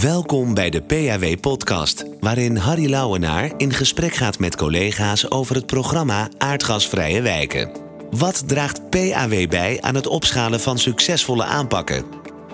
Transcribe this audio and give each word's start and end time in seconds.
Welkom 0.00 0.54
bij 0.54 0.70
de 0.70 0.82
PAW-podcast, 0.82 2.04
waarin 2.20 2.56
Harry 2.56 2.90
Lauwenaar 2.90 3.50
in 3.56 3.72
gesprek 3.72 4.14
gaat 4.14 4.38
met 4.38 4.56
collega's 4.56 5.30
over 5.30 5.54
het 5.54 5.66
programma 5.66 6.28
Aardgasvrije 6.38 7.22
Wijken. 7.22 7.70
Wat 8.10 8.48
draagt 8.48 8.90
PAW 8.90 9.48
bij 9.48 9.78
aan 9.80 9.94
het 9.94 10.06
opschalen 10.06 10.60
van 10.60 10.78
succesvolle 10.78 11.44
aanpakken? 11.44 12.04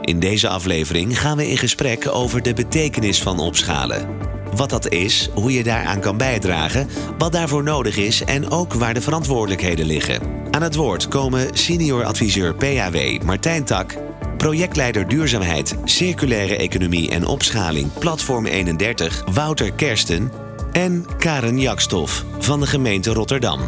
In 0.01 0.21
deze 0.21 0.49
aflevering 0.49 1.21
gaan 1.21 1.37
we 1.37 1.51
in 1.51 1.59
gesprek 1.59 2.09
over 2.09 2.43
de 2.43 2.55
betekenis 2.55 3.23
van 3.23 3.39
opschalen. 3.39 4.09
Wat 4.57 4.71
dat 4.71 4.89
is, 4.89 5.31
hoe 5.35 5.53
je 5.53 5.63
daaraan 5.63 6.01
kan 6.01 6.17
bijdragen, 6.17 6.89
wat 7.19 7.33
daarvoor 7.33 7.63
nodig 7.63 7.97
is 7.97 8.25
en 8.25 8.51
ook 8.51 8.75
waar 8.75 8.95
de 8.95 9.01
verantwoordelijkheden 9.01 9.87
liggen. 9.87 10.21
Aan 10.51 10.63
het 10.63 10.75
woord 10.75 11.09
komen 11.09 11.49
senior 11.57 12.05
adviseur 12.05 12.55
PAW 12.55 13.23
Martijn 13.23 13.65
Tak 13.65 13.97
projectleider 14.41 15.09
duurzaamheid, 15.09 15.77
circulaire 15.85 16.57
economie 16.57 17.11
en 17.11 17.27
opschaling 17.27 17.93
Platform 17.99 18.47
31 18.47 19.23
Wouter 19.33 19.73
Kersten 19.73 20.31
en 20.73 21.07
Karen 21.19 21.61
Jakstof 21.61 22.25
van 22.39 22.61
de 22.61 22.67
gemeente 22.67 23.13
Rotterdam. 23.13 23.61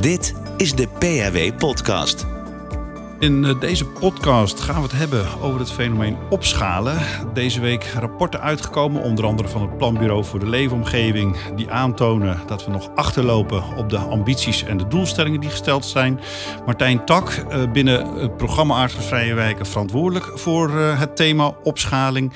Dit 0.00 0.34
is 0.56 0.74
de 0.74 0.86
PHW 0.98 1.56
Podcast. 1.58 2.31
In 3.22 3.44
eh, 3.44 3.60
deze 3.60 3.86
podcast 3.86 4.60
gaan 4.60 4.74
we 4.74 4.82
het 4.82 4.92
hebben 4.92 5.40
over 5.40 5.60
het 5.60 5.72
fenomeen 5.72 6.16
opschalen. 6.30 6.98
Deze 7.34 7.60
week 7.60 7.84
rapporten 7.84 8.40
uitgekomen, 8.40 9.02
onder 9.02 9.24
andere 9.24 9.48
van 9.48 9.62
het 9.62 9.76
Planbureau 9.76 10.24
voor 10.24 10.40
de 10.40 10.48
Leefomgeving, 10.48 11.36
die 11.56 11.70
aantonen 11.70 12.40
dat 12.46 12.64
we 12.64 12.70
nog 12.70 12.90
achterlopen 12.94 13.76
op 13.76 13.88
de 13.88 13.98
ambities 13.98 14.64
en 14.64 14.76
de 14.76 14.88
doelstellingen 14.88 15.40
die 15.40 15.50
gesteld 15.50 15.84
zijn. 15.84 16.20
Martijn 16.66 17.04
Tak, 17.04 17.30
eh, 17.30 17.72
binnen 17.72 18.14
het 18.14 18.36
programma 18.36 18.74
Aardgasvrije 18.74 19.34
Wijken, 19.34 19.66
verantwoordelijk 19.66 20.38
voor 20.38 20.78
eh, 20.78 20.98
het 20.98 21.16
thema 21.16 21.54
opschaling. 21.62 22.32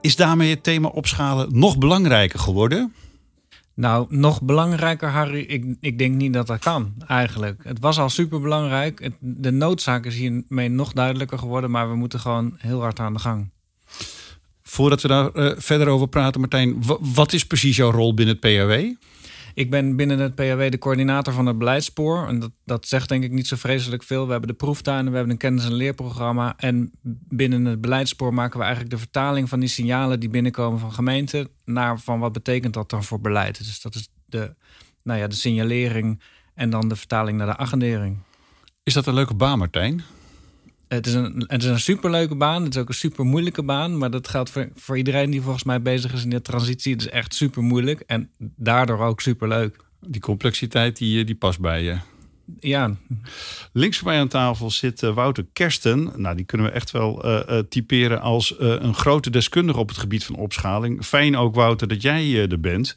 Is 0.00 0.16
daarmee 0.16 0.50
het 0.50 0.62
thema 0.62 0.88
opschalen 0.88 1.48
nog 1.58 1.78
belangrijker 1.78 2.38
geworden? 2.38 2.94
Nou, 3.80 4.06
nog 4.08 4.42
belangrijker, 4.42 5.08
Harry. 5.08 5.40
Ik, 5.40 5.64
ik 5.80 5.98
denk 5.98 6.14
niet 6.14 6.32
dat 6.32 6.46
dat 6.46 6.58
kan, 6.58 6.94
eigenlijk. 7.06 7.60
Het 7.64 7.80
was 7.80 7.98
al 7.98 8.08
super 8.08 8.40
belangrijk. 8.40 9.10
De 9.18 9.50
noodzaak 9.50 10.06
is 10.06 10.14
hiermee 10.14 10.68
nog 10.68 10.92
duidelijker 10.92 11.38
geworden, 11.38 11.70
maar 11.70 11.88
we 11.88 11.96
moeten 11.96 12.20
gewoon 12.20 12.54
heel 12.58 12.80
hard 12.80 12.98
aan 12.98 13.12
de 13.12 13.18
gang. 13.18 13.50
Voordat 14.62 15.02
we 15.02 15.08
daar 15.08 15.30
uh, 15.34 15.52
verder 15.56 15.88
over 15.88 16.08
praten, 16.08 16.40
Martijn, 16.40 16.82
wat 17.14 17.32
is 17.32 17.46
precies 17.46 17.76
jouw 17.76 17.90
rol 17.90 18.14
binnen 18.14 18.38
het 18.40 18.56
PAW? 18.56 18.94
Ik 19.54 19.70
ben 19.70 19.96
binnen 19.96 20.18
het 20.18 20.34
PHW 20.34 20.70
de 20.70 20.78
coördinator 20.78 21.32
van 21.32 21.46
het 21.46 21.58
beleidspoor. 21.58 22.26
En 22.26 22.38
dat, 22.38 22.50
dat 22.64 22.86
zegt 22.86 23.08
denk 23.08 23.24
ik 23.24 23.30
niet 23.30 23.46
zo 23.46 23.56
vreselijk 23.56 24.02
veel. 24.02 24.24
We 24.24 24.30
hebben 24.30 24.48
de 24.48 24.54
proeftuinen, 24.54 25.10
we 25.10 25.16
hebben 25.16 25.32
een 25.32 25.40
kennis- 25.40 25.64
en 25.64 25.74
leerprogramma. 25.74 26.54
En 26.56 26.92
binnen 27.28 27.64
het 27.64 27.80
beleidspoor 27.80 28.34
maken 28.34 28.58
we 28.58 28.64
eigenlijk 28.64 28.94
de 28.94 29.00
vertaling 29.00 29.48
van 29.48 29.60
die 29.60 29.68
signalen 29.68 30.20
die 30.20 30.28
binnenkomen 30.28 30.80
van 30.80 30.92
gemeenten 30.92 31.48
naar 31.64 31.98
van 31.98 32.18
wat 32.18 32.32
betekent 32.32 32.74
dat 32.74 32.90
dan 32.90 33.04
voor 33.04 33.20
beleid. 33.20 33.58
Dus 33.58 33.80
dat 33.80 33.94
is 33.94 34.08
de, 34.26 34.54
nou 35.02 35.18
ja, 35.18 35.26
de 35.26 35.34
signalering 35.34 36.20
en 36.54 36.70
dan 36.70 36.88
de 36.88 36.96
vertaling 36.96 37.38
naar 37.38 37.46
de 37.46 37.56
agendering. 37.56 38.18
Is 38.82 38.94
dat 38.94 39.06
een 39.06 39.14
leuke 39.14 39.34
baan, 39.34 39.58
Martijn? 39.58 40.02
Het 40.94 41.06
is, 41.06 41.14
een, 41.14 41.44
het 41.46 41.62
is 41.62 41.68
een 41.68 41.80
superleuke 41.80 42.34
baan. 42.34 42.62
Het 42.62 42.74
is 42.74 42.80
ook 42.80 42.88
een 42.88 42.94
super 42.94 43.24
moeilijke 43.24 43.62
baan. 43.62 43.98
Maar 43.98 44.10
dat 44.10 44.28
geldt 44.28 44.50
voor, 44.50 44.68
voor 44.74 44.96
iedereen 44.96 45.30
die 45.30 45.40
volgens 45.40 45.64
mij 45.64 45.82
bezig 45.82 46.12
is 46.12 46.24
in 46.24 46.30
de 46.30 46.42
transitie. 46.42 46.92
Het 46.92 47.00
is 47.00 47.08
echt 47.08 47.34
super 47.34 47.62
moeilijk 47.62 48.00
en 48.06 48.30
daardoor 48.56 48.98
ook 48.98 49.20
super 49.20 49.48
leuk. 49.48 49.76
Die 50.00 50.20
complexiteit 50.20 50.96
die, 50.96 51.20
eh, 51.20 51.26
die 51.26 51.34
past 51.34 51.60
bij 51.60 51.82
je. 51.82 51.96
Ja. 52.60 52.96
Links 53.72 53.98
van 53.98 54.08
mij 54.08 54.20
aan 54.20 54.28
tafel 54.28 54.70
zit 54.70 55.02
uh, 55.02 55.14
Wouter 55.14 55.46
Kersten. 55.52 56.12
Nou, 56.16 56.36
die 56.36 56.44
kunnen 56.44 56.66
we 56.66 56.72
echt 56.72 56.90
wel 56.90 57.26
uh, 57.26 57.58
typeren 57.58 58.20
als 58.20 58.54
een 58.58 58.94
grote 58.94 59.30
deskundige 59.30 59.78
op 59.78 59.88
het 59.88 59.98
gebied 59.98 60.24
van 60.24 60.34
opschaling. 60.34 61.04
Fijn 61.04 61.36
ook, 61.36 61.54
Wouter, 61.54 61.88
dat 61.88 62.02
jij 62.02 62.48
er 62.48 62.60
bent. 62.60 62.94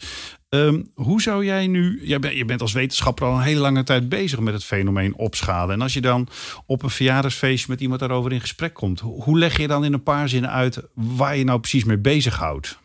Um, 0.54 0.92
hoe 0.94 1.22
zou 1.22 1.46
jij 1.46 1.68
nu, 1.68 2.00
jij 2.04 2.36
je 2.36 2.46
bent 2.46 2.62
als 2.62 2.74
wetenschapper 2.74 3.28
al 3.28 3.36
een 3.36 3.42
hele 3.42 3.60
lange 3.60 3.84
tijd 3.84 4.10
bezig 4.10 4.40
met 4.40 4.54
het 4.54 4.64
fenomeen 4.64 5.16
opschalen. 5.16 5.76
En 5.76 5.82
als 5.82 5.94
je 5.94 6.02
dan 6.02 6.28
op 6.66 6.84
een 6.84 6.90
verjaardagsfeestje 6.90 7.66
met 7.70 7.82
iemand 7.82 8.00
daarover 8.00 8.32
in 8.32 8.42
gesprek 8.42 8.74
komt, 8.74 9.00
hoe 9.00 9.38
leg 9.38 9.58
je 9.58 9.68
dan 9.68 9.86
in 9.86 9.94
een 9.94 10.04
paar 10.04 10.30
zinnen 10.30 10.52
uit 10.52 10.82
waar 10.94 11.38
je 11.38 11.44
nou 11.44 11.60
precies 11.60 11.84
mee 11.84 11.98
bezighoudt? 11.98 12.78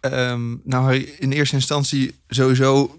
Um, 0.00 0.60
nou, 0.64 0.94
in 0.96 1.32
eerste 1.32 1.54
instantie 1.54 2.14
sowieso 2.28 2.98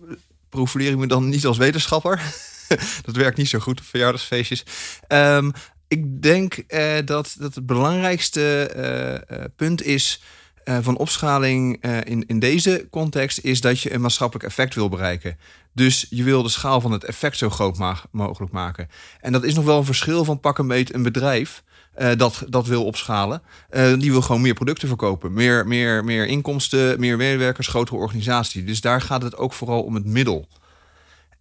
profileer 0.49 0.91
ik 0.91 0.97
me 0.97 1.07
dan 1.07 1.29
niet 1.29 1.45
als 1.45 1.57
wetenschapper. 1.57 2.21
dat 3.05 3.15
werkt 3.15 3.37
niet 3.37 3.49
zo 3.49 3.59
goed 3.59 3.79
op 3.79 3.85
verjaardagsfeestjes. 3.85 4.63
Um, 5.07 5.51
ik 5.87 6.21
denk 6.21 6.63
uh, 6.67 6.95
dat, 7.05 7.35
dat 7.39 7.55
het 7.55 7.65
belangrijkste 7.65 8.71
uh, 8.75 9.37
uh, 9.37 9.45
punt 9.55 9.83
is 9.83 10.21
uh, 10.69 10.77
van 10.81 10.97
opschaling 10.97 11.85
uh, 11.85 11.97
in, 12.03 12.23
in 12.27 12.39
deze 12.39 12.87
context 12.89 13.39
is 13.39 13.61
dat 13.61 13.79
je 13.79 13.93
een 13.93 14.01
maatschappelijk 14.01 14.45
effect 14.45 14.75
wil 14.75 14.89
bereiken. 14.89 15.37
Dus 15.73 16.07
je 16.09 16.23
wil 16.23 16.43
de 16.43 16.49
schaal 16.49 16.81
van 16.81 16.91
het 16.91 17.03
effect 17.03 17.37
zo 17.37 17.49
groot 17.49 17.77
mogelijk 18.11 18.51
maken. 18.51 18.89
En 19.21 19.31
dat 19.31 19.43
is 19.43 19.55
nog 19.55 19.65
wel 19.65 19.77
een 19.77 19.85
verschil 19.85 20.25
van 20.25 20.39
pak 20.39 20.57
een 20.57 20.67
beet 20.67 20.93
een 20.93 21.03
bedrijf. 21.03 21.63
Uh, 21.97 22.11
dat, 22.17 22.43
dat 22.49 22.67
wil 22.67 22.85
opschalen. 22.85 23.41
die 23.97 24.11
wil 24.11 24.21
gewoon 24.21 24.41
meer 24.41 24.53
producten 24.53 24.87
verkopen. 24.87 25.33
Meer, 25.33 25.67
meer, 25.67 26.03
meer 26.03 26.25
inkomsten, 26.25 26.99
meer 26.99 27.17
medewerkers, 27.17 27.67
grotere 27.67 27.97
organisatie. 27.97 28.63
Dus 28.63 28.81
daar 28.81 29.01
gaat 29.01 29.23
het 29.23 29.37
ook 29.37 29.53
vooral 29.53 29.81
om 29.81 29.95
het 29.95 30.05
middel. 30.05 30.47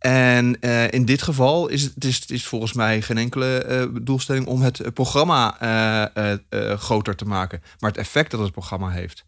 En 0.06 0.56
uh, 0.60 0.90
in 0.90 1.04
dit 1.04 1.22
geval 1.22 1.68
is 1.68 1.82
het, 1.82 2.04
is, 2.04 2.26
is 2.26 2.46
volgens 2.46 2.72
mij 2.72 3.02
geen 3.02 3.18
enkele 3.18 3.66
uh, 3.68 4.00
doelstelling 4.02 4.46
om 4.46 4.62
het 4.62 4.94
programma 4.94 5.58
uh, 6.50 6.72
groter 6.72 7.16
te 7.16 7.24
maken, 7.24 7.62
maar 7.78 7.90
het 7.90 7.98
effect 7.98 8.30
dat 8.30 8.40
het 8.40 8.52
programma 8.52 8.90
heeft. 8.90 9.24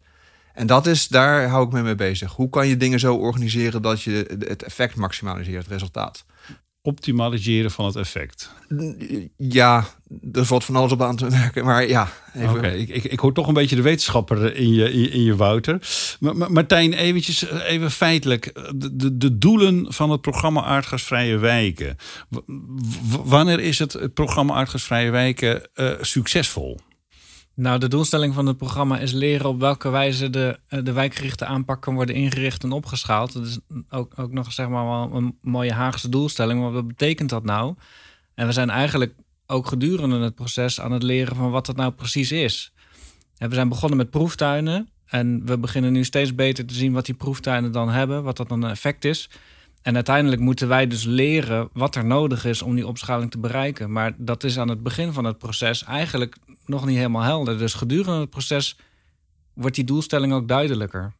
En 0.53 0.67
dat 0.67 0.87
is, 0.87 1.07
daar 1.07 1.47
hou 1.47 1.65
ik 1.65 1.71
me 1.71 1.81
mee 1.81 1.95
bezig. 1.95 2.31
Hoe 2.31 2.49
kan 2.49 2.67
je 2.67 2.77
dingen 2.77 2.99
zo 2.99 3.15
organiseren 3.15 3.81
dat 3.81 4.01
je 4.01 4.37
het 4.47 4.63
effect 4.63 4.95
maximaliseert, 4.95 5.63
het 5.63 5.71
resultaat? 5.71 6.25
Optimaliseren 6.81 7.71
van 7.71 7.85
het 7.85 7.95
effect? 7.95 8.51
Ja, 9.37 9.87
er 10.31 10.45
valt 10.45 10.63
van 10.65 10.75
alles 10.75 10.91
op 10.91 11.01
aan 11.01 11.15
te 11.15 11.29
werken, 11.29 11.65
maar 11.65 11.87
ja. 11.87 12.11
Oké, 12.35 12.67
ik, 12.67 12.89
ik, 12.89 13.03
ik, 13.03 13.19
hoor 13.19 13.33
toch 13.33 13.47
een 13.47 13.53
beetje 13.53 13.75
de 13.75 13.81
wetenschapper 13.81 14.55
in 14.55 14.73
je, 14.73 14.91
in, 14.91 15.11
in 15.11 15.23
je 15.23 15.35
Wouter. 15.35 15.87
Maar, 16.19 16.51
Martijn, 16.51 16.93
eventjes, 16.93 17.47
eh, 17.47 17.71
even 17.71 17.91
feitelijk. 17.91 18.53
De, 18.75 18.95
de, 18.95 19.17
de 19.17 19.37
doelen 19.37 19.93
van 19.93 20.09
het 20.09 20.21
programma 20.21 20.63
Aardgasvrije 20.63 21.37
Wijken. 21.37 21.97
wanneer 23.23 23.59
is 23.59 23.79
het, 23.79 23.93
het 23.93 24.13
programma 24.13 24.53
Aardgasvrije 24.53 25.09
Wijken 25.09 25.69
uh, 25.75 25.91
succesvol? 26.01 26.79
Nou, 27.59 27.79
de 27.79 27.87
doelstelling 27.87 28.33
van 28.33 28.45
het 28.45 28.57
programma 28.57 28.99
is 28.99 29.11
leren 29.11 29.49
op 29.49 29.59
welke 29.59 29.89
wijze 29.89 30.29
de, 30.29 30.59
eh, 30.67 30.83
de 30.83 30.91
wijkgerichte 30.91 31.45
aanpak 31.45 31.81
kan 31.81 31.95
worden 31.95 32.15
ingericht 32.15 32.63
en 32.63 32.71
opgeschaald. 32.71 33.33
Dat 33.33 33.45
is 33.45 33.59
ook, 33.89 34.13
ook 34.19 34.31
nog 34.31 34.51
zeg 34.51 34.69
maar 34.69 34.85
wel 34.85 35.09
een 35.13 35.37
mooie 35.41 35.73
Haagse 35.73 36.09
doelstelling. 36.09 36.61
Maar 36.61 36.71
wat 36.71 36.87
betekent 36.87 37.29
dat 37.29 37.43
nou? 37.43 37.75
En 38.33 38.45
we 38.45 38.51
zijn 38.51 38.69
eigenlijk 38.69 39.13
ook 39.47 39.67
gedurende 39.67 40.19
het 40.19 40.35
proces 40.35 40.81
aan 40.81 40.91
het 40.91 41.03
leren 41.03 41.35
van 41.35 41.51
wat 41.51 41.65
dat 41.65 41.75
nou 41.75 41.91
precies 41.91 42.31
is. 42.31 42.71
We 43.37 43.53
zijn 43.53 43.69
begonnen 43.69 43.97
met 43.97 44.09
proeftuinen. 44.09 44.89
En 45.05 45.45
we 45.45 45.57
beginnen 45.57 45.91
nu 45.91 46.03
steeds 46.03 46.35
beter 46.35 46.65
te 46.65 46.73
zien 46.73 46.93
wat 46.93 47.05
die 47.05 47.15
proeftuinen 47.15 47.71
dan 47.71 47.89
hebben, 47.89 48.23
wat 48.23 48.37
dat 48.37 48.49
dan 48.49 48.63
een 48.63 48.71
effect 48.71 49.05
is. 49.05 49.29
En 49.81 49.95
uiteindelijk 49.95 50.41
moeten 50.41 50.67
wij 50.67 50.87
dus 50.87 51.03
leren 51.03 51.69
wat 51.73 51.95
er 51.95 52.05
nodig 52.05 52.45
is 52.45 52.61
om 52.61 52.75
die 52.75 52.87
opschaling 52.87 53.31
te 53.31 53.39
bereiken. 53.39 53.91
Maar 53.91 54.13
dat 54.17 54.43
is 54.43 54.57
aan 54.57 54.69
het 54.69 54.83
begin 54.83 55.13
van 55.13 55.23
het 55.23 55.37
proces 55.37 55.83
eigenlijk 55.83 56.37
nog 56.65 56.85
niet 56.85 56.97
helemaal 56.97 57.21
helder. 57.21 57.57
Dus 57.57 57.73
gedurende 57.73 58.19
het 58.19 58.29
proces 58.29 58.77
wordt 59.53 59.75
die 59.75 59.83
doelstelling 59.83 60.33
ook 60.33 60.47
duidelijker. 60.47 61.13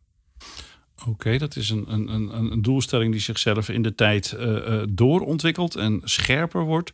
Oké, 1.08 1.38
dat 1.38 1.56
is 1.56 1.70
een, 1.70 1.86
een, 1.88 2.14
een, 2.14 2.52
een, 2.52 2.62
doelstelling 2.62 3.12
die 3.12 3.22
zichzelf 3.22 3.70
in 3.70 3.82
de 3.82 3.96
tijd 3.96 4.36
uh, 4.40 4.48
uh, 4.48 4.82
doorontwikkelt 4.90 5.76
en 5.76 6.02
scherper 6.04 6.64
wordt. 6.64 6.92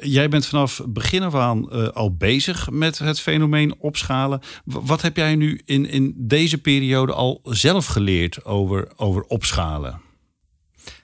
Jij 0.00 0.28
bent 0.28 0.46
vanaf 0.46 0.82
begin 0.88 1.22
af 1.22 1.34
aan 1.34 1.68
uh, 1.72 1.88
al 1.88 2.16
bezig 2.16 2.70
met 2.70 2.98
het 2.98 3.20
fenomeen 3.20 3.74
opschalen. 3.78 4.40
wat 4.64 5.02
heb 5.02 5.16
jij 5.16 5.34
nu 5.34 5.60
in, 5.64 5.86
in 5.86 6.14
deze 6.16 6.58
periode 6.58 7.12
al 7.12 7.40
zelf 7.44 7.86
geleerd 7.86 8.44
over, 8.44 8.92
over 8.96 9.22
opschalen? 9.22 10.00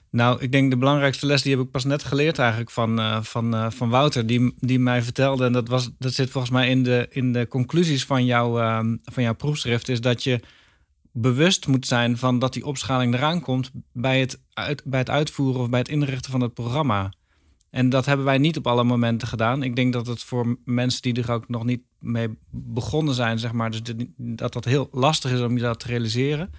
Nou, 0.09 0.41
ik 0.41 0.51
denk 0.51 0.69
de 0.69 0.77
belangrijkste 0.77 1.25
les 1.25 1.41
die 1.41 1.55
heb 1.55 1.65
ik 1.65 1.71
pas 1.71 1.83
net 1.83 2.03
geleerd 2.03 2.39
eigenlijk 2.39 2.71
van, 2.71 2.99
uh, 2.99 3.21
van, 3.21 3.55
uh, 3.55 3.69
van 3.69 3.89
Wouter, 3.89 4.27
die, 4.27 4.53
die 4.59 4.79
mij 4.79 5.01
vertelde. 5.01 5.45
En 5.45 5.53
dat, 5.53 5.67
was, 5.67 5.89
dat 5.99 6.13
zit 6.13 6.29
volgens 6.29 6.53
mij 6.53 6.69
in 6.69 6.83
de, 6.83 7.07
in 7.09 7.33
de 7.33 7.47
conclusies 7.47 8.05
van, 8.05 8.25
jou, 8.25 8.61
uh, 8.61 8.79
van 9.03 9.23
jouw 9.23 9.35
proefschrift, 9.35 9.89
is 9.89 10.01
dat 10.01 10.23
je 10.23 10.39
bewust 11.11 11.67
moet 11.67 11.87
zijn 11.87 12.17
van 12.17 12.39
dat 12.39 12.53
die 12.53 12.65
opschaling 12.65 13.13
eraan 13.13 13.41
komt 13.41 13.71
bij 13.91 14.19
het, 14.19 14.41
uit, 14.53 14.81
bij 14.85 14.99
het 14.99 15.09
uitvoeren 15.09 15.61
of 15.61 15.69
bij 15.69 15.79
het 15.79 15.89
inrichten 15.89 16.31
van 16.31 16.41
het 16.41 16.53
programma. 16.53 17.13
En 17.69 17.89
dat 17.89 18.05
hebben 18.05 18.25
wij 18.25 18.37
niet 18.37 18.57
op 18.57 18.67
alle 18.67 18.83
momenten 18.83 19.27
gedaan. 19.27 19.63
Ik 19.63 19.75
denk 19.75 19.93
dat 19.93 20.07
het 20.07 20.23
voor 20.23 20.57
mensen 20.65 21.01
die 21.01 21.23
er 21.23 21.31
ook 21.31 21.49
nog 21.49 21.63
niet 21.63 21.81
mee 21.99 22.37
begonnen 22.49 23.13
zijn, 23.13 23.39
zeg 23.39 23.51
maar, 23.51 23.71
dus 23.71 23.81
dat 24.17 24.53
dat 24.53 24.65
heel 24.65 24.89
lastig 24.91 25.31
is 25.31 25.39
om 25.39 25.55
je 25.55 25.61
dat 25.61 25.79
te 25.79 25.87
realiseren 25.87 26.49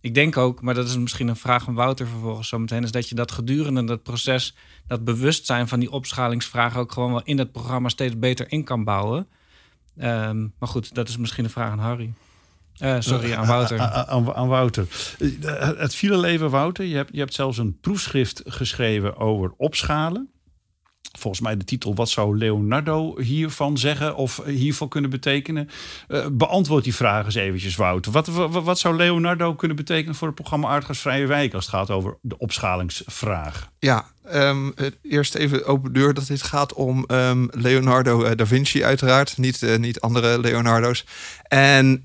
ik 0.00 0.14
denk 0.14 0.36
ook, 0.36 0.62
maar 0.62 0.74
dat 0.74 0.88
is 0.88 0.96
misschien 0.96 1.28
een 1.28 1.36
vraag 1.36 1.62
van 1.62 1.74
Wouter 1.74 2.06
vervolgens 2.06 2.48
zometeen, 2.48 2.82
is 2.82 2.90
dat 2.90 3.08
je 3.08 3.14
dat 3.14 3.32
gedurende 3.32 3.84
dat 3.84 4.02
proces, 4.02 4.54
dat 4.86 5.04
bewustzijn 5.04 5.68
van 5.68 5.80
die 5.80 5.90
opschalingsvragen 5.90 6.80
ook 6.80 6.92
gewoon 6.92 7.10
wel 7.10 7.22
in 7.24 7.38
het 7.38 7.52
programma 7.52 7.88
steeds 7.88 8.18
beter 8.18 8.52
in 8.52 8.64
kan 8.64 8.84
bouwen. 8.84 9.26
Ehm, 9.96 10.46
maar 10.58 10.68
goed, 10.68 10.94
dat 10.94 11.08
is 11.08 11.16
misschien 11.16 11.44
een 11.44 11.50
vraag 11.50 11.70
aan 11.70 11.78
Harry. 11.78 12.12
Uh, 12.82 12.96
sorry, 12.98 13.32
aan 13.32 13.46
Wouter. 13.46 13.80
Aan, 14.34 14.48
Wouter. 14.48 14.86
Het 15.76 15.94
viele 15.94 16.18
leven, 16.18 16.50
Wouter. 16.50 16.84
Je 16.84 16.96
hebt, 16.96 17.10
je 17.12 17.18
hebt 17.18 17.34
zelfs 17.34 17.58
een 17.58 17.78
proefschrift 17.80 18.42
geschreven 18.46 19.16
over 19.16 19.52
opschalen 19.56 20.30
volgens 21.18 21.42
mij 21.42 21.56
de 21.56 21.64
titel 21.64 21.94
Wat 21.94 22.08
zou 22.08 22.38
Leonardo 22.38 23.20
hiervan 23.20 23.78
zeggen 23.78 24.16
of 24.16 24.42
hiervan 24.46 24.88
kunnen 24.88 25.10
betekenen? 25.10 25.68
Uh, 26.08 26.26
beantwoord 26.32 26.84
die 26.84 26.94
vraag 26.94 27.24
eens 27.24 27.34
eventjes, 27.34 27.76
Wout. 27.76 28.06
Wat, 28.06 28.26
wat, 28.50 28.78
zou 28.78 28.96
Leonardo 28.96 29.54
kunnen 29.54 29.76
betekenen 29.76 30.14
voor 30.14 30.26
het 30.26 30.36
programma 30.36 30.68
Aardgasvrije 30.68 31.26
Wijk 31.26 31.54
als 31.54 31.66
het 31.66 31.74
gaat 31.74 31.90
over 31.90 32.16
de 32.20 32.38
opschalingsvraag? 32.38 33.70
Ja, 33.78 34.06
um, 34.34 34.74
eerst 35.02 35.34
even 35.34 35.66
open 35.66 35.92
deur 35.92 36.14
dat 36.14 36.26
dit 36.26 36.42
gaat 36.42 36.72
om 36.72 37.04
um, 37.08 37.48
Leonardo 37.52 38.24
uh, 38.24 38.30
da 38.36 38.46
Vinci 38.46 38.84
uiteraard, 38.84 39.38
niet, 39.38 39.62
uh, 39.62 39.76
niet 39.76 40.00
andere 40.00 40.40
Leonardo's. 40.40 41.04
En 41.42 42.02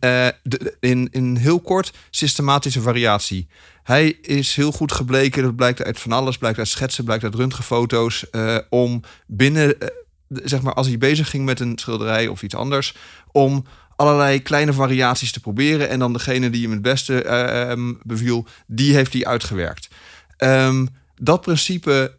in, 0.80 1.07
in 1.12 1.36
heel 1.36 1.60
kort 1.60 1.94
systematische 2.10 2.81
variatie. 2.81 3.48
Hij 3.83 4.18
is 4.21 4.56
heel 4.56 4.71
goed 4.71 4.91
gebleken, 4.91 5.44
dat 5.44 5.56
blijkt 5.56 5.83
uit 5.83 6.00
van 6.00 6.12
alles, 6.12 6.38
blijkt 6.38 6.57
uit 6.57 6.68
schetsen, 6.68 7.03
blijkt 7.03 7.24
uit 7.24 7.35
röntgenfoto's, 7.35 8.25
uh, 8.31 8.57
om 8.69 9.01
binnen, 9.27 9.75
uh, 9.80 9.88
zeg 10.27 10.62
maar, 10.62 10.74
als 10.74 10.88
hij 10.88 10.97
bezig 10.97 11.30
ging 11.30 11.45
met 11.45 11.59
een 11.59 11.77
schilderij 11.77 12.27
of 12.27 12.44
iets 12.44 12.56
anders, 12.56 12.95
om 13.31 13.65
allerlei 13.95 14.41
kleine 14.41 14.74
variaties 14.74 15.31
te 15.31 15.39
proberen. 15.39 15.89
En 15.89 16.00
dan 16.00 16.13
degene 16.13 16.50
die 16.50 16.62
hem 16.62 16.71
het 16.71 16.81
beste 16.81 17.24
uh, 17.77 17.89
beviel, 18.03 18.45
die 18.68 18.94
heeft 18.94 19.13
hij 19.13 19.25
uitgewerkt. 19.25 19.88
Um, 20.38 20.88
dat 21.15 21.41
principe, 21.41 22.13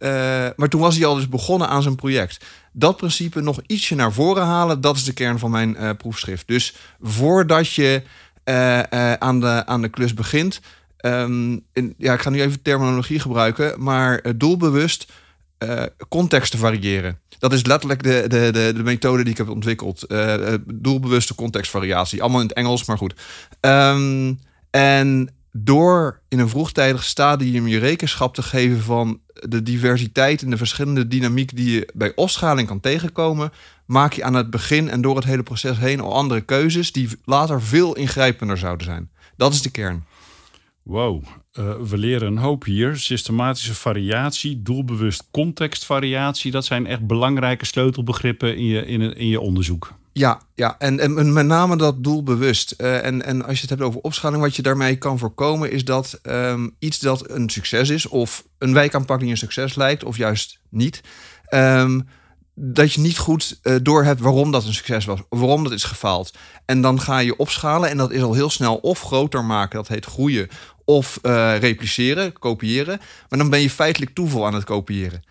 maar 0.57 0.69
toen 0.69 0.81
was 0.81 0.97
hij 0.97 1.07
al 1.07 1.15
dus 1.15 1.29
begonnen 1.29 1.69
aan 1.69 1.83
zijn 1.83 1.95
project. 1.95 2.45
Dat 2.73 2.97
principe 2.97 3.41
nog 3.41 3.61
ietsje 3.67 3.95
naar 3.95 4.13
voren 4.13 4.45
halen, 4.45 4.81
dat 4.81 4.97
is 4.97 5.05
de 5.05 5.13
kern 5.13 5.39
van 5.39 5.51
mijn 5.51 5.97
proefschrift. 5.97 6.47
Dus 6.47 6.75
voordat 7.01 7.73
je 7.73 8.03
aan, 9.19 9.41
de, 9.41 9.67
aan 9.67 9.83
de 9.83 9.89
klus 9.89 10.15
begint, 10.15 10.61
Um, 11.07 11.65
in, 11.73 11.95
ja, 11.99 12.13
ik 12.13 12.21
ga 12.21 12.31
nu 12.31 12.41
even 12.41 12.63
terminologie 12.63 13.21
gebruiken, 13.21 13.83
maar 13.83 14.21
uh, 14.23 14.33
doelbewust 14.37 15.13
uh, 15.59 15.83
contexten 16.09 16.59
variëren. 16.59 17.19
Dat 17.39 17.53
is 17.53 17.67
letterlijk 17.67 18.03
de, 18.03 18.25
de, 18.29 18.51
de, 18.53 18.73
de 18.77 18.83
methode 18.83 19.23
die 19.23 19.33
ik 19.33 19.39
heb 19.39 19.49
ontwikkeld. 19.49 20.05
Uh, 20.09 20.55
doelbewuste 20.67 21.35
contextvariatie. 21.35 22.23
Allemaal 22.23 22.41
in 22.41 22.47
het 22.47 22.57
Engels, 22.57 22.85
maar 22.85 22.99
goed. 22.99 23.15
Um, 23.61 24.39
en 24.71 25.29
door 25.53 26.21
in 26.29 26.39
een 26.39 26.49
vroegtijdig 26.49 27.05
stadium 27.05 27.67
je 27.67 27.79
rekenschap 27.79 28.35
te 28.35 28.43
geven 28.43 28.83
van 28.83 29.21
de 29.35 29.63
diversiteit 29.63 30.43
en 30.43 30.51
de 30.51 30.57
verschillende 30.57 31.09
dynamiek 31.09 31.57
die 31.57 31.71
je 31.71 31.89
bij 31.95 32.13
opschaling 32.15 32.69
kan 32.69 32.81
tegenkomen, 32.81 33.53
maak 33.87 34.13
je 34.13 34.25
aan 34.25 34.35
het 34.35 34.51
begin 34.51 34.91
en 34.91 35.01
door 35.01 35.17
het 35.17 35.25
hele 35.25 35.43
proces 35.43 35.79
heen 35.79 36.01
al 36.01 36.15
andere 36.15 36.41
keuzes 36.41 36.93
die 36.93 37.09
later 37.25 37.63
veel 37.63 37.97
ingrijpender 37.97 38.59
zouden 38.59 38.87
zijn. 38.87 39.11
Dat 39.37 39.53
is 39.53 39.63
de 39.63 39.71
kern. 39.71 40.05
Wow, 40.85 41.23
uh, 41.53 41.75
we 41.75 41.99
leren 41.99 42.27
een 42.27 42.39
hoop 42.39 42.65
hier. 42.65 42.97
Systematische 42.97 43.75
variatie, 43.75 44.63
doelbewust 44.63 45.29
contextvariatie. 45.31 46.51
Dat 46.51 46.65
zijn 46.65 46.87
echt 46.87 47.07
belangrijke 47.07 47.67
sleutelbegrippen 47.67 48.57
in 48.57 48.65
je, 48.65 48.87
in, 48.87 49.17
in 49.17 49.29
je 49.29 49.41
onderzoek. 49.41 49.93
Ja, 50.13 50.41
ja. 50.55 50.79
En, 50.79 51.01
en 51.01 51.33
met 51.33 51.47
name 51.47 51.77
dat 51.77 52.05
doelbewust. 52.05 52.75
Uh, 52.79 53.05
en, 53.05 53.25
en 53.25 53.45
als 53.45 53.55
je 53.55 53.61
het 53.61 53.71
hebt 53.71 53.83
over 53.83 54.01
opschaling, 54.01 54.43
wat 54.43 54.57
je 54.57 54.63
daarmee 54.63 54.97
kan 54.97 55.19
voorkomen, 55.19 55.71
is 55.71 55.85
dat 55.85 56.21
um, 56.23 56.75
iets 56.79 56.99
dat 56.99 57.31
een 57.31 57.51
succes 57.51 57.91
is, 57.91 58.09
of 58.09 58.47
een 58.59 58.73
wijkaanpak 58.73 59.21
die 59.21 59.31
een 59.31 59.37
succes 59.37 59.75
lijkt, 59.75 60.05
of 60.05 60.17
juist 60.17 60.61
niet. 60.69 61.01
Um, 61.51 62.07
dat 62.55 62.93
je 62.93 63.01
niet 63.01 63.19
goed 63.19 63.61
uh, 63.63 63.77
door 63.83 64.05
hebt 64.05 64.21
waarom 64.21 64.51
dat 64.51 64.65
een 64.65 64.75
succes 64.75 65.05
was, 65.05 65.21
waarom 65.29 65.63
dat 65.63 65.73
is 65.73 65.85
gefaald. 65.85 66.35
En 66.65 66.81
dan 66.81 67.01
ga 67.01 67.19
je 67.19 67.37
opschalen 67.37 67.91
en 67.91 67.97
dat 67.97 68.11
is 68.11 68.23
al 68.23 68.35
heel 68.35 68.51
snel 68.51 68.77
of 68.77 69.01
groter 69.01 69.45
maken, 69.45 69.77
dat 69.77 69.89
heet 69.89 70.05
groeien, 70.05 70.49
of 70.85 71.19
uh, 71.23 71.59
repliceren, 71.59 72.33
kopiëren. 72.33 73.01
Maar 73.29 73.39
dan 73.39 73.51
ben 73.51 73.61
je 73.61 73.71
feitelijk 73.71 74.15
toeval 74.15 74.47
aan 74.47 74.55
het 74.55 74.65
kopiëren. 74.65 75.23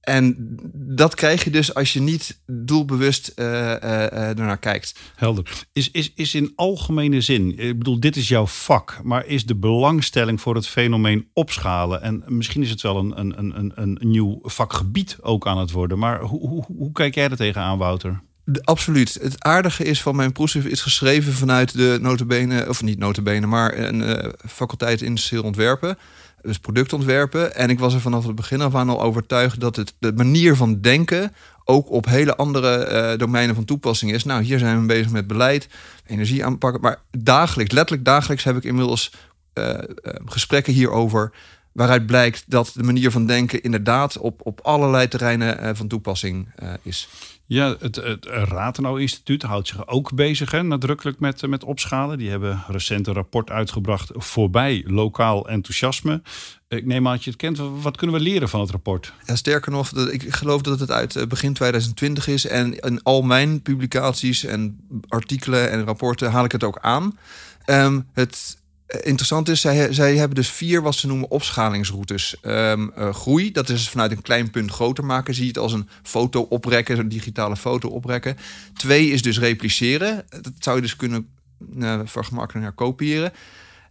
En 0.00 0.36
dat 0.74 1.14
krijg 1.14 1.44
je 1.44 1.50
dus 1.50 1.74
als 1.74 1.92
je 1.92 2.00
niet 2.00 2.40
doelbewust 2.46 3.32
uh, 3.36 3.82
ernaar 4.28 4.58
kijkt. 4.58 4.98
Helder. 5.14 5.66
Is, 5.72 5.90
is, 5.90 6.12
is 6.14 6.34
in 6.34 6.52
algemene 6.56 7.20
zin, 7.20 7.58
ik 7.58 7.78
bedoel, 7.78 8.00
dit 8.00 8.16
is 8.16 8.28
jouw 8.28 8.46
vak, 8.46 9.00
maar 9.02 9.26
is 9.26 9.46
de 9.46 9.56
belangstelling 9.56 10.40
voor 10.40 10.54
het 10.54 10.66
fenomeen 10.66 11.28
opschalen, 11.32 12.02
en 12.02 12.22
misschien 12.26 12.62
is 12.62 12.70
het 12.70 12.80
wel 12.80 12.96
een, 12.96 13.18
een, 13.18 13.58
een, 13.58 13.72
een 13.74 13.98
nieuw 14.00 14.38
vakgebied 14.42 15.16
ook 15.20 15.46
aan 15.46 15.58
het 15.58 15.70
worden, 15.70 15.98
maar 15.98 16.20
hoe, 16.20 16.48
hoe, 16.48 16.64
hoe 16.76 16.92
kijk 16.92 17.14
jij 17.14 17.30
er 17.30 17.36
tegenaan, 17.36 17.78
Wouter? 17.78 18.22
Absoluut. 18.60 19.18
Het 19.22 19.44
aardige 19.44 19.84
is 19.84 20.02
van 20.02 20.16
mijn 20.16 20.32
proefschrift 20.32 20.66
is 20.66 20.80
geschreven 20.80 21.32
vanuit 21.32 21.76
de 21.76 21.98
notabene, 22.00 22.68
of 22.68 22.82
niet 22.82 22.98
notabene, 22.98 23.46
maar 23.46 23.78
een 23.78 24.00
uh, 24.00 24.32
faculteit 24.48 25.02
industrieel 25.02 25.42
ontwerpen. 25.42 25.98
Dus 26.42 26.58
productontwerpen. 26.58 27.54
En 27.54 27.70
ik 27.70 27.78
was 27.78 27.94
er 27.94 28.00
vanaf 28.00 28.26
het 28.26 28.34
begin 28.34 28.60
af 28.60 28.74
aan 28.74 28.88
al 28.88 29.02
overtuigd 29.02 29.60
dat 29.60 29.76
het 29.76 29.94
de 29.98 30.12
manier 30.12 30.56
van 30.56 30.80
denken 30.80 31.32
ook 31.64 31.90
op 31.90 32.06
hele 32.06 32.36
andere 32.36 32.90
uh, 32.90 33.18
domeinen 33.18 33.54
van 33.54 33.64
toepassing 33.64 34.12
is. 34.12 34.24
Nou, 34.24 34.42
hier 34.42 34.58
zijn 34.58 34.80
we 34.80 34.86
bezig 34.86 35.10
met 35.10 35.26
beleid, 35.26 35.68
energie 36.06 36.44
aanpakken. 36.44 36.80
Maar 36.80 36.98
dagelijks, 37.18 37.72
letterlijk 37.72 38.04
dagelijks 38.06 38.44
heb 38.44 38.56
ik 38.56 38.64
inmiddels 38.64 39.12
uh, 39.54 39.78
gesprekken 40.24 40.72
hierover. 40.72 41.32
Waaruit 41.72 42.06
blijkt 42.06 42.44
dat 42.46 42.70
de 42.74 42.82
manier 42.82 43.10
van 43.10 43.26
denken 43.26 43.62
inderdaad 43.62 44.18
op, 44.18 44.40
op 44.42 44.60
allerlei 44.60 45.08
terreinen 45.08 45.76
van 45.76 45.88
toepassing 45.88 46.48
is. 46.82 47.08
Ja, 47.46 47.76
het, 47.78 47.96
het 47.96 48.26
Ratenau-instituut 48.26 49.42
houdt 49.42 49.68
zich 49.68 49.86
ook 49.86 50.14
bezig, 50.14 50.62
nadrukkelijk 50.62 51.20
met, 51.20 51.46
met 51.46 51.64
opschalen. 51.64 52.18
Die 52.18 52.30
hebben 52.30 52.64
recent 52.68 53.06
een 53.06 53.14
rapport 53.14 53.50
uitgebracht 53.50 54.10
voorbij 54.14 54.84
lokaal 54.86 55.48
enthousiasme. 55.48 56.22
Ik 56.68 56.86
neem 56.86 57.06
aan 57.06 57.14
dat 57.14 57.24
je 57.24 57.30
het 57.30 57.38
kent. 57.38 57.58
Wat 57.82 57.96
kunnen 57.96 58.16
we 58.16 58.22
leren 58.22 58.48
van 58.48 58.60
het 58.60 58.70
rapport? 58.70 59.12
Ja, 59.26 59.36
sterker 59.36 59.72
nog, 59.72 59.92
ik 59.92 60.34
geloof 60.34 60.62
dat 60.62 60.80
het 60.80 60.90
uit 60.90 61.16
eh, 61.16 61.26
begin 61.26 61.54
2020 61.54 62.26
is. 62.26 62.46
En 62.46 62.78
in 62.78 63.02
al 63.02 63.22
mijn 63.22 63.62
publicaties 63.62 64.44
en 64.44 64.86
artikelen 65.08 65.70
en 65.70 65.84
rapporten 65.84 66.30
haal 66.30 66.44
ik 66.44 66.52
het 66.52 66.64
ook 66.64 66.78
aan. 66.80 67.18
Um, 67.66 68.08
het 68.12 68.56
eh, 68.56 68.63
interessant 69.02 69.48
is, 69.48 69.60
zij, 69.60 69.92
zij 69.92 70.16
hebben 70.16 70.34
dus 70.34 70.48
vier 70.48 70.82
wat 70.82 70.94
ze 70.94 71.06
noemen 71.06 71.30
opschalingsroutes. 71.30 72.36
Um, 72.42 72.92
uh, 72.98 73.14
groei, 73.14 73.52
dat 73.52 73.68
is 73.68 73.88
vanuit 73.88 74.10
een 74.10 74.22
klein 74.22 74.50
punt 74.50 74.70
groter 74.70 75.04
maken. 75.04 75.34
Zie 75.34 75.42
je 75.42 75.48
het 75.48 75.58
als 75.58 75.72
een 75.72 75.88
foto 76.02 76.40
oprekken, 76.40 76.98
een 76.98 77.08
digitale 77.08 77.56
foto 77.56 77.88
oprekken. 77.88 78.36
Twee 78.74 79.08
is 79.08 79.22
dus 79.22 79.38
repliceren. 79.38 80.24
Dat 80.28 80.52
zou 80.58 80.76
je 80.76 80.82
dus 80.82 80.96
kunnen 80.96 81.28
uh, 81.76 82.00
vergemakkelijker 82.04 82.60
naar 82.60 82.72
kopiëren. 82.72 83.32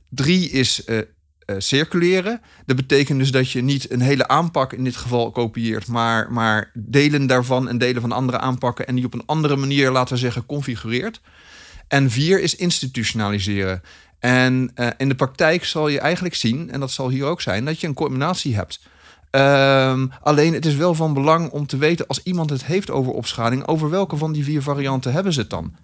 Drie 0.10 0.50
is 0.50 0.84
uh, 0.86 1.02
circuleren. 1.58 2.42
Dat 2.66 2.76
betekent 2.76 3.20
dus 3.20 3.32
dat 3.32 3.52
je 3.52 3.62
niet 3.62 3.92
een 3.92 4.02
hele 4.02 4.28
aanpak 4.28 4.74
in 4.74 4.84
dit 4.84 4.96
geval 4.96 5.32
kopieert, 5.32 5.88
maar, 5.88 6.32
maar 6.32 6.72
delen 6.74 7.28
daarvan 7.28 7.70
en 7.70 7.78
delen 7.78 8.02
van 8.02 8.12
andere 8.12 8.40
aanpakken 8.40 8.88
en 8.88 8.96
die 8.96 9.06
op 9.06 9.14
een 9.14 9.26
andere 9.26 9.56
manier, 9.56 9.92
laten 9.92 10.14
we 10.14 10.20
zeggen, 10.20 10.46
configureert. 10.46 11.22
En 11.88 12.10
vier 12.10 12.42
is 12.42 12.56
institutionaliseren. 12.56 13.82
En 14.24 14.72
uh, 14.76 14.88
in 14.98 15.10
de 15.10 15.16
praktijk 15.16 15.66
zal 15.66 15.88
je 15.88 16.00
eigenlijk 16.00 16.36
zien, 16.36 16.72
en 16.72 16.80
dat 16.80 16.92
zal 16.92 17.10
hier 17.10 17.26
ook 17.26 17.42
zijn, 17.42 17.66
dat 17.66 17.80
je 17.80 17.88
een 17.88 17.94
combinatie 17.94 18.56
hebt. 18.56 18.80
Um, 19.32 20.12
alleen 20.22 20.54
het 20.54 20.66
is 20.66 20.76
wel 20.76 20.94
van 20.94 21.14
belang 21.14 21.50
om 21.50 21.66
te 21.66 21.78
weten, 21.78 22.08
als 22.08 22.24
iemand 22.24 22.50
het 22.50 22.66
heeft 22.66 22.92
over 22.92 23.12
opschaling, 23.12 23.68
over 23.68 23.90
welke 23.90 24.18
van 24.18 24.32
die 24.32 24.44
vier 24.44 24.62
varianten 24.62 25.14
hebben 25.14 25.34
ze 25.34 25.40
het 25.40 25.50
dan? 25.50 25.76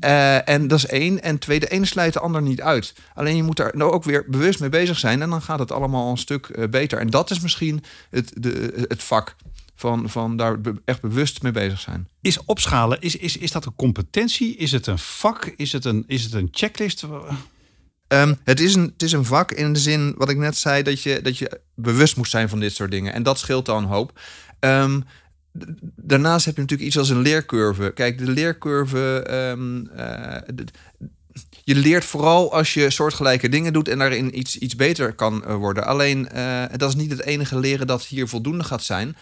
Uh, 0.00 0.48
en 0.48 0.68
dat 0.68 0.78
is 0.78 0.86
één. 0.86 1.22
En 1.22 1.38
twee, 1.38 1.60
de 1.60 1.68
ene 1.68 1.84
sluit 1.84 2.12
de 2.12 2.20
ander 2.20 2.42
niet 2.42 2.60
uit. 2.60 2.94
Alleen 3.14 3.36
je 3.36 3.42
moet 3.42 3.56
daar 3.56 3.72
nou 3.76 3.92
ook 3.92 4.04
weer 4.04 4.24
bewust 4.28 4.60
mee 4.60 4.68
bezig 4.68 4.98
zijn. 4.98 5.22
En 5.22 5.30
dan 5.30 5.42
gaat 5.42 5.58
het 5.58 5.72
allemaal 5.72 6.10
een 6.10 6.18
stuk 6.18 6.48
uh, 6.48 6.68
beter. 6.68 6.98
En 6.98 7.10
dat 7.10 7.30
is 7.30 7.40
misschien 7.40 7.84
het, 8.10 8.32
de, 8.36 8.84
het 8.88 9.02
vak. 9.02 9.36
Van, 9.76 10.10
van 10.10 10.36
daar 10.36 10.60
echt 10.84 11.00
bewust 11.00 11.42
mee 11.42 11.52
bezig 11.52 11.80
zijn. 11.80 12.08
Is 12.20 12.44
opschalen, 12.44 13.00
is, 13.00 13.16
is, 13.16 13.36
is 13.36 13.52
dat 13.52 13.66
een 13.66 13.74
competentie? 13.76 14.56
Is 14.56 14.72
het 14.72 14.86
een 14.86 14.98
vak? 14.98 15.52
Is 15.56 15.72
het 15.72 15.84
een, 15.84 16.04
is 16.06 16.24
het 16.24 16.32
een 16.32 16.48
checklist? 16.50 17.04
Um, 18.14 18.38
het, 18.44 18.60
is 18.60 18.74
een, 18.74 18.90
het 18.92 19.02
is 19.02 19.12
een 19.12 19.24
vak 19.24 19.52
in 19.52 19.72
de 19.72 19.78
zin, 19.78 20.14
wat 20.16 20.28
ik 20.28 20.36
net 20.36 20.56
zei, 20.56 20.82
dat 20.82 21.02
je, 21.02 21.20
dat 21.22 21.38
je 21.38 21.60
bewust 21.74 22.16
moet 22.16 22.28
zijn 22.28 22.48
van 22.48 22.60
dit 22.60 22.74
soort 22.74 22.90
dingen. 22.90 23.12
En 23.12 23.22
dat 23.22 23.38
scheelt 23.38 23.68
al 23.68 23.78
een 23.78 23.84
hoop. 23.84 24.20
Um, 24.60 25.04
daarnaast 25.96 26.44
heb 26.44 26.54
je 26.54 26.60
natuurlijk 26.60 26.88
iets 26.88 26.98
als 26.98 27.08
een 27.08 27.20
leercurve. 27.20 27.92
Kijk, 27.94 28.18
de 28.18 28.30
leercurve. 28.30 29.26
Uh, 29.26 30.54
de, 30.54 30.64
je 31.64 31.74
leert 31.74 32.04
vooral 32.04 32.52
als 32.52 32.74
je 32.74 32.90
soortgelijke 32.90 33.48
dingen 33.48 33.72
doet 33.72 33.88
en 33.88 33.98
daarin 33.98 34.38
iets, 34.38 34.58
iets 34.58 34.76
beter 34.76 35.12
kan 35.12 35.44
uh, 35.46 35.54
worden. 35.54 35.86
Alleen 35.86 36.28
uh, 36.34 36.64
dat 36.76 36.88
is 36.88 36.94
niet 36.94 37.10
het 37.10 37.22
enige 37.22 37.58
leren 37.58 37.86
dat 37.86 38.04
hier 38.04 38.28
voldoende 38.28 38.64
gaat 38.64 38.82
zijn. 38.82 39.16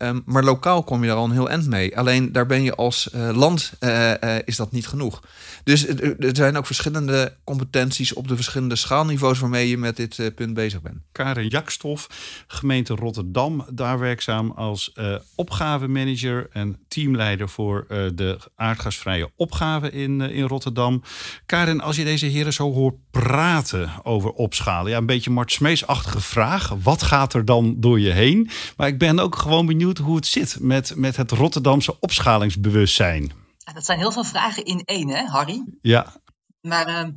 Ehm, 0.00 0.20
maar 0.24 0.44
lokaal 0.44 0.82
kom 0.82 1.02
je 1.02 1.08
daar 1.08 1.16
al 1.16 1.24
een 1.24 1.30
heel 1.30 1.48
eind 1.48 1.66
mee. 1.66 1.98
Alleen 1.98 2.32
daar 2.32 2.46
ben 2.46 2.62
je 2.62 2.74
als 2.74 3.10
eh, 3.10 3.30
land, 3.32 3.72
uh, 3.80 4.12
is 4.44 4.56
dat 4.56 4.72
niet 4.72 4.86
genoeg. 4.86 5.22
Dus 5.64 5.86
er 5.86 6.36
zijn 6.36 6.56
ook 6.56 6.66
verschillende 6.66 7.36
competenties 7.44 8.12
op 8.12 8.28
de 8.28 8.34
verschillende 8.34 8.76
schaalniveaus 8.76 9.38
waarmee 9.38 9.68
je 9.68 9.78
met 9.78 9.96
dit 9.96 10.34
punt 10.34 10.54
bezig 10.54 10.82
bent. 10.82 10.96
Karen 11.12 11.48
Jakstof, 11.48 12.06
gemeente 12.46 12.94
Rotterdam, 12.94 13.66
daar 13.72 13.98
werkzaam 13.98 14.50
als 14.50 14.92
opgavemanager 15.34 16.48
en 16.52 16.78
teamleider 16.88 17.48
voor 17.48 17.86
de 18.14 18.38
aardgasvrije 18.56 19.30
opgave 19.36 19.90
in, 19.90 20.20
in 20.20 20.44
Rotterdam. 20.46 21.02
Karen, 21.46 21.80
als 21.80 21.96
je 21.96 22.04
deze 22.04 22.26
heren 22.26 22.52
zo 22.52 22.72
hoort 22.72 22.96
praten 23.10 23.90
over 24.02 24.30
opschalen, 24.30 24.90
ja, 24.90 24.98
een 24.98 25.06
beetje 25.06 25.30
Mart 25.30 25.52
Smees-achtige 25.52 26.20
vraag. 26.20 26.74
Wat 26.82 27.02
gaat 27.02 27.34
er 27.34 27.44
dan 27.44 27.74
door 27.78 28.00
je 28.00 28.10
heen? 28.10 28.50
Maar 28.76 28.88
ik 28.88 28.98
ben 28.98 29.18
ook 29.18 29.36
gewoon 29.36 29.66
benieuwd 29.66 29.89
hoe 29.98 30.16
het 30.16 30.26
zit 30.26 30.60
met, 30.60 30.96
met 30.96 31.16
het 31.16 31.30
Rotterdamse 31.30 32.00
opschalingsbewustzijn. 32.00 33.32
Ja, 33.58 33.72
dat 33.72 33.84
zijn 33.84 33.98
heel 33.98 34.12
veel 34.12 34.24
vragen 34.24 34.64
in 34.64 34.84
één, 34.84 35.08
hè, 35.08 35.24
Harry? 35.24 35.64
Ja. 35.80 36.22
Maar, 36.60 36.88
uh, 36.88 37.12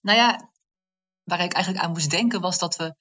nou 0.00 0.18
ja, 0.18 0.50
waar 1.22 1.40
ik 1.40 1.52
eigenlijk 1.52 1.84
aan 1.84 1.90
moest 1.90 2.10
denken 2.10 2.40
was 2.40 2.58
dat 2.58 2.76
we 2.76 2.94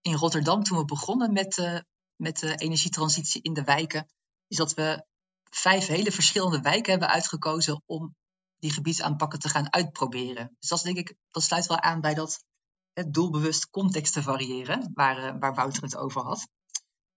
in 0.00 0.14
Rotterdam, 0.14 0.62
toen 0.62 0.78
we 0.78 0.84
begonnen 0.84 1.32
met, 1.32 1.58
uh, 1.58 1.78
met 2.16 2.38
de 2.38 2.54
energietransitie 2.54 3.42
in 3.42 3.52
de 3.52 3.64
wijken, 3.64 4.08
is 4.46 4.56
dat 4.56 4.74
we 4.74 5.04
vijf 5.50 5.86
hele 5.86 6.12
verschillende 6.12 6.60
wijken 6.60 6.90
hebben 6.90 7.08
uitgekozen 7.08 7.82
om 7.86 8.14
die 8.58 8.72
gebiedsaanpakken 8.72 9.38
te 9.38 9.48
gaan 9.48 9.72
uitproberen. 9.72 10.56
Dus 10.58 10.68
dat 10.68 10.82
denk 10.82 10.96
ik, 10.96 11.14
dat 11.30 11.42
sluit 11.42 11.66
wel 11.66 11.80
aan 11.80 12.00
bij 12.00 12.14
dat 12.14 12.44
het 12.92 13.14
doelbewust 13.14 13.70
context 13.70 14.12
te 14.12 14.22
variëren, 14.22 14.90
waar, 14.94 15.18
uh, 15.18 15.40
waar 15.40 15.54
Wouter 15.54 15.82
het 15.82 15.96
over 15.96 16.22
had. 16.22 16.48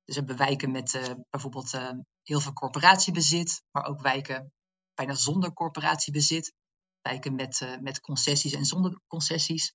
Dus 0.06 0.16
hebben 0.16 0.38
wijken 0.38 0.72
met 0.72 0.94
uh, 0.94 1.14
bijvoorbeeld 1.30 1.74
uh, 1.74 1.90
heel 2.24 2.40
veel 2.40 2.54
corporatiebezit, 2.54 3.64
maar 3.72 3.86
ook 3.86 4.02
wijken 4.02 4.54
bijna 4.94 5.14
zonder 5.14 5.54
corporatiebezit. 5.54 6.54
Wijken 7.02 7.36
met, 7.36 7.62
uh, 7.62 7.80
met 7.80 8.00
concessies 8.00 8.54
en 8.54 8.66
zonder 8.66 9.00
concessies. 9.08 9.74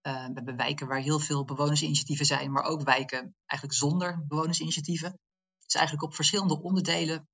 we 0.00 0.10
hebben 0.10 0.56
wijken 0.56 0.86
waar 0.86 1.00
heel 1.00 1.18
veel 1.20 1.44
bewonersinitiatieven 1.44 2.26
zijn, 2.26 2.52
maar 2.52 2.62
ook 2.62 2.82
wijken 2.82 3.36
eigenlijk 3.46 3.80
zonder 3.80 4.26
bewonersinitiatieven. 4.26 5.18
Dus 5.64 5.74
eigenlijk 5.74 6.06
op 6.06 6.14
verschillende 6.14 6.62
onderdelen 6.62 7.28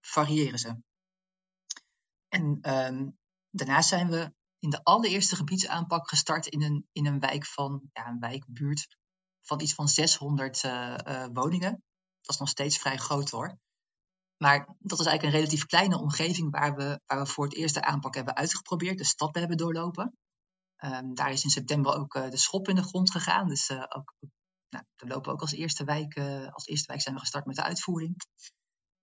variëren 0.00 0.58
ze. 0.58 0.76
En 2.28 2.58
um, 2.76 3.18
daarnaast 3.50 3.88
zijn 3.88 4.08
we 4.08 4.34
in 4.58 4.70
de 4.70 4.84
allereerste 4.84 5.36
gebiedsaanpak 5.36 6.08
gestart 6.08 6.46
in 6.46 6.62
een, 6.62 6.88
in 6.92 7.06
een 7.06 7.20
wijk 7.20 7.46
van, 7.46 7.90
ja, 7.92 8.06
een 8.06 8.18
wijkbuurt 8.18 8.96
van 9.46 9.60
iets 9.60 9.74
van 9.74 9.88
600 9.88 10.62
uh, 10.62 10.96
uh, 11.06 11.26
woningen. 11.32 11.70
Dat 12.20 12.34
is 12.34 12.36
nog 12.36 12.48
steeds 12.48 12.78
vrij 12.78 12.96
groot 12.96 13.30
hoor. 13.30 13.58
Maar 14.36 14.76
dat 14.78 15.00
is 15.00 15.06
eigenlijk 15.06 15.22
een 15.22 15.40
relatief 15.40 15.66
kleine 15.66 15.98
omgeving 15.98 16.50
waar 16.50 16.74
we, 16.74 17.00
waar 17.06 17.18
we 17.18 17.26
voor 17.26 17.44
het 17.44 17.54
eerst 17.54 17.74
de 17.74 17.82
aanpak 17.82 18.14
hebben 18.14 18.36
uitgeprobeerd, 18.36 18.98
de 18.98 19.04
stappen 19.04 19.40
hebben 19.40 19.58
doorlopen. 19.58 20.16
Um, 20.84 21.14
daar 21.14 21.30
is 21.30 21.44
in 21.44 21.50
september 21.50 21.94
ook 21.94 22.14
uh, 22.14 22.30
de 22.30 22.36
schop 22.36 22.68
in 22.68 22.74
de 22.74 22.82
grond 22.82 23.10
gegaan. 23.10 23.48
Dus 23.48 23.70
ook, 23.70 24.14
nou, 24.68 24.84
we 24.96 25.06
lopen 25.06 25.32
ook 25.32 25.40
als 25.40 25.52
eerste, 25.52 25.84
wijk, 25.84 26.18
als 26.50 26.66
eerste 26.66 26.86
wijk 26.86 27.00
zijn 27.00 27.14
we 27.14 27.20
gestart 27.20 27.46
met 27.46 27.56
de 27.56 27.62
uitvoering. 27.62 28.16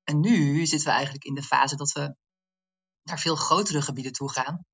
En 0.04 0.20
nu 0.20 0.66
zitten 0.66 0.88
we 0.88 0.94
eigenlijk 0.94 1.24
in 1.24 1.34
de 1.34 1.44
fase 1.44 1.76
dat 1.76 1.92
we 1.92 2.16
naar 3.04 3.20
veel 3.20 3.36
grotere 3.36 3.82
gebieden 3.82 4.12
toe 4.12 4.32
gaan. 4.32 4.66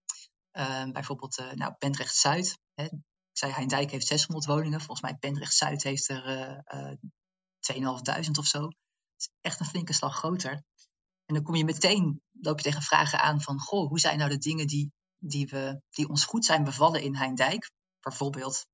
Uh, 0.51 0.91
bijvoorbeeld 0.91 1.43
nou, 1.53 1.73
Pendrecht 1.77 2.15
Zuid. 2.15 2.59
Hè, 2.73 2.87
zei, 3.39 3.51
Heindijk 3.51 3.91
heeft 3.91 4.07
600 4.07 4.45
woningen. 4.45 4.79
Volgens 4.79 5.01
mij 5.01 5.15
Pendrecht 5.15 5.53
Zuid 5.53 5.83
heeft 5.83 6.09
er 6.09 6.27
uh, 6.27 6.91
uh, 7.77 8.25
2.500 8.25 8.31
of 8.39 8.45
zo. 8.45 8.61
Het 8.61 8.73
is 9.17 9.29
echt 9.41 9.59
een 9.59 9.65
flinke 9.65 9.93
slag 9.93 10.15
groter. 10.15 10.63
En 11.25 11.35
dan 11.35 11.43
kom 11.43 11.55
je 11.55 11.63
meteen, 11.63 12.21
loop 12.31 12.57
je 12.57 12.63
tegen 12.63 12.81
vragen 12.81 13.19
aan 13.19 13.41
van, 13.41 13.59
goh, 13.59 13.87
hoe 13.87 13.99
zijn 13.99 14.17
nou 14.17 14.29
de 14.29 14.37
dingen 14.37 14.67
die, 14.67 14.91
die, 15.17 15.47
we, 15.47 15.81
die 15.89 16.09
ons 16.09 16.25
goed 16.25 16.45
zijn 16.45 16.63
bevallen 16.63 17.01
in 17.01 17.15
Heindijk? 17.15 17.71
Bijvoorbeeld 17.99 18.65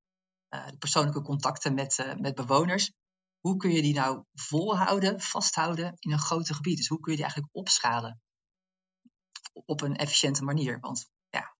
uh, 0.49 0.67
de 0.67 0.77
persoonlijke 0.77 1.21
contacten 1.21 1.73
met, 1.73 2.15
met 2.19 2.35
bewoners. 2.35 2.91
Hoe 3.39 3.55
kun 3.57 3.71
je 3.71 3.81
die 3.81 3.93
nou 3.93 4.23
volhouden, 4.33 5.21
vasthouden 5.21 5.95
in 5.99 6.11
een 6.11 6.19
groter 6.19 6.55
gebied? 6.55 6.77
Dus 6.77 6.87
hoe 6.87 6.99
kun 6.99 7.11
je 7.11 7.17
die 7.17 7.25
eigenlijk 7.25 7.55
opschalen 7.55 8.21
op 9.65 9.81
een 9.81 9.95
efficiënte 9.95 10.43
manier? 10.43 10.79
Want 10.79 11.09
ja, 11.29 11.55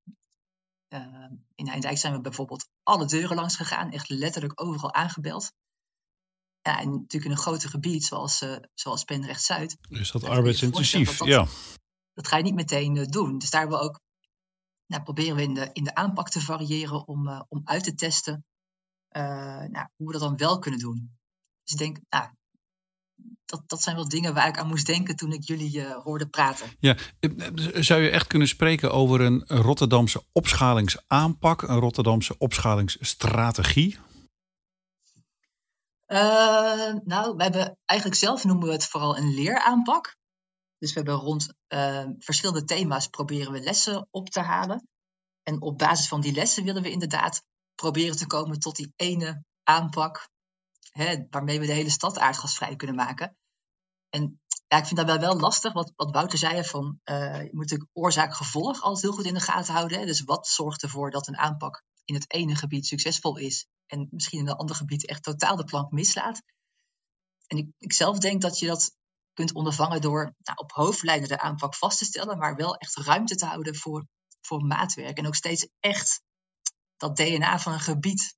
uh, 0.96 1.32
in 1.56 1.68
Heindijk 1.68 1.98
zijn 1.98 2.14
we 2.14 2.22
bijvoorbeeld 2.22 2.70
alle 2.84 3.06
deuren 3.06 3.36
langs 3.36 3.56
gegaan, 3.56 3.92
echt 3.92 4.10
letterlijk 4.10 4.62
overal 4.62 4.94
aangebeld. 4.94 5.52
Ja, 6.62 6.80
en 6.80 6.92
natuurlijk 6.92 7.26
in 7.26 7.32
een 7.32 7.38
groter 7.38 7.70
gebied 7.70 8.06
zoals, 8.06 8.42
uh, 8.42 8.58
zoals 8.74 9.04
Pendrecht 9.04 9.44
Zuid. 9.44 9.78
Is 9.90 10.12
dat 10.12 10.24
arbeidsintensief? 10.24 11.18
Dat, 11.18 11.28
ja. 11.28 11.48
Dat 12.14 12.28
ga 12.28 12.38
je 12.38 12.44
niet 12.44 12.56
meteen 12.56 12.96
uh, 12.96 13.06
doen. 13.06 13.38
Dus 13.38 13.50
daar 13.50 13.62
hebben 13.62 13.80
we 13.80 13.86
ook, 13.86 14.00
nou, 14.86 15.04
proberen 15.04 15.36
we 15.36 15.42
in 15.42 15.54
de, 15.54 15.70
in 15.74 15.84
de 15.84 15.96
aanpak 15.96 16.30
te 16.30 16.42
variëren 16.42 17.08
om, 17.08 17.28
uh, 17.28 17.42
om 17.48 17.62
uit 17.64 17.84
te 17.84 17.96
testen 17.96 18.46
nou, 19.10 19.88
hoe 19.96 20.08
we 20.08 20.12
dat 20.12 20.22
dan 20.22 20.38
wel 20.38 20.60
kunnen 20.60 20.80
doen. 20.80 21.18
Dus 21.64 21.74
ik 21.74 21.78
denk, 21.78 22.00
nou, 22.10 22.30
dat, 23.46 23.64
dat 23.68 23.82
zijn 23.82 23.96
wel 23.96 24.10
dingen 24.10 24.34
waar 24.34 24.48
ik 24.48 24.58
aan 24.58 24.68
moest 24.68 24.86
denken 24.86 25.16
toen 25.16 25.32
ik 25.32 25.44
jullie 25.44 25.78
uh, 25.78 25.92
hoorde 26.04 26.28
praten. 26.28 26.68
Ja, 26.80 26.98
zou 27.74 28.02
je 28.02 28.10
echt 28.10 28.28
kunnen 28.28 28.48
spreken 28.48 28.92
over 28.92 29.22
een 29.22 29.44
Rotterdamse 29.48 30.24
opschalingsaanpak, 30.32 31.62
een 31.62 31.80
Rotterdamse 31.80 32.38
opschalingsstrategie? 32.38 33.98
Uh, 36.08 36.94
nou, 37.04 37.36
we 37.36 37.44
hebben 37.44 37.78
eigenlijk 37.86 38.20
zelf 38.20 38.44
noemen 38.44 38.68
we 38.68 38.74
het 38.74 38.86
vooral 38.86 39.18
een 39.18 39.34
leeraanpak. 39.34 40.16
Dus 40.78 40.94
we 40.94 41.00
hebben 41.00 41.16
rond 41.16 41.54
uh, 41.68 42.06
verschillende 42.20 42.64
thema's 42.64 43.08
proberen 43.08 43.52
we 43.52 43.60
lessen 43.60 44.08
op 44.12 44.30
te 44.30 44.40
halen. 44.40 44.88
En 45.44 45.62
op 45.62 45.78
basis 45.78 46.08
van 46.08 46.22
die 46.22 46.34
lessen 46.34 46.64
willen 46.64 46.82
we 46.82 46.92
inderdaad 46.92 47.44
proberen 47.76 48.18
te 48.18 48.28
komen 48.28 48.60
tot 48.60 48.76
die 48.76 48.94
ene 48.96 49.44
aanpak 49.64 50.30
waarmee 51.30 51.60
we 51.60 51.66
de 51.66 51.74
hele 51.74 51.90
stad 51.90 52.18
aardgasvrij 52.18 52.76
kunnen 52.76 52.96
maken. 52.96 53.38
En 54.10 54.42
ja, 54.68 54.78
ik 54.78 54.86
vind 54.86 54.96
dat 54.96 55.06
wel, 55.06 55.20
wel 55.20 55.40
lastig, 55.40 55.74
wat, 55.74 55.94
wat 55.96 56.12
Wouter 56.12 56.38
zei, 56.38 56.64
van 56.64 57.00
uh, 57.06 57.38
je 57.38 57.50
moet 57.52 57.62
natuurlijk 57.62 57.90
oorzaak-gevolg 57.94 58.82
altijd 58.82 59.04
heel 59.04 59.14
goed 59.14 59.26
in 59.26 59.34
de 59.34 59.40
gaten 59.40 59.74
houden. 59.74 60.00
Hè. 60.00 60.06
Dus 60.06 60.22
wat 60.22 60.48
zorgt 60.48 60.84
ervoor 60.84 61.12
dat 61.12 61.28
een 61.28 61.38
aanpak 61.38 61.84
in 62.06 62.14
het 62.14 62.34
ene 62.34 62.56
gebied 62.56 62.86
succesvol 62.86 63.38
is 63.38 63.68
en 63.86 64.08
misschien 64.12 64.40
in 64.40 64.48
een 64.48 64.56
ander 64.56 64.76
gebied 64.76 65.06
echt 65.06 65.24
totaal 65.24 65.56
de 65.56 65.64
plank 65.64 65.92
mislaat. 65.92 66.42
En 67.48 67.58
ik, 67.58 67.68
ik 67.78 67.94
zelf 67.94 68.18
denk 68.18 68.42
dat 68.42 68.60
je 68.60 68.68
dat 68.68 68.96
kunt 69.34 69.54
ondervangen 69.54 70.02
door 70.02 70.36
nou, 70.38 70.58
op 70.58 70.72
hoofdlijnen 70.72 71.28
de 71.28 71.40
aanpak 71.40 71.76
vast 71.76 71.98
te 71.98 72.06
stellen, 72.06 72.38
maar 72.38 72.56
wel 72.56 72.76
echt 72.76 72.96
ruimte 72.96 73.36
te 73.36 73.46
houden 73.46 73.76
voor, 73.76 74.08
voor 74.42 74.66
maatwerk. 74.66 75.18
En 75.18 75.28
ook 75.28 75.36
steeds 75.36 75.68
echt 75.80 76.22
dat 76.98 77.16
DNA 77.16 77.60
van 77.60 77.74
een 77.74 77.80
gebied 77.80 78.38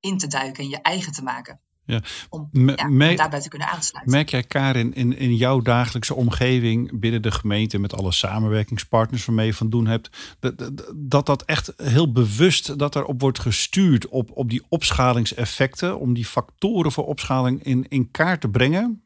in 0.00 0.18
te 0.18 0.26
duiken 0.26 0.62
en 0.64 0.70
je 0.70 0.80
eigen 0.80 1.12
te 1.12 1.22
maken. 1.22 1.60
Ja. 1.84 2.02
Om, 2.28 2.48
ja, 2.52 2.86
om 2.86 3.16
daarbij 3.16 3.40
te 3.40 3.48
kunnen 3.48 3.68
aansluiten. 3.68 4.12
Merk 4.12 4.28
jij, 4.28 4.42
Karin, 4.42 4.94
in, 4.94 5.16
in 5.16 5.36
jouw 5.36 5.60
dagelijkse 5.60 6.14
omgeving 6.14 7.00
binnen 7.00 7.22
de 7.22 7.30
gemeente 7.30 7.78
met 7.78 7.94
alle 7.94 8.12
samenwerkingspartners 8.12 9.24
waarmee 9.24 9.46
je 9.46 9.54
van 9.54 9.70
doen 9.70 9.86
hebt, 9.86 10.36
dat 10.40 10.72
dat, 10.94 11.26
dat 11.26 11.42
echt 11.44 11.72
heel 11.76 12.12
bewust 12.12 12.78
dat 12.78 12.96
erop 12.96 13.20
wordt 13.20 13.38
gestuurd 13.38 14.08
op, 14.08 14.30
op 14.34 14.50
die 14.50 14.62
opschalingseffecten, 14.68 15.98
om 15.98 16.14
die 16.14 16.26
factoren 16.26 16.92
voor 16.92 17.06
opschaling 17.06 17.62
in, 17.62 17.88
in 17.88 18.10
kaart 18.10 18.40
te 18.40 18.48
brengen? 18.48 19.02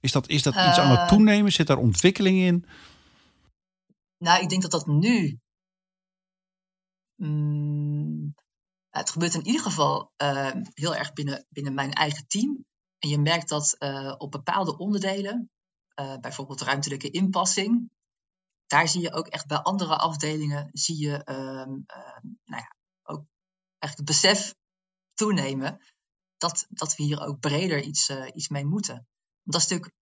Is 0.00 0.12
dat, 0.12 0.28
is 0.28 0.42
dat 0.42 0.54
iets 0.54 0.78
aan 0.78 0.98
het 0.98 1.08
toenemen? 1.08 1.52
Zit 1.52 1.66
daar 1.66 1.76
ontwikkeling 1.76 2.38
in? 2.38 2.64
Nou, 4.18 4.42
ik 4.42 4.48
denk 4.48 4.62
dat 4.62 4.70
dat 4.70 4.86
nu. 4.86 5.38
Mm, 7.16 8.25
het 8.96 9.10
gebeurt 9.10 9.34
in 9.34 9.46
ieder 9.46 9.62
geval 9.62 10.12
uh, 10.22 10.52
heel 10.74 10.94
erg 10.94 11.12
binnen, 11.12 11.46
binnen 11.48 11.74
mijn 11.74 11.92
eigen 11.92 12.26
team. 12.26 12.64
En 12.98 13.08
je 13.08 13.18
merkt 13.18 13.48
dat 13.48 13.76
uh, 13.78 14.14
op 14.18 14.30
bepaalde 14.30 14.78
onderdelen, 14.78 15.50
uh, 16.00 16.16
bijvoorbeeld 16.16 16.60
ruimtelijke 16.60 17.10
inpassing, 17.10 17.90
daar 18.66 18.88
zie 18.88 19.00
je 19.00 19.12
ook 19.12 19.26
echt 19.26 19.46
bij 19.46 19.58
andere 19.58 19.96
afdelingen, 19.96 20.68
zie 20.72 20.98
je 20.98 21.24
ehm, 21.24 21.70
nou 22.44 22.62
ja, 22.62 22.76
ook 23.02 23.24
echt 23.78 23.96
het 23.96 24.06
besef 24.06 24.54
toenemen 25.14 25.80
dat, 26.36 26.66
dat 26.68 26.96
we 26.96 27.02
hier 27.02 27.20
ook 27.20 27.40
breder 27.40 27.82
iets, 27.82 28.10
iets 28.10 28.48
mee 28.48 28.64
moeten. 28.64 28.94
Want 28.94 29.06
dat 29.42 29.60
is 29.60 29.68
natuurlijk, 29.68 29.94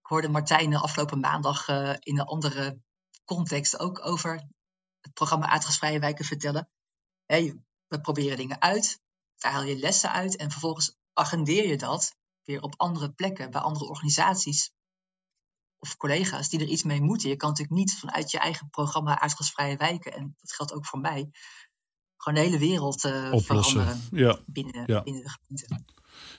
ik 0.00 0.06
hoorde 0.06 0.28
Martijn 0.28 0.76
afgelopen 0.76 1.20
maandag 1.20 1.68
in 1.98 2.18
een 2.18 2.26
andere 2.26 2.80
context 3.24 3.78
ook 3.78 4.06
over 4.06 4.48
het 5.00 5.12
programma 5.12 5.46
Aardgasvrije 5.46 5.98
Wijken 5.98 6.24
vertellen. 6.24 6.68
Hey, 7.26 7.60
we 7.90 8.00
proberen 8.00 8.36
dingen 8.36 8.60
uit, 8.60 9.00
daar 9.36 9.52
haal 9.52 9.62
je 9.62 9.78
lessen 9.78 10.12
uit 10.12 10.36
en 10.36 10.50
vervolgens 10.50 10.96
agendeer 11.12 11.66
je 11.68 11.76
dat 11.76 12.16
weer 12.44 12.62
op 12.62 12.74
andere 12.76 13.12
plekken, 13.12 13.50
bij 13.50 13.60
andere 13.60 13.88
organisaties 13.88 14.72
of 15.78 15.96
collega's 15.96 16.48
die 16.48 16.60
er 16.60 16.66
iets 16.66 16.82
mee 16.82 17.00
moeten. 17.00 17.28
Je 17.28 17.36
kan 17.36 17.48
natuurlijk 17.48 17.78
niet 17.78 17.98
vanuit 17.98 18.30
je 18.30 18.38
eigen 18.38 18.70
programma 18.70 19.20
aardgasvrije 19.20 19.76
wijken, 19.76 20.12
en 20.12 20.36
dat 20.40 20.52
geldt 20.52 20.72
ook 20.72 20.86
voor 20.86 20.98
mij, 21.00 21.30
gewoon 22.16 22.38
de 22.38 22.44
hele 22.44 22.58
wereld 22.58 23.04
uh, 23.04 23.32
veranderen 23.36 24.00
ja. 24.10 24.38
Binnen, 24.46 24.84
ja. 24.86 25.02
binnen 25.02 25.22
de 25.22 25.28
gemeente. 25.28 25.84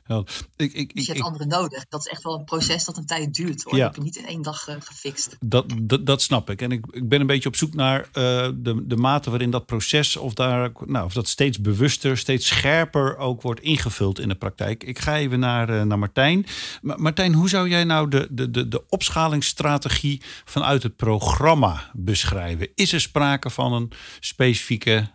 Ja, 0.08 0.24
ik, 0.56 0.74
ik, 0.74 0.96
Dus 0.96 1.06
je 1.06 1.12
ik, 1.12 1.18
hebt 1.18 1.30
anderen 1.30 1.48
nodig. 1.48 1.86
Dat 1.90 2.00
is 2.00 2.12
echt 2.12 2.24
wel 2.24 2.40
een 2.40 2.44
proces 2.44 2.86
dat 2.86 2.98
een 2.98 3.06
tijd 3.06 3.34
duurt. 3.34 3.64
Hoor. 3.64 3.76
Ja. 3.76 3.86
Dat 3.86 3.96
heb 3.96 4.04
je 4.04 4.10
niet 4.10 4.16
in 4.16 4.26
één 4.26 4.42
dag 4.42 4.68
eh, 4.68 4.76
gefixt. 4.80 5.38
Dat, 5.40 5.66
dat, 5.82 6.06
dat 6.06 6.22
snap 6.22 6.50
ik. 6.50 6.62
En 6.62 6.72
ik, 6.72 6.86
ik 6.92 7.10
ben 7.10 7.22
een 7.22 7.28
beetje 7.28 7.50
op 7.50 7.56
zoek 7.56 7.74
naar 7.74 8.02
eh, 8.02 8.50
de, 8.56 8.84
de 8.86 8.96
mate 8.96 9.30
waarin 9.30 9.52
dat 9.52 9.66
proces, 9.66 10.18
of, 10.18 10.34
daar, 10.34 10.72
nou, 10.86 11.06
of 11.06 11.14
dat 11.14 11.28
steeds 11.28 11.62
bewuster, 11.62 12.18
steeds 12.18 12.48
scherper 12.48 13.18
ook 13.18 13.42
wordt 13.42 13.62
ingevuld 13.62 14.20
in 14.20 14.28
de 14.28 14.36
praktijk. 14.36 14.84
Ik 14.84 15.00
ga 15.00 15.18
even 15.18 15.40
naar, 15.40 15.70
eh, 15.70 15.82
naar 15.82 16.00
Martijn. 16.00 16.46
Ma- 16.82 16.98
Martijn, 16.98 17.34
hoe 17.34 17.50
zou 17.50 17.70
jij 17.70 17.84
nou 17.84 18.10
de, 18.10 18.28
de, 18.32 18.52
de, 18.52 18.68
de 18.68 18.84
opschalingsstrategie 18.90 20.22
vanuit 20.46 20.84
het 20.84 20.96
programma 20.96 21.90
beschrijven? 21.94 22.70
Is 22.76 22.94
er 22.94 23.02
sprake 23.02 23.50
van 23.50 23.74
een 23.74 23.92
specifieke 24.20 25.10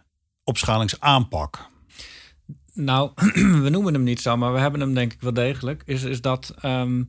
opschalingsaanpak? 0.44 1.74
Nou, 2.76 3.10
we 3.62 3.68
noemen 3.70 3.94
hem 3.94 4.02
niet 4.02 4.20
zo, 4.20 4.36
maar 4.36 4.52
we 4.52 4.58
hebben 4.58 4.80
hem 4.80 4.94
denk 4.94 5.12
ik 5.12 5.20
wel 5.20 5.32
degelijk. 5.32 5.82
Is, 5.86 6.02
is 6.02 6.20
dat 6.20 6.54
ehm, 6.60 7.02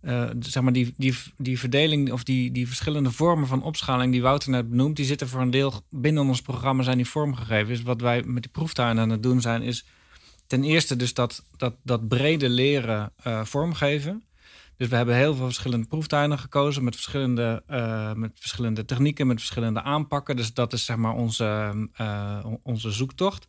eh, 0.00 0.30
zeg 0.40 0.62
maar 0.62 0.72
die, 0.72 0.94
die, 0.96 1.14
die 1.36 1.58
verdeling 1.58 2.12
of 2.12 2.24
die, 2.24 2.52
die 2.52 2.66
verschillende 2.66 3.10
vormen 3.10 3.46
van 3.46 3.62
opschaling 3.62 4.12
die 4.12 4.22
Wouter 4.22 4.50
net 4.50 4.70
benoemt, 4.70 4.96
die 4.96 5.04
zitten 5.04 5.28
voor 5.28 5.40
een 5.40 5.50
deel 5.50 5.72
binnen 5.90 6.26
ons 6.26 6.42
programma 6.42 6.82
zijn 6.82 6.96
die 6.96 7.08
vormgegeven. 7.08 7.66
Dus 7.66 7.82
wat 7.82 8.00
wij 8.00 8.22
met 8.22 8.42
die 8.42 8.52
proeftuinen 8.52 9.02
aan 9.02 9.10
het 9.10 9.22
doen 9.22 9.40
zijn, 9.40 9.62
is 9.62 9.86
ten 10.46 10.64
eerste 10.64 10.96
dus 10.96 11.14
dat, 11.14 11.44
dat, 11.56 11.74
dat 11.82 12.08
brede 12.08 12.48
leren 12.48 13.12
eh, 13.16 13.44
vormgeven. 13.44 14.24
Dus 14.76 14.88
we 14.88 14.96
hebben 14.96 15.16
heel 15.16 15.34
veel 15.34 15.44
verschillende 15.44 15.86
proeftuinen 15.86 16.38
gekozen 16.38 16.84
met 16.84 16.94
verschillende, 16.94 17.62
eh, 17.66 18.12
met 18.12 18.30
verschillende 18.34 18.84
technieken, 18.84 19.26
met 19.26 19.38
verschillende 19.38 19.82
aanpakken. 19.82 20.36
Dus 20.36 20.54
dat 20.54 20.72
is 20.72 20.84
zeg 20.84 20.96
maar 20.96 21.14
onze, 21.14 21.88
eh, 21.92 22.46
onze 22.62 22.90
zoektocht. 22.90 23.46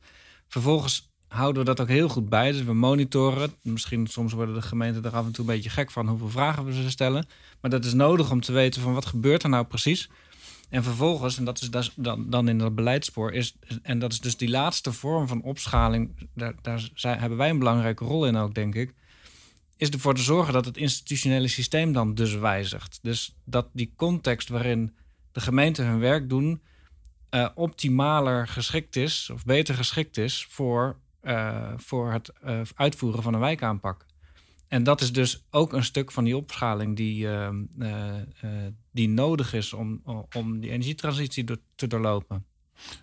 Vervolgens 0.47 1.11
houden 1.27 1.62
we 1.62 1.67
dat 1.67 1.81
ook 1.81 1.88
heel 1.88 2.10
goed 2.10 2.29
bij. 2.29 2.51
Dus 2.51 2.63
we 2.63 2.74
monitoren. 2.74 3.53
Misschien 3.62 4.07
soms 4.07 4.34
worden 4.34 4.55
de 4.55 4.62
gemeenten 4.62 5.03
er 5.03 5.15
af 5.15 5.25
en 5.25 5.31
toe 5.31 5.46
een 5.46 5.55
beetje 5.55 5.69
gek 5.69 5.91
van 5.91 6.07
hoeveel 6.07 6.29
vragen 6.29 6.65
we 6.65 6.74
ze 6.74 6.89
stellen. 6.89 7.27
Maar 7.62 7.72
dat 7.72 7.86
is 7.86 7.93
nodig 7.93 8.31
om 8.31 8.41
te 8.41 8.51
weten 8.51 8.81
van 8.81 8.93
wat 8.93 9.05
gebeurt 9.05 9.43
er 9.43 9.50
nou 9.50 9.65
precies. 9.65 10.10
En 10.69 10.84
vervolgens, 10.84 11.38
en 11.38 11.46
dat 11.46 11.62
is 11.62 11.72
dus 11.72 11.91
dan, 11.96 12.29
dan 12.29 12.48
in 12.48 12.57
dat 12.57 12.75
beleidspoor, 12.75 13.34
is, 13.34 13.55
en 13.81 14.00
dat 14.00 14.12
is 14.12 14.19
dus 14.19 14.38
die 14.38 14.50
laatste 14.50 14.91
vorm 14.91 15.27
van 15.27 15.41
opschaling, 15.41 16.29
daar, 16.34 16.53
daar 16.62 16.89
zijn, 16.93 17.19
hebben 17.19 17.38
wij 17.38 17.50
een 17.50 17.60
belangrijke 17.60 18.05
rol 18.05 18.25
in 18.25 18.36
ook, 18.36 18.53
denk 18.53 18.75
ik, 18.75 18.93
is 19.77 19.89
ervoor 19.89 20.15
te 20.15 20.22
zorgen 20.22 20.53
dat 20.53 20.65
het 20.65 20.77
institutionele 20.77 21.48
systeem 21.48 21.93
dan 21.93 22.13
dus 22.13 22.36
wijzigt. 22.36 23.00
Dus 23.01 23.36
dat 23.46 23.69
die 23.72 23.93
context 23.96 24.50
waarin 24.50 24.96
de 25.31 25.39
gemeenten 25.39 25.86
hun 25.86 26.00
werk 26.00 26.29
doen, 26.29 26.62
eh, 27.29 27.50
optimaler 27.55 28.48
geschikt 28.48 28.96
is, 28.96 29.29
of 29.34 29.46
beter 29.46 29.75
geschikt 29.75 30.17
is 30.17 30.48
voor, 30.50 30.98
eh, 31.27 31.74
voor 31.77 32.12
het 32.12 32.31
eh, 32.41 32.62
uitvoeren 32.75 33.24
van 33.24 33.34
een 33.34 33.39
wijkaanpak. 33.39 34.05
En 34.67 34.84
dat 34.84 35.01
is 35.01 35.13
dus 35.13 35.46
ook 35.50 35.74
een 35.74 35.84
stuk 35.84 36.12
van 36.12 36.24
die 36.24 36.38
opschaling 36.38 36.96
die, 36.96 37.27
eh, 37.29 37.50
die 38.91 39.10
nodig 39.10 39.53
is 39.53 39.74
om, 39.74 40.01
om 40.36 40.60
die 40.60 40.69
energietransitie 40.72 41.43
te 41.75 41.88
doorlopen. 41.88 42.46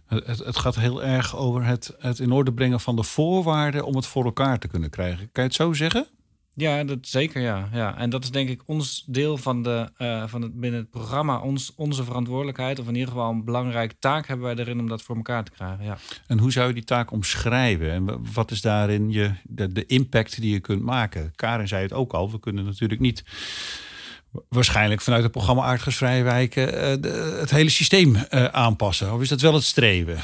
Het- 0.06 0.38
het 0.38 0.56
gaat 0.56 0.74
heel 0.74 1.02
erg 1.04 1.36
over 1.36 1.64
het, 1.64 1.94
het 1.98 2.18
in 2.18 2.32
orde 2.32 2.52
brengen 2.52 2.80
van 2.80 2.96
de 2.96 3.02
voorwaarden 3.02 3.84
om 3.84 3.96
het 3.96 4.06
voor 4.06 4.24
elkaar 4.24 4.58
te 4.58 4.68
kunnen 4.68 4.90
krijgen. 4.90 5.28
Kan 5.32 5.42
je 5.42 5.48
het 5.48 5.58
zo 5.58 5.72
zeggen? 5.72 6.06
Ja, 6.56 6.84
dat 6.84 6.98
zeker 7.02 7.42
ja. 7.42 7.68
ja. 7.72 7.98
En 7.98 8.10
dat 8.10 8.22
is 8.24 8.30
denk 8.30 8.48
ik 8.48 8.62
ons 8.66 9.04
deel 9.06 9.36
van, 9.36 9.62
de, 9.62 9.90
eh, 9.96 10.24
van 10.26 10.42
het, 10.42 10.60
binnen 10.60 10.80
het 10.80 10.90
programma, 10.90 11.38
ons, 11.40 11.72
onze 11.76 12.04
verantwoordelijkheid. 12.04 12.78
Of 12.78 12.86
in 12.88 12.94
ieder 12.94 13.08
geval 13.08 13.30
een 13.30 13.44
belangrijke 13.44 13.94
taak 13.98 14.26
hebben 14.26 14.46
wij 14.46 14.56
erin 14.56 14.80
om 14.80 14.88
dat 14.88 15.02
voor 15.02 15.16
elkaar 15.16 15.44
te 15.44 15.50
krijgen. 15.50 15.84
Ja. 15.84 15.96
En 16.26 16.38
hoe 16.38 16.52
zou 16.52 16.68
je 16.68 16.74
die 16.74 16.84
taak 16.84 17.10
omschrijven? 17.12 17.90
En 17.90 18.04
wa- 18.04 18.18
wat 18.34 18.50
is 18.50 18.60
daarin 18.60 19.10
je, 19.10 19.30
de, 19.42 19.72
de 19.72 19.86
impact 19.86 20.40
die 20.40 20.52
je 20.52 20.60
kunt 20.60 20.82
maken? 20.82 21.32
Karin 21.36 21.68
zei 21.68 21.82
het 21.82 21.92
ook 21.92 22.12
al, 22.12 22.30
we 22.30 22.40
kunnen 22.40 22.64
natuurlijk 22.64 23.00
niet 23.00 23.24
waarschijnlijk 24.48 25.00
vanuit 25.00 25.22
het 25.22 25.32
programma 25.32 25.62
Aardgasvrije 25.62 26.22
Wijken 26.22 26.74
eh, 27.02 27.40
het 27.40 27.50
hele 27.50 27.70
systeem 27.70 28.16
eh, 28.16 28.44
aanpassen. 28.44 29.12
Of 29.12 29.20
is 29.20 29.28
dat 29.28 29.40
wel 29.40 29.54
het 29.54 29.64
streven? 29.64 30.18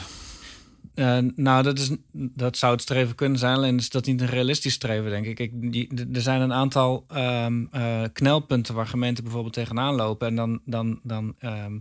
Eh, 1.00 1.18
nou, 1.34 1.62
dat, 1.62 1.78
is, 1.78 1.90
dat 2.12 2.56
zou 2.56 2.72
het 2.72 2.82
streven 2.82 3.14
kunnen 3.14 3.38
zijn. 3.38 3.56
Alleen 3.56 3.76
is 3.76 3.90
dat 3.90 4.06
niet 4.06 4.20
een 4.20 4.26
realistisch 4.26 4.72
streven, 4.72 5.10
denk 5.10 5.26
ik. 5.26 5.38
ik 5.38 5.72
die, 5.72 5.88
er 6.12 6.20
zijn 6.20 6.40
een 6.40 6.52
aantal 6.52 7.04
ehm, 7.08 7.64
eh, 7.70 8.02
knelpunten 8.12 8.74
waar 8.74 8.86
gemeenten 8.86 9.24
bijvoorbeeld 9.24 9.54
tegenaan 9.54 9.94
lopen. 9.94 10.28
En 10.28 10.34
dan, 10.34 10.60
dan, 10.64 11.00
dan 11.02 11.34
ehm, 11.38 11.78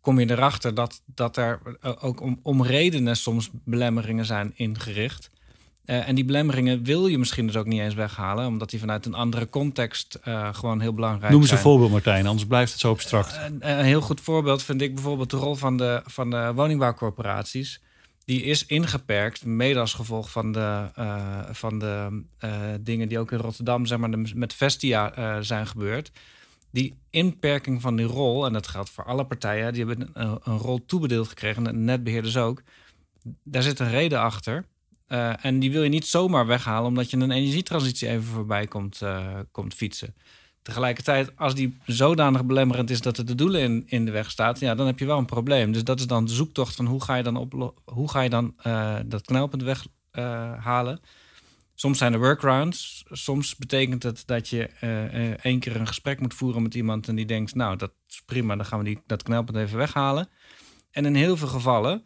kom 0.00 0.20
je 0.20 0.30
erachter 0.30 0.74
dat, 0.74 1.02
dat 1.14 1.36
er 1.36 1.60
eh, 1.80 1.92
ook 2.00 2.20
om, 2.20 2.40
om 2.42 2.62
redenen 2.62 3.16
soms 3.16 3.50
belemmeringen 3.64 4.24
zijn 4.24 4.52
ingericht. 4.54 5.30
En 5.84 6.14
die 6.14 6.24
belemmeringen 6.24 6.82
wil 6.82 7.06
je 7.06 7.18
misschien 7.18 7.46
dus 7.46 7.56
ook 7.56 7.66
niet 7.66 7.80
eens 7.80 7.94
weghalen, 7.94 8.46
omdat 8.46 8.70
die 8.70 8.80
vanuit 8.80 9.06
een 9.06 9.14
andere 9.14 9.48
context 9.48 10.18
gewoon 10.52 10.80
heel 10.80 10.92
belangrijk 10.92 11.30
Noem 11.30 11.40
eens 11.40 11.48
zijn. 11.48 11.60
een 11.60 11.66
voorbeeld, 11.66 11.90
Martijn, 11.90 12.26
anders 12.26 12.46
blijft 12.46 12.72
het 12.72 12.80
zo 12.80 12.90
abstract. 12.90 13.38
Een, 13.44 13.78
een 13.78 13.84
heel 13.84 14.00
goed 14.00 14.20
voorbeeld 14.20 14.62
vind 14.62 14.82
ik 14.82 14.94
bijvoorbeeld 14.94 15.30
de 15.30 15.36
rol 15.36 15.54
van 15.54 15.76
de, 15.76 16.02
van 16.04 16.30
de 16.30 16.52
woningbouwcorporaties. 16.54 17.80
Die 18.26 18.42
is 18.42 18.66
ingeperkt, 18.66 19.44
mede 19.44 19.80
als 19.80 19.94
gevolg 19.94 20.30
van 20.30 20.52
de, 20.52 20.90
eh, 20.94 21.42
van 21.50 21.78
de 21.78 22.22
eh, 22.38 22.74
dingen 22.80 23.08
die 23.08 23.18
ook 23.18 23.32
in 23.32 23.38
Rotterdam 23.38 23.86
zeg 23.86 23.98
maar, 23.98 24.18
met 24.34 24.54
Vestia 24.54 25.14
eh, 25.14 25.36
zijn 25.40 25.66
gebeurd. 25.66 26.10
Die 26.70 26.98
inperking 27.10 27.80
van 27.80 27.96
die 27.96 28.06
rol, 28.06 28.46
en 28.46 28.52
dat 28.52 28.66
geldt 28.66 28.90
voor 28.90 29.04
alle 29.04 29.26
partijen, 29.26 29.72
die 29.72 29.84
hebben 29.84 30.10
een, 30.12 30.58
rol 30.58 30.84
toebedeeld 30.86 31.28
gekregen, 31.28 31.66
en 31.66 31.84
netbeheerders 31.84 32.36
ook. 32.36 32.62
Daar 33.42 33.62
zit 33.62 33.78
een 33.78 33.90
reden 33.90 34.20
achter. 34.20 34.64
En 35.40 35.58
die 35.58 35.72
wil 35.72 35.82
je 35.82 35.88
niet 35.88 36.06
zomaar 36.06 36.46
weghalen, 36.46 36.88
omdat 36.88 37.10
je 37.10 37.16
een 37.16 37.30
energietransitie 37.30 38.08
even 38.08 38.24
voorbij 38.24 38.66
komt, 38.66 39.00
komt 39.50 39.74
fietsen. 39.74 40.14
Tegelijkertijd, 40.66 41.32
als 41.36 41.54
die 41.54 41.76
zodanig 41.84 42.44
belemmerend 42.44 42.90
is 42.90 43.00
dat 43.00 43.16
het 43.16 43.26
de 43.26 43.34
doelen 43.34 43.60
in, 43.60 43.82
in 43.86 44.04
de 44.04 44.10
weg 44.10 44.30
staat, 44.30 44.60
ja, 44.60 44.74
dan 44.74 44.86
heb 44.86 44.98
je 44.98 45.06
wel 45.06 45.18
een 45.18 45.24
probleem. 45.24 45.72
Dus 45.72 45.84
dat 45.84 45.98
is 45.98 46.06
dan 46.06 46.24
de 46.24 46.32
zoektocht 46.32 46.74
van 46.74 46.86
hoe 46.86 47.02
ga 47.02 47.14
je 47.14 47.22
dan, 47.22 47.36
oplo- 47.36 47.74
hoe 47.84 48.10
ga 48.10 48.20
je 48.20 48.30
dan 48.30 48.54
eh, 48.56 48.96
dat 49.06 49.22
knelpunt 49.22 49.62
weghalen. 49.62 50.60
halen. 50.60 51.00
Soms 51.74 51.98
zijn 51.98 52.12
er 52.12 52.18
workarounds. 52.18 53.04
Soms 53.10 53.56
betekent 53.56 54.02
het 54.02 54.22
dat 54.26 54.48
je 54.48 54.66
eh, 54.80 55.30
eh, 55.30 55.38
één 55.42 55.58
keer 55.58 55.76
een 55.76 55.86
gesprek 55.86 56.20
moet 56.20 56.34
voeren 56.34 56.62
met 56.62 56.74
iemand 56.74 57.08
en 57.08 57.16
die 57.16 57.26
denkt, 57.26 57.54
nou, 57.54 57.76
dat 57.76 57.92
is 58.08 58.22
prima, 58.26 58.56
dan 58.56 58.66
gaan 58.66 58.78
we 58.78 58.84
die, 58.84 59.00
dat 59.06 59.22
knelpunt 59.22 59.58
even 59.58 59.78
weghalen. 59.78 60.28
En 60.90 61.04
in 61.04 61.14
heel 61.14 61.36
veel 61.36 61.48
gevallen, 61.48 62.04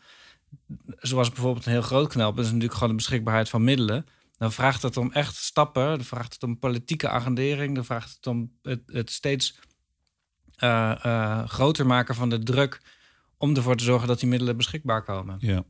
zoals 0.87 1.29
bijvoorbeeld 1.29 1.67
een 1.67 1.73
heel 1.73 1.83
groot 1.83 2.09
knelpunt, 2.09 2.47
is 2.47 2.47
natuurlijk 2.47 2.75
gewoon 2.75 2.89
de 2.89 2.95
beschikbaarheid 2.95 3.49
van 3.49 3.65
middelen. 3.65 4.07
Dan 4.41 4.53
vraagt 4.53 4.83
het 4.83 4.97
om 4.97 5.13
echt 5.13 5.37
stappen, 5.37 5.87
dan 5.87 6.05
vraagt 6.05 6.33
het 6.33 6.43
om 6.43 6.59
politieke 6.59 7.09
agendering, 7.09 7.75
dan 7.75 7.85
vraagt 7.85 8.15
het 8.15 8.27
om 8.27 8.53
het, 8.63 8.83
het 8.87 9.11
steeds 9.11 9.59
eh, 10.57 11.05
eh, 11.05 11.49
groter 11.49 11.87
maken 11.87 12.15
van 12.15 12.29
de 12.29 12.43
druk 12.43 12.81
om 13.41 13.57
ervoor 13.57 13.77
te 13.77 13.85
zorgen 13.85 14.09
dat 14.09 14.21
die 14.21 14.29
middelen 14.29 14.57
beschikbaar 14.57 15.03
komen. 15.03 15.37
Ja, 15.39 15.65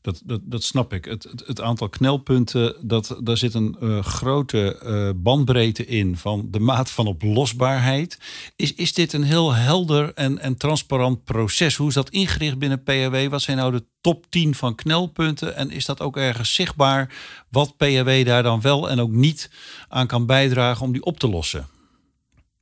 dat, 0.00 0.22
dat, 0.24 0.40
dat 0.44 0.62
snap 0.62 0.92
ik. 0.92 1.04
Het, 1.04 1.22
het, 1.22 1.46
het 1.46 1.60
aantal 1.60 1.88
knelpunten, 1.88 2.76
dat, 2.80 3.16
daar 3.22 3.36
zit 3.36 3.54
een 3.54 3.76
eh, 3.80 4.02
grote 4.02 4.78
eh, 4.78 5.10
bandbreedte 5.16 5.86
in 5.86 6.16
van 6.16 6.48
de 6.50 6.60
maat 6.60 6.90
van 6.90 7.06
oplosbaarheid. 7.06 8.18
Is, 8.56 8.74
is 8.74 8.92
dit 8.92 9.12
een 9.12 9.22
heel 9.22 9.54
helder 9.54 10.14
en, 10.14 10.38
en 10.38 10.56
transparant 10.56 11.24
proces? 11.24 11.76
Hoe 11.76 11.88
is 11.88 11.94
dat 11.94 12.10
ingericht 12.10 12.58
binnen 12.58 12.82
PHW? 12.82 13.28
Wat 13.28 13.42
zijn 13.42 13.56
nou 13.56 13.72
de 13.72 13.84
top 14.00 14.26
10 14.28 14.54
van 14.54 14.74
knelpunten? 14.74 15.56
En 15.56 15.70
is 15.70 15.84
dat 15.84 16.00
ook 16.00 16.16
ergens 16.16 16.54
zichtbaar 16.54 17.14
wat 17.48 17.76
PHW 17.76 18.24
daar 18.24 18.42
dan 18.42 18.60
wel 18.60 18.90
en 18.90 19.00
ook 19.00 19.12
niet 19.12 19.50
aan 19.88 20.06
kan 20.06 20.26
bijdragen 20.26 20.86
om 20.86 20.92
die 20.92 21.04
op 21.04 21.18
te 21.18 21.28
lossen? 21.28 21.66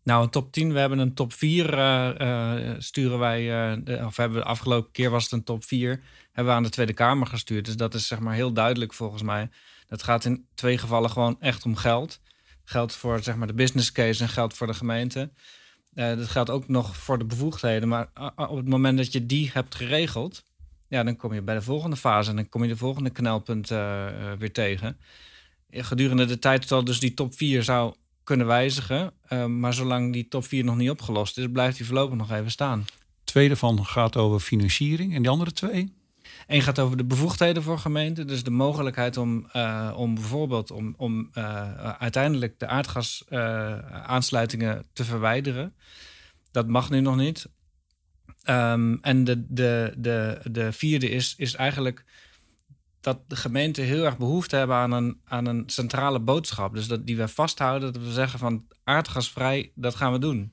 Nou, 0.09 0.23
een 0.23 0.31
top 0.31 0.53
10. 0.53 0.73
We 0.73 0.79
hebben 0.79 0.99
een 0.99 1.15
top 1.15 1.33
4 1.33 1.75
eh, 1.79 2.71
eh, 2.71 2.75
sturen 2.79 3.19
wij. 3.19 3.73
eh, 3.85 4.07
of 4.07 4.17
hebben 4.17 4.39
we 4.39 4.45
de 4.45 4.51
afgelopen 4.51 4.91
keer 4.91 5.11
was 5.11 5.23
het 5.23 5.33
een 5.33 5.45
top 5.45 5.65
4. 5.65 6.03
Hebben 6.33 6.53
we 6.53 6.59
aan 6.59 6.63
de 6.63 6.69
Tweede 6.69 6.93
Kamer 6.93 7.27
gestuurd. 7.27 7.65
Dus 7.65 7.77
dat 7.77 7.95
is 7.95 8.07
zeg 8.07 8.19
maar 8.19 8.35
heel 8.35 8.53
duidelijk 8.53 8.93
volgens 8.93 9.23
mij. 9.23 9.51
Dat 9.87 10.03
gaat 10.03 10.25
in 10.25 10.47
twee 10.55 10.79
gevallen 10.79 11.11
gewoon 11.11 11.41
echt 11.41 11.65
om 11.65 11.77
geld. 11.77 12.21
Geld 12.65 12.93
voor 12.93 13.23
zeg 13.23 13.37
maar 13.37 13.47
de 13.47 13.55
business 13.55 13.93
case 13.93 14.23
en 14.23 14.29
geld 14.29 14.55
voor 14.55 14.67
de 14.67 14.75
gemeente. 14.75 15.31
Dat 15.95 16.29
geldt 16.29 16.51
ook 16.51 16.69
nog 16.69 16.97
voor 16.97 17.19
de 17.19 17.25
bevoegdheden. 17.25 17.89
Maar 17.89 18.09
op 18.35 18.57
het 18.57 18.69
moment 18.69 18.97
dat 18.97 19.13
je 19.13 19.27
die 19.27 19.51
hebt 19.53 19.75
geregeld, 19.75 20.45
ja, 20.89 21.03
dan 21.03 21.17
kom 21.17 21.35
je 21.35 21.43
bij 21.43 21.55
de 21.55 21.63
volgende 21.63 21.97
fase 21.97 22.31
en 22.31 22.37
dan 22.37 22.49
kom 22.49 22.63
je 22.63 22.69
de 22.69 22.77
volgende 22.77 23.11
knelpunt 23.11 23.69
weer 24.39 24.53
tegen. 24.53 24.99
Gedurende 25.71 26.25
de 26.25 26.39
tijd 26.39 26.69
zal 26.69 26.85
dus 26.85 27.01
die 27.01 27.15
top 27.15 27.35
4 27.35 27.63
zou 27.63 27.95
kunnen 28.29 28.47
wijzigen. 28.47 29.13
eh, 29.29 29.47
maar 29.47 29.75
zolang 29.75 30.13
die 30.13 30.29
top 30.29 30.45
4 30.45 30.65
nog 30.65 30.77
niet 30.77 30.91
opgelost 30.91 31.39
is, 31.39 31.47
blijft 31.53 31.77
die 31.77 31.87
voorlopig 31.87 32.17
nog 32.17 32.33
even 32.33 32.51
staan. 32.51 32.87
Tweede 33.25 33.57
van 33.57 33.87
gaat 33.87 34.17
over 34.17 34.41
financiering 34.41 35.15
en 35.15 35.23
die 35.23 35.31
andere 35.31 35.53
twee? 35.53 35.97
Eén 36.47 36.63
gaat 36.63 36.79
over 36.79 36.97
de 36.97 37.05
bevoegdheden 37.05 37.63
voor 37.63 37.79
gemeenten. 37.79 38.27
Dus 38.27 38.43
de 38.43 38.51
mogelijkheid 38.51 39.17
om, 39.17 39.47
eh, 39.53 39.95
om 39.97 40.15
bijvoorbeeld 40.15 40.71
om, 40.71 40.95
om 40.97 41.29
eh, 41.33 41.93
uiteindelijk 41.93 42.59
de 42.59 42.67
aardgasaansluitingen 42.67 44.85
te 44.93 45.05
verwijderen. 45.05 45.75
Dat 46.51 46.67
mag 46.67 46.91
nu 46.91 47.01
nog 47.01 47.17
niet. 47.17 47.49
Ehm, 48.43 48.97
en 49.01 49.25
de, 49.25 49.45
de, 49.49 49.95
de, 49.99 50.41
de 50.51 50.73
vierde 50.73 51.11
is, 51.11 51.35
is 51.37 51.55
eigenlijk 51.55 52.05
dat 53.01 53.19
de 53.29 53.37
gemeenten 53.37 53.85
heel 53.85 54.05
erg 54.05 54.19
behoefte 54.19 54.57
hebben 54.57 54.77
aan 54.77 54.93
een, 54.93 55.21
aan 55.25 55.47
een 55.47 55.63
centrale 55.67 56.21
boodschap. 56.21 56.75
Dus 56.75 56.87
dat 56.87 57.07
die 57.07 57.17
we 57.17 57.29
vasthouden, 57.29 57.93
dat 57.93 58.03
we 58.03 58.13
zeggen 58.13 58.39
van 58.39 58.67
aardgasvrij, 58.85 59.73
dat 59.75 59.95
gaan 59.95 60.13
we 60.13 60.19
doen. 60.19 60.53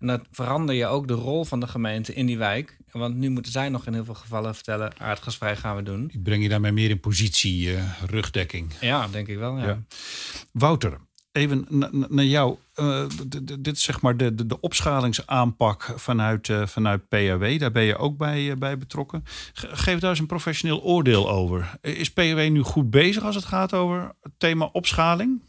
En 0.00 0.06
dat 0.06 0.26
verander 0.30 0.74
je 0.74 0.86
ook 0.86 1.08
de 1.08 1.14
rol 1.14 1.44
van 1.44 1.60
de 1.60 1.66
gemeente 1.66 2.14
in 2.14 2.26
die 2.26 2.38
wijk. 2.38 2.78
Want 2.90 3.16
nu 3.16 3.30
moeten 3.30 3.52
zij 3.52 3.68
nog 3.68 3.86
in 3.86 3.92
heel 3.92 4.04
veel 4.04 4.14
gevallen 4.14 4.54
vertellen, 4.54 5.00
aardgasvrij 5.00 5.56
gaan 5.56 5.76
we 5.76 5.82
doen. 5.82 6.06
Die 6.06 6.20
breng 6.20 6.42
je 6.42 6.48
daarmee 6.48 6.72
meer 6.72 6.90
in 6.90 7.00
positie, 7.00 7.66
uh, 7.66 8.02
rugdekking. 8.06 8.72
Ja, 8.80 9.08
denk 9.08 9.28
ik 9.28 9.38
wel, 9.38 9.58
ja. 9.58 9.66
ja. 9.66 9.82
Wouter, 10.52 11.00
even 11.32 11.66
naar 12.08 12.24
jou. 12.24 12.56
Uh, 12.76 13.04
dit 13.60 13.76
is 13.76 13.82
zeg 13.82 14.00
maar 14.00 14.16
de, 14.16 14.34
de, 14.34 14.46
de 14.46 14.60
opschalingsaanpak 14.60 15.92
vanuit, 15.96 16.48
uh, 16.48 16.66
vanuit 16.66 17.08
PAW. 17.08 17.58
Daar 17.58 17.72
ben 17.72 17.82
je 17.82 17.96
ook 17.96 18.16
bij, 18.16 18.44
uh, 18.44 18.56
bij 18.56 18.78
betrokken. 18.78 19.24
Geef 19.52 19.98
daar 19.98 20.10
eens 20.10 20.18
een 20.18 20.26
professioneel 20.26 20.82
oordeel 20.82 21.30
over. 21.30 21.78
Is 21.80 22.10
PAW 22.10 22.48
nu 22.48 22.62
goed 22.62 22.90
bezig 22.90 23.24
als 23.24 23.34
het 23.34 23.44
gaat 23.44 23.74
over 23.74 24.12
het 24.22 24.32
thema 24.38 24.68
opschaling? 24.72 25.42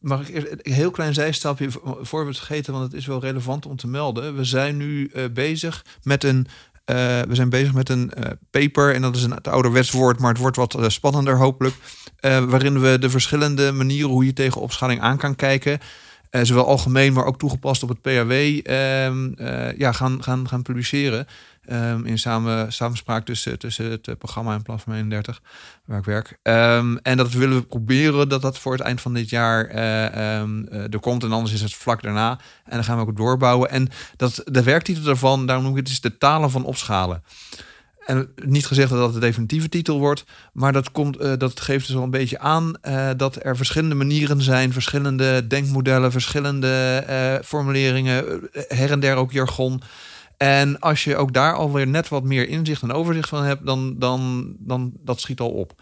mag 0.00 0.28
ik 0.28 0.60
een 0.62 0.72
heel 0.72 0.90
klein 0.90 1.14
zijstapje 1.14 1.70
voor 2.00 2.26
we 2.26 2.34
vergeten, 2.34 2.72
want 2.72 2.84
het 2.84 2.94
is 2.94 3.06
wel 3.06 3.20
relevant 3.20 3.66
om 3.66 3.76
te 3.76 3.86
melden. 3.86 4.36
We 4.36 4.44
zijn 4.44 4.76
nu 4.76 5.10
bezig 5.32 5.84
met 6.02 6.24
een 6.24 6.46
uh, 6.90 6.96
we 7.20 7.34
zijn 7.34 7.48
bezig 7.48 7.74
met 7.74 7.88
een 7.88 8.12
uh, 8.18 8.24
paper, 8.50 8.94
en 8.94 9.02
dat 9.02 9.16
is 9.16 9.22
een 9.22 9.30
het 9.30 9.48
ouderwets 9.48 9.90
woord, 9.90 10.18
maar 10.18 10.30
het 10.30 10.38
wordt 10.38 10.56
wat 10.56 10.76
uh, 10.78 10.88
spannender 10.88 11.36
hopelijk. 11.36 11.74
waarin 12.20 12.80
we 12.80 12.98
de 12.98 13.10
verschillende 13.10 13.72
manieren 13.72 14.10
hoe 14.10 14.24
je 14.24 14.32
tegen 14.32 14.60
opschaling 14.60 15.00
aan 15.00 15.16
kan 15.16 15.36
kijken, 15.36 15.78
zowel 16.30 16.66
algemeen, 16.66 17.12
maar 17.12 17.24
ook 17.24 17.38
toegepast 17.38 17.82
op 17.82 17.88
het 17.88 18.00
PHW, 18.02 18.32
ehm, 18.32 19.32
ja, 19.78 19.92
gaan, 19.92 20.22
gaan, 20.22 20.48
gaan 20.48 20.62
publiceren. 20.62 21.26
Um, 21.72 22.04
in 22.06 22.18
samen, 22.18 22.72
samenspraak 22.72 23.24
tussen, 23.24 23.58
tussen 23.58 23.90
het 23.90 24.18
programma 24.18 24.54
en 24.54 24.62
Platform 24.62 24.94
31, 24.94 25.42
waar 25.84 25.98
ik 25.98 26.04
werk. 26.04 26.38
Um, 26.42 26.98
en 26.98 27.16
dat 27.16 27.32
willen 27.32 27.56
we 27.56 27.62
proberen 27.62 28.28
dat 28.28 28.42
dat 28.42 28.58
voor 28.58 28.72
het 28.72 28.80
eind 28.80 29.00
van 29.00 29.14
dit 29.14 29.30
jaar 29.30 29.70
uh, 29.70 30.92
er 30.92 31.00
komt. 31.00 31.24
En 31.24 31.32
anders 31.32 31.52
is 31.52 31.60
het 31.60 31.74
vlak 31.74 32.02
daarna. 32.02 32.30
En 32.64 32.74
dan 32.74 32.84
gaan 32.84 32.96
we 32.96 33.02
ook 33.02 33.16
doorbouwen. 33.16 33.70
En 33.70 33.88
dat, 34.16 34.42
de 34.44 34.62
werktitel 34.62 35.02
daarvan, 35.02 35.46
daarom 35.46 35.64
noem 35.64 35.76
ik 35.76 35.78
het, 35.78 35.88
is 35.88 36.00
de 36.00 36.18
talen 36.18 36.50
van 36.50 36.64
opschalen. 36.64 37.22
En 38.06 38.28
niet 38.44 38.66
gezegd 38.66 38.90
dat 38.90 38.98
dat 38.98 39.12
de 39.12 39.20
definitieve 39.20 39.68
titel 39.68 39.98
wordt, 39.98 40.24
maar 40.52 40.72
dat, 40.72 40.90
komt, 40.90 41.40
dat 41.40 41.60
geeft 41.60 41.86
dus 41.86 41.96
al 41.96 42.02
een 42.02 42.10
beetje 42.10 42.38
aan 42.38 42.72
dat 43.16 43.44
er 43.44 43.56
verschillende 43.56 43.94
manieren 43.94 44.42
zijn, 44.42 44.72
verschillende 44.72 45.46
denkmodellen, 45.46 46.12
verschillende 46.12 47.42
formuleringen, 47.44 48.48
her 48.52 48.90
en 48.90 49.00
der 49.00 49.16
ook 49.16 49.32
jargon. 49.32 49.82
En 50.38 50.78
als 50.80 51.04
je 51.04 51.16
ook 51.16 51.32
daar 51.32 51.54
alweer 51.54 51.86
net 51.86 52.08
wat 52.08 52.24
meer 52.24 52.48
inzicht 52.48 52.82
en 52.82 52.92
overzicht 52.92 53.28
van 53.28 53.44
hebt, 53.44 53.66
dan, 53.66 53.94
dan, 53.98 54.52
dan 54.58 54.92
dat 55.04 55.20
schiet 55.20 55.40
al 55.40 55.50
op. 55.50 55.74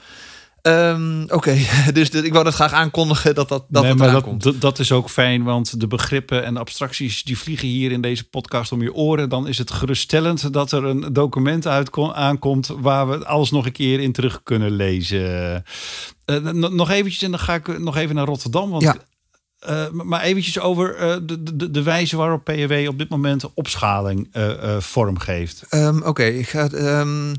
Um, 0.63 1.23
Oké, 1.23 1.35
okay. 1.35 1.67
dus 1.93 2.11
ik 2.11 2.33
wou 2.33 2.45
dat 2.45 2.55
graag 2.55 2.73
aankondigen 2.73 3.35
dat 3.35 3.49
dat, 3.49 3.65
dat 3.69 3.83
nee, 3.83 3.95
maar 3.95 4.23
dat, 4.39 4.55
dat 4.59 4.79
is 4.79 4.93
ook 4.93 5.11
fijn, 5.11 5.43
want 5.43 5.81
de 5.81 5.87
begrippen 5.87 6.45
en 6.45 6.57
abstracties 6.57 7.23
die 7.23 7.39
vliegen 7.39 7.69
hier 7.69 7.93
in 7.93 8.01
deze 8.01 8.29
podcast 8.29 8.73
om 8.73 8.83
je 8.83 8.95
oren. 8.95 9.29
Dan 9.29 9.49
is 9.49 9.59
het 9.59 9.71
geruststellend 9.71 10.53
dat 10.53 10.73
er 10.73 10.85
een 10.85 11.13
document 11.13 11.67
aankomt 11.67 12.67
waar 12.79 13.09
we 13.09 13.27
alles 13.27 13.51
nog 13.51 13.67
een 13.67 13.73
keer 13.73 14.01
in 14.01 14.13
terug 14.13 14.43
kunnen 14.43 14.71
lezen. 14.71 15.65
Uh, 16.27 16.53
nog 16.53 16.91
eventjes 16.91 17.23
en 17.23 17.31
dan 17.31 17.41
ga 17.41 17.55
ik 17.55 17.79
nog 17.79 17.97
even 17.97 18.15
naar 18.15 18.27
Rotterdam, 18.27 18.71
want 18.71 18.83
ja. 18.83 18.97
Uh, 19.69 19.91
maar 19.91 20.23
eventjes 20.23 20.61
over 20.61 20.95
uh, 21.01 21.17
de, 21.23 21.57
de, 21.57 21.71
de, 21.71 21.83
wijze 21.83 22.17
waarop 22.17 22.45
PW 22.45 22.89
op 22.89 22.99
dit 22.99 23.09
moment 23.09 23.55
opschaling 23.55 24.29
uh, 24.37 24.81
vorm 24.81 25.19
geeft. 25.19 25.65
Um, 25.71 26.03
Oké, 26.03 26.23
ik 26.23 26.49
ga. 26.49 26.73
Um, 26.73 27.35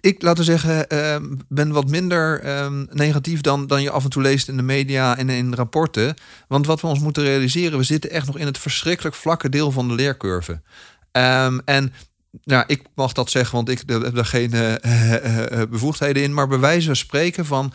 ik, 0.00 0.22
laten 0.22 0.44
we 0.44 0.50
zeggen, 0.50 0.98
um, 1.14 1.38
ben 1.48 1.72
wat 1.72 1.88
minder 1.88 2.44
negatief 2.90 3.40
dan, 3.40 3.66
dan 3.66 3.82
je 3.82 3.90
af 3.90 4.04
en 4.04 4.10
toe 4.10 4.22
leest 4.22 4.48
in 4.48 4.56
de 4.56 4.62
media 4.62 5.16
en 5.16 5.28
in 5.28 5.54
rapporten. 5.54 6.14
Want 6.48 6.66
wat 6.66 6.80
we 6.80 6.86
ons 6.86 7.00
moeten 7.00 7.22
realiseren, 7.22 7.78
we 7.78 7.84
zitten 7.84 8.10
echt 8.10 8.26
nog 8.26 8.38
in 8.38 8.46
het 8.46 8.58
verschrikkelijk 8.58 9.16
vlakke 9.16 9.48
deel 9.48 9.70
van 9.70 9.88
de 9.88 9.94
leercurve. 9.94 10.60
en 11.64 11.92
nou, 12.44 12.64
ik 12.66 12.82
mag 12.94 13.12
dat 13.12 13.30
zeggen, 13.30 13.54
want 13.54 13.68
ik 13.68 13.82
heb 13.86 14.14
daar 14.14 14.24
geen 14.24 14.50
bevoegdheden 15.70 16.22
in. 16.22 16.34
Maar 16.34 16.48
bij 16.48 16.58
wijze 16.58 16.86
van 16.86 16.96
spreken 16.96 17.46
van 17.46 17.72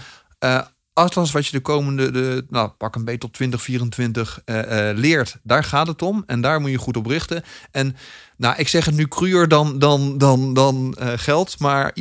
Atlas 0.95 1.31
wat 1.31 1.45
je 1.45 1.51
de 1.51 1.59
komende, 1.59 2.11
de, 2.11 2.45
nou, 2.49 2.69
pak 2.69 2.95
een 2.95 3.05
beetje 3.05 3.19
tot 3.19 3.33
2024 3.33 4.41
uh, 4.45 4.55
uh, 4.55 4.97
leert. 4.97 5.37
Daar 5.43 5.63
gaat 5.63 5.87
het 5.87 6.01
om 6.01 6.23
en 6.25 6.41
daar 6.41 6.61
moet 6.61 6.69
je 6.69 6.77
goed 6.77 6.97
op 6.97 7.05
richten. 7.05 7.43
En 7.71 7.95
nou, 8.37 8.55
ik 8.57 8.67
zeg 8.67 8.85
het 8.85 8.95
nu 8.95 9.07
cruur 9.07 9.47
dan, 9.47 9.79
dan, 9.79 10.17
dan, 10.17 10.53
dan 10.53 10.97
uh, 10.99 11.11
geld. 11.15 11.59
Maar 11.59 11.95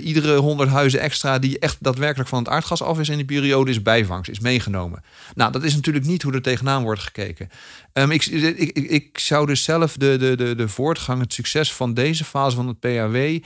iedere 0.00 0.36
100 0.36 0.70
huizen 0.70 1.00
extra 1.00 1.38
die 1.38 1.58
echt 1.58 1.76
daadwerkelijk 1.80 2.28
van 2.28 2.38
het 2.38 2.48
aardgas 2.48 2.82
af 2.82 3.00
is 3.00 3.08
in 3.08 3.16
die 3.16 3.24
periode 3.24 3.70
is 3.70 3.82
bijvangst, 3.82 4.30
is 4.30 4.40
meegenomen. 4.40 5.02
Nou, 5.34 5.52
dat 5.52 5.62
is 5.62 5.74
natuurlijk 5.74 6.06
niet 6.06 6.22
hoe 6.22 6.32
er 6.32 6.42
tegenaan 6.42 6.82
wordt 6.82 7.00
gekeken. 7.00 7.48
Um, 7.92 8.10
ik, 8.10 8.26
ik, 8.26 8.78
ik, 8.78 9.18
zou 9.18 9.46
dus 9.46 9.64
zelf 9.64 9.96
de, 9.96 10.16
de, 10.16 10.36
de, 10.36 10.54
de 10.54 10.68
voortgang, 10.68 11.20
het 11.20 11.32
succes 11.32 11.72
van 11.72 11.94
deze 11.94 12.24
fase 12.24 12.56
van 12.56 12.68
het 12.68 12.80
PHW 12.80 13.44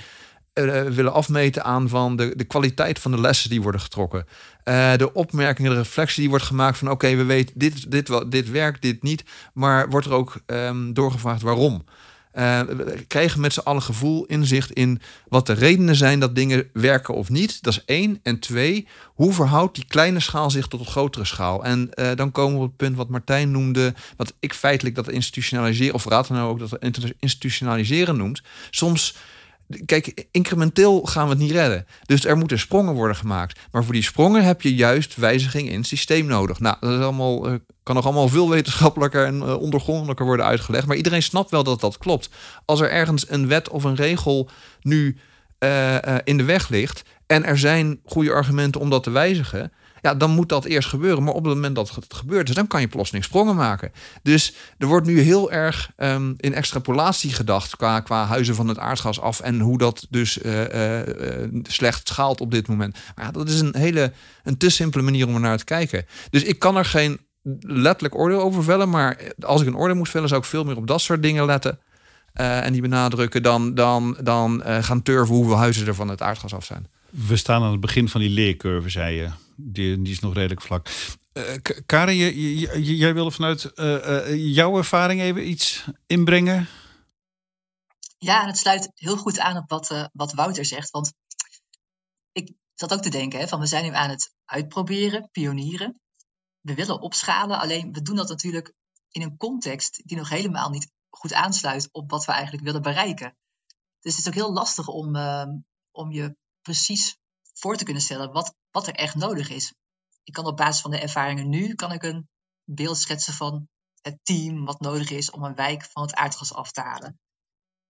willen 0.94 1.12
afmeten 1.12 1.64
aan 1.64 1.88
van 1.88 2.16
de, 2.16 2.36
de 2.36 2.44
kwaliteit 2.44 2.98
van 2.98 3.10
de 3.10 3.20
lessen 3.20 3.50
die 3.50 3.62
worden 3.62 3.80
getrokken. 3.80 4.26
Uh, 4.68 4.96
de 4.96 5.12
opmerkingen, 5.12 5.70
de 5.70 5.76
reflectie 5.76 6.20
die 6.20 6.30
wordt 6.30 6.44
gemaakt 6.44 6.78
van 6.78 6.90
oké, 6.90 7.16
we 7.16 7.24
weten 7.24 7.58
dit, 7.58 7.90
dit, 7.90 8.30
dit 8.30 8.50
werkt, 8.50 8.82
dit 8.82 9.02
niet. 9.02 9.24
Maar 9.52 9.88
wordt 9.88 10.06
er 10.06 10.12
ook 10.12 10.40
um, 10.46 10.94
doorgevraagd 10.94 11.42
waarom? 11.42 11.84
Uh, 12.34 12.60
we 12.60 13.04
krijgen 13.08 13.40
met 13.40 13.52
z'n 13.52 13.60
allen 13.60 13.82
gevoel, 13.82 14.24
inzicht 14.24 14.72
in 14.72 15.00
wat 15.28 15.46
de 15.46 15.52
redenen 15.52 15.96
zijn 15.96 16.20
dat 16.20 16.34
dingen 16.34 16.68
werken 16.72 17.14
of 17.14 17.28
niet. 17.28 17.62
Dat 17.62 17.72
is 17.72 17.84
één. 17.84 18.20
En 18.22 18.38
twee, 18.38 18.86
hoe 19.06 19.32
verhoudt 19.32 19.74
die 19.74 19.84
kleine 19.86 20.20
schaal 20.20 20.50
zich 20.50 20.66
tot 20.66 20.80
een 20.80 20.86
grotere 20.86 21.24
schaal? 21.24 21.64
En 21.64 21.90
uh, 21.94 22.10
dan 22.14 22.30
komen 22.30 22.56
we 22.56 22.62
op 22.62 22.68
het 22.68 22.76
punt 22.76 22.96
wat 22.96 23.08
Martijn 23.08 23.50
noemde, 23.50 23.94
wat 24.16 24.34
ik 24.40 24.54
feitelijk 24.54 24.94
dat 24.96 25.08
institutionaliseren, 25.08 25.94
of 25.94 26.04
Raad 26.04 26.28
nou 26.28 26.48
ook 26.48 26.58
dat 26.58 26.78
institutionaliseren 27.18 28.16
noemt. 28.16 28.42
Soms 28.70 29.16
Kijk, 29.84 30.26
incrementeel 30.30 31.02
gaan 31.02 31.24
we 31.24 31.30
het 31.30 31.38
niet 31.38 31.50
redden. 31.50 31.86
Dus 32.04 32.24
er 32.24 32.36
moeten 32.36 32.58
sprongen 32.58 32.94
worden 32.94 33.16
gemaakt. 33.16 33.60
Maar 33.70 33.84
voor 33.84 33.92
die 33.92 34.02
sprongen 34.02 34.44
heb 34.44 34.62
je 34.62 34.74
juist 34.74 35.16
wijziging 35.16 35.68
in 35.68 35.78
het 35.78 35.86
systeem 35.86 36.26
nodig. 36.26 36.60
Nou, 36.60 36.76
dat 36.80 36.90
is 36.90 37.04
allemaal, 37.04 37.48
uh, 37.48 37.54
kan 37.82 37.94
nog 37.94 38.04
allemaal 38.04 38.28
veel 38.28 38.50
wetenschappelijker 38.50 39.26
en 39.26 39.36
uh, 39.36 39.60
ondergrondelijker 39.60 40.26
worden 40.26 40.46
uitgelegd. 40.46 40.86
Maar 40.86 40.96
iedereen 40.96 41.22
snapt 41.22 41.50
wel 41.50 41.64
dat 41.64 41.80
dat 41.80 41.98
klopt. 41.98 42.28
Als 42.64 42.80
er 42.80 42.90
ergens 42.90 43.30
een 43.30 43.48
wet 43.48 43.68
of 43.68 43.84
een 43.84 43.96
regel 43.96 44.48
nu 44.80 45.16
uh, 45.58 45.96
in 46.24 46.36
de 46.36 46.44
weg 46.44 46.68
ligt. 46.68 47.02
en 47.26 47.44
er 47.44 47.58
zijn 47.58 48.00
goede 48.04 48.32
argumenten 48.32 48.80
om 48.80 48.90
dat 48.90 49.02
te 49.02 49.10
wijzigen 49.10 49.72
ja, 50.06 50.14
dan 50.14 50.30
moet 50.30 50.48
dat 50.48 50.64
eerst 50.64 50.88
gebeuren. 50.88 51.22
Maar 51.22 51.34
op 51.34 51.44
het 51.44 51.54
moment 51.54 51.74
dat 51.74 51.94
het 51.94 52.14
gebeurt, 52.14 52.54
dan 52.54 52.66
kan 52.66 52.80
je 52.80 52.88
plotseling 52.88 53.24
sprongen 53.24 53.56
maken. 53.56 53.92
Dus 54.22 54.54
er 54.78 54.86
wordt 54.86 55.06
nu 55.06 55.20
heel 55.20 55.52
erg 55.52 55.90
um, 55.96 56.34
in 56.36 56.54
extrapolatie 56.54 57.32
gedacht 57.32 57.76
qua, 57.76 58.00
qua 58.00 58.26
huizen 58.26 58.54
van 58.54 58.68
het 58.68 58.78
aardgas 58.78 59.20
af 59.20 59.40
en 59.40 59.60
hoe 59.60 59.78
dat 59.78 60.06
dus 60.10 60.38
uh, 60.38 60.60
uh, 60.60 61.60
slecht 61.62 62.08
schaalt 62.08 62.40
op 62.40 62.50
dit 62.50 62.68
moment. 62.68 62.96
Maar 63.14 63.24
ja, 63.24 63.30
dat 63.30 63.48
is 63.48 63.60
een 63.60 63.76
hele 63.76 64.12
een 64.44 64.56
te 64.56 64.70
simpele 64.70 65.02
manier 65.02 65.26
om 65.26 65.34
er 65.34 65.40
naar 65.40 65.58
te 65.58 65.64
kijken. 65.64 66.06
Dus 66.30 66.42
ik 66.42 66.58
kan 66.58 66.76
er 66.76 66.84
geen 66.84 67.18
letterlijk 67.60 68.14
oordeel 68.14 68.40
over 68.40 68.64
vellen, 68.64 68.90
maar 68.90 69.18
als 69.40 69.60
ik 69.60 69.66
een 69.66 69.76
oordeel 69.76 69.96
moet 69.96 70.08
vellen, 70.08 70.28
zou 70.28 70.40
ik 70.40 70.46
veel 70.46 70.64
meer 70.64 70.76
op 70.76 70.86
dat 70.86 71.00
soort 71.00 71.22
dingen 71.22 71.44
letten. 71.44 71.78
En 72.32 72.72
die 72.72 72.82
benadrukken 72.82 73.42
dan, 73.42 73.74
dan, 73.74 74.16
dan 74.22 74.62
uh, 74.66 74.82
gaan 74.82 75.02
turven 75.02 75.34
hoeveel 75.34 75.56
huizen 75.56 75.86
er 75.86 75.94
van 75.94 76.08
het 76.08 76.22
aardgas 76.22 76.54
af 76.54 76.64
zijn. 76.64 76.86
We 77.10 77.36
staan 77.36 77.62
aan 77.62 77.70
het 77.70 77.80
begin 77.80 78.08
van 78.08 78.20
die 78.20 78.30
leercurve, 78.30 78.88
zei 78.88 79.16
je 79.16 79.28
die, 79.56 80.02
die 80.02 80.12
is 80.12 80.20
nog 80.20 80.34
redelijk 80.34 80.62
vlak. 80.62 80.88
Uh, 81.32 81.54
Karin, 81.86 82.16
jij 82.82 83.14
wilde 83.14 83.30
vanuit 83.30 83.72
uh, 83.74 83.94
uh, 83.94 84.54
jouw 84.54 84.76
ervaring 84.76 85.20
even 85.20 85.48
iets 85.48 85.84
inbrengen? 86.06 86.68
Ja, 88.18 88.40
en 88.40 88.46
het 88.46 88.58
sluit 88.58 88.90
heel 88.94 89.16
goed 89.16 89.38
aan 89.38 89.56
op 89.56 89.68
wat, 89.68 90.10
wat 90.12 90.32
Wouter 90.32 90.64
zegt. 90.64 90.90
Want 90.90 91.12
ik 92.32 92.54
zat 92.74 92.92
ook 92.92 93.02
te 93.02 93.10
denken, 93.10 93.40
hè, 93.40 93.48
van 93.48 93.60
we 93.60 93.66
zijn 93.66 93.84
nu 93.84 93.94
aan 93.94 94.10
het 94.10 94.34
uitproberen, 94.44 95.28
pionieren. 95.32 96.00
We 96.60 96.74
willen 96.74 97.00
opschalen, 97.00 97.58
alleen 97.58 97.92
we 97.92 98.02
doen 98.02 98.16
dat 98.16 98.28
natuurlijk 98.28 98.74
in 99.10 99.22
een 99.22 99.36
context 99.36 100.02
die 100.04 100.16
nog 100.16 100.28
helemaal 100.28 100.70
niet 100.70 100.90
goed 101.08 101.32
aansluit 101.32 101.88
op 101.92 102.10
wat 102.10 102.24
we 102.24 102.32
eigenlijk 102.32 102.64
willen 102.64 102.82
bereiken. 102.82 103.36
Dus 104.00 104.16
het 104.16 104.20
is 104.20 104.28
ook 104.28 104.34
heel 104.34 104.52
lastig 104.52 104.88
om, 104.88 105.16
om 105.90 106.12
je 106.12 106.36
precies 106.62 107.18
voor 107.58 107.76
te 107.76 107.84
kunnen 107.84 108.02
stellen 108.02 108.32
wat, 108.32 108.54
wat 108.70 108.86
er 108.86 108.94
echt 108.94 109.14
nodig 109.14 109.48
is. 109.48 109.74
Ik 110.22 110.32
kan 110.32 110.46
op 110.46 110.56
basis 110.56 110.80
van 110.80 110.90
de 110.90 111.00
ervaringen 111.00 111.48
nu 111.48 111.74
kan 111.74 111.92
ik 111.92 112.02
een 112.02 112.28
beeld 112.64 112.98
schetsen 112.98 113.34
van 113.34 113.68
het 114.00 114.18
team 114.22 114.64
wat 114.64 114.80
nodig 114.80 115.10
is 115.10 115.30
om 115.30 115.44
een 115.44 115.54
wijk 115.54 115.84
van 115.84 116.02
het 116.02 116.14
aardgas 116.14 116.52
af 116.52 116.72
te 116.72 116.80
halen. 116.80 117.18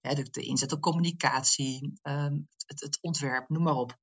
de, 0.01 0.43
inzet 0.43 0.73
op 0.73 0.81
communicatie, 0.81 1.99
ehm, 2.03 2.39
het, 2.67 2.81
het, 2.81 2.99
ontwerp, 3.01 3.49
noem 3.49 3.63
maar 3.63 3.75
op. 3.75 3.99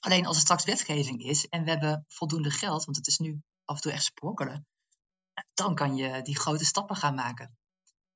Alleen 0.00 0.26
als 0.26 0.36
er 0.36 0.42
straks 0.42 0.64
wetgeving 0.64 1.22
is 1.22 1.48
en 1.48 1.64
we 1.64 1.70
hebben 1.70 2.04
voldoende 2.08 2.50
geld, 2.50 2.84
want 2.84 2.96
het 2.96 3.06
is 3.06 3.18
nu 3.18 3.42
af 3.64 3.76
en 3.76 3.82
toe 3.82 3.92
echt 3.92 4.04
sprokkelen, 4.04 4.66
dan 5.54 5.74
kan 5.74 5.96
je 5.96 6.22
die 6.22 6.38
grote 6.38 6.64
stappen 6.64 6.96
gaan 6.96 7.14
maken. 7.14 7.56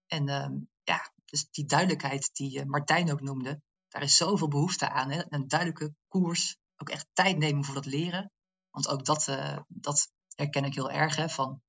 En 0.06 0.28
ehm, 0.28 0.52
ja, 0.82 1.12
dus 1.24 1.50
die 1.50 1.64
duidelijkheid 1.64 2.30
die 2.32 2.64
Martijn 2.64 3.12
ook 3.12 3.20
noemde, 3.20 3.62
daar 3.90 4.02
is 4.02 4.16
zoveel 4.16 4.48
behoefte 4.48 4.88
aan. 4.88 5.10
Hè? 5.10 5.22
Een 5.28 5.48
duidelijke 5.48 5.94
koers, 6.08 6.56
ook 6.76 6.88
echt 6.88 7.08
tijd 7.12 7.38
nemen 7.38 7.64
voor 7.64 7.74
dat 7.74 7.86
leren. 7.86 8.32
Want 8.70 8.88
ook 8.88 9.04
dat, 9.04 9.28
uh, 9.28 9.58
dat 9.68 10.12
herken 10.34 10.64
ik 10.64 10.74
heel 10.74 10.90
erg. 10.90 11.16
Hè, 11.16 11.28
van 11.28 11.62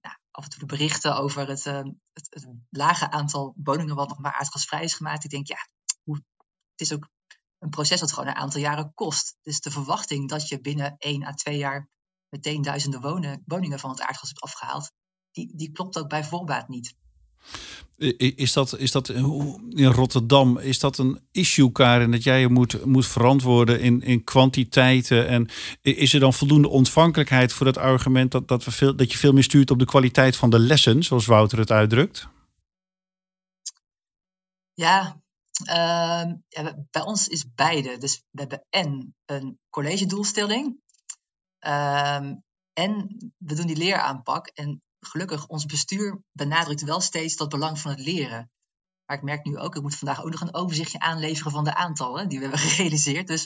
nou, 0.00 0.16
af 0.30 0.44
en 0.44 0.50
toe 0.50 0.58
de 0.58 0.66
berichten 0.66 1.16
over 1.16 1.48
het, 1.48 1.66
uh, 1.66 1.82
het, 2.12 2.26
het, 2.30 2.48
lage 2.70 3.10
aantal 3.10 3.54
woningen 3.56 3.94
wat 3.94 4.08
nog 4.08 4.18
maar 4.18 4.32
aardgasvrij 4.32 4.82
is 4.82 4.94
gemaakt. 4.94 5.24
Ik 5.24 5.30
denk, 5.30 5.46
ja, 5.46 5.68
hoe, 6.02 6.16
het 6.70 6.80
is 6.80 6.92
ook 6.92 7.08
een 7.58 7.70
proces 7.70 8.00
dat 8.00 8.12
gewoon 8.12 8.28
een 8.28 8.34
aantal 8.34 8.60
jaren 8.60 8.94
kost. 8.94 9.36
Dus 9.42 9.60
de 9.60 9.70
verwachting 9.70 10.28
dat 10.28 10.48
je 10.48 10.60
binnen 10.60 10.96
één 10.98 11.24
à 11.24 11.32
twee 11.32 11.58
jaar 11.58 11.88
meteen 12.28 12.62
duizenden 12.62 13.00
wonen, 13.00 13.42
woningen 13.46 13.78
van 13.78 13.90
het 13.90 14.00
aardgas 14.00 14.28
hebt 14.28 14.40
afgehaald, 14.40 14.92
die, 15.30 15.56
die 15.56 15.70
klopt 15.70 15.98
ook 15.98 16.08
bij 16.08 16.24
voorbaat 16.24 16.68
niet. 16.68 16.94
Is 18.16 18.52
dat, 18.52 18.78
is 18.78 18.90
dat 18.90 19.08
in 19.08 19.84
Rotterdam, 19.84 20.58
is 20.58 20.78
dat 20.78 20.98
een 20.98 21.20
issue, 21.32 21.72
Karin, 21.72 22.10
dat 22.10 22.22
jij 22.22 22.40
je 22.40 22.48
moet, 22.48 22.84
moet 22.84 23.06
verantwoorden 23.06 23.80
in, 23.80 24.02
in 24.02 24.24
kwantiteiten? 24.24 25.28
En 25.28 25.48
is 25.82 26.14
er 26.14 26.20
dan 26.20 26.32
voldoende 26.32 26.68
ontvankelijkheid 26.68 27.52
voor 27.52 27.66
het 27.66 27.78
argument 27.78 28.30
dat, 28.30 28.48
dat, 28.48 28.64
we 28.64 28.70
veel, 28.70 28.96
dat 28.96 29.12
je 29.12 29.18
veel 29.18 29.32
meer 29.32 29.42
stuurt 29.42 29.70
op 29.70 29.78
de 29.78 29.84
kwaliteit 29.84 30.36
van 30.36 30.50
de 30.50 30.58
lessen, 30.58 31.02
zoals 31.02 31.26
Wouter 31.26 31.58
het 31.58 31.70
uitdrukt? 31.70 32.28
Ja, 34.72 35.20
uh, 35.68 36.32
ja 36.48 36.76
bij 36.90 37.02
ons 37.02 37.28
is 37.28 37.52
beide. 37.54 37.98
Dus 37.98 38.22
we 38.30 38.40
hebben 38.40 38.64
en 38.70 39.14
een 39.26 39.58
college 39.70 40.06
doelstelling. 40.06 40.80
Uh, 41.66 42.32
en 42.72 43.16
we 43.38 43.54
doen 43.54 43.66
die 43.66 43.76
leeraanpak. 43.76 44.46
En 44.46 44.82
gelukkig, 45.00 45.46
ons 45.46 45.66
bestuur 45.66 46.22
benadrukt 46.32 46.82
wel 46.82 47.00
steeds 47.00 47.36
dat 47.36 47.48
belang 47.48 47.78
van 47.78 47.90
het 47.90 48.00
leren. 48.00 48.50
Maar 49.06 49.16
ik 49.16 49.22
merk 49.22 49.44
nu 49.44 49.58
ook, 49.58 49.76
ik 49.76 49.82
moet 49.82 49.96
vandaag 49.96 50.22
ook 50.22 50.30
nog 50.30 50.40
een 50.40 50.54
overzichtje 50.54 50.98
aanleveren 50.98 51.52
van 51.52 51.64
de 51.64 51.74
aantallen 51.74 52.28
die 52.28 52.38
we 52.38 52.44
hebben 52.44 52.62
gerealiseerd. 52.70 53.26
Dus 53.26 53.42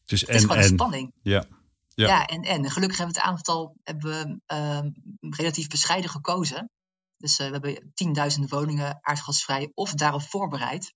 het 0.00 0.12
is, 0.12 0.20
het 0.20 0.30
is 0.30 0.40
gewoon 0.40 0.56
een 0.56 0.64
spanning. 0.64 1.12
Ja. 1.22 1.46
Ja. 1.94 2.06
ja, 2.06 2.26
en, 2.26 2.42
en 2.42 2.70
gelukkig 2.70 2.98
hebben 2.98 3.14
we 3.14 3.20
het 3.20 3.30
aantal 3.30 3.76
hebben 3.82 4.40
we, 4.46 4.54
uh, 4.54 5.30
relatief 5.30 5.68
bescheiden 5.68 6.10
gekozen. 6.10 6.70
Dus 7.16 7.40
uh, 7.40 7.46
we 7.46 7.52
hebben 7.52 8.38
10.000 8.38 8.48
woningen 8.48 8.98
aardgasvrij 9.00 9.70
of 9.74 9.92
daarop 9.92 10.22
voorbereid. 10.22 10.94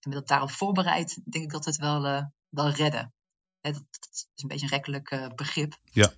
En 0.00 0.10
met 0.10 0.18
dat 0.18 0.28
daarop 0.28 0.50
voorbereid 0.50 1.20
denk 1.24 1.44
ik 1.44 1.50
dat 1.50 1.64
we 1.64 1.70
het 1.70 1.80
wel, 1.80 2.06
uh, 2.06 2.22
wel 2.48 2.70
redden. 2.70 3.14
dat, 3.60 3.74
dat, 3.74 4.08
is 4.12 4.42
een 4.42 4.48
beetje 4.48 4.64
een 4.64 4.72
rekkelijk 4.72 5.10
uh, 5.10 5.26
begrip. 5.34 5.78
Ja. 5.84 6.12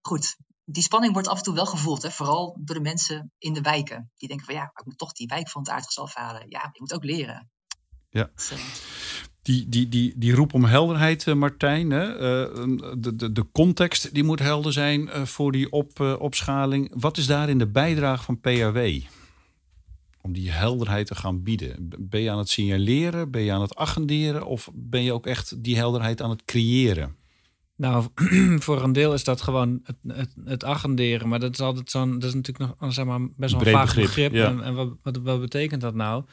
Goed, 0.00 0.36
die 0.68 0.82
spanning 0.82 1.12
wordt 1.12 1.28
af 1.28 1.38
en 1.38 1.42
toe 1.42 1.54
wel 1.54 1.66
gevoeld. 1.66 2.02
Hè? 2.02 2.10
Vooral 2.10 2.56
door 2.60 2.76
de 2.76 2.82
mensen 2.82 3.32
in 3.38 3.52
de 3.52 3.60
wijken. 3.60 4.10
Die 4.16 4.28
denken 4.28 4.46
van 4.46 4.54
ja, 4.54 4.72
ik 4.74 4.84
moet 4.84 4.98
toch 4.98 5.12
die 5.12 5.26
wijk 5.26 5.48
van 5.48 5.62
het 5.62 5.70
aardgas 5.70 5.98
afhalen. 5.98 6.46
Ja, 6.48 6.64
ik 6.72 6.80
moet 6.80 6.94
ook 6.94 7.04
leren. 7.04 7.50
Ja. 8.10 8.30
Dus, 8.34 8.52
uh... 8.52 8.58
Die, 9.42 9.68
die, 9.68 9.88
die, 9.88 10.12
die 10.16 10.34
roep 10.34 10.54
om 10.54 10.64
helderheid, 10.64 11.34
Martijn. 11.34 11.90
Hè? 11.90 12.18
de, 12.98 13.16
de, 13.16 13.32
de 13.32 13.50
context 13.52 14.14
die 14.14 14.24
moet 14.24 14.38
helder 14.38 14.72
zijn 14.72 15.26
voor 15.26 15.52
die 15.52 15.72
op, 15.72 16.00
opschaling. 16.00 16.92
Wat 16.94 17.16
is 17.16 17.26
daarin 17.26 17.58
de 17.58 17.68
bijdrage 17.68 18.24
van 18.24 18.40
PRW? 18.40 19.00
om 20.26 20.32
die 20.32 20.50
helderheid 20.50 21.06
te 21.06 21.14
gaan 21.14 21.42
bieden? 21.42 21.88
Ben 21.98 22.20
je 22.20 22.30
aan 22.30 22.38
het 22.38 22.48
signaleren? 22.48 23.30
Ben 23.30 23.42
je 23.42 23.52
aan 23.52 23.60
het 23.60 23.76
agenderen? 23.76 24.46
Of 24.46 24.70
ben 24.74 25.02
je 25.02 25.12
ook 25.12 25.26
echt 25.26 25.62
die 25.62 25.76
helderheid 25.76 26.22
aan 26.22 26.30
het 26.30 26.44
creëren? 26.44 27.16
Nou, 27.76 28.06
voor 28.64 28.82
een 28.82 28.92
deel 28.92 29.12
is 29.12 29.24
dat 29.24 29.40
gewoon 29.40 29.80
het, 29.84 29.96
het, 30.06 30.34
het 30.44 30.64
agenderen. 30.64 31.28
Maar 31.28 31.40
dat 31.40 31.52
is 31.52 31.60
altijd 31.60 31.90
zo'n. 31.90 32.18
Dat 32.18 32.28
is 32.28 32.34
natuurlijk 32.34 32.78
nog 32.80 32.92
zeg 32.92 33.04
maar, 33.04 33.20
best 33.36 33.52
wel 33.52 33.66
een 33.66 33.72
vaag 33.72 33.94
begrip. 33.94 34.32
En, 34.32 34.62
en 34.62 34.74
wat, 34.74 34.88
wat, 35.02 35.16
wat, 35.16 35.40
betekent 35.40 35.80
dat 35.80 35.94
nou? 35.94 36.24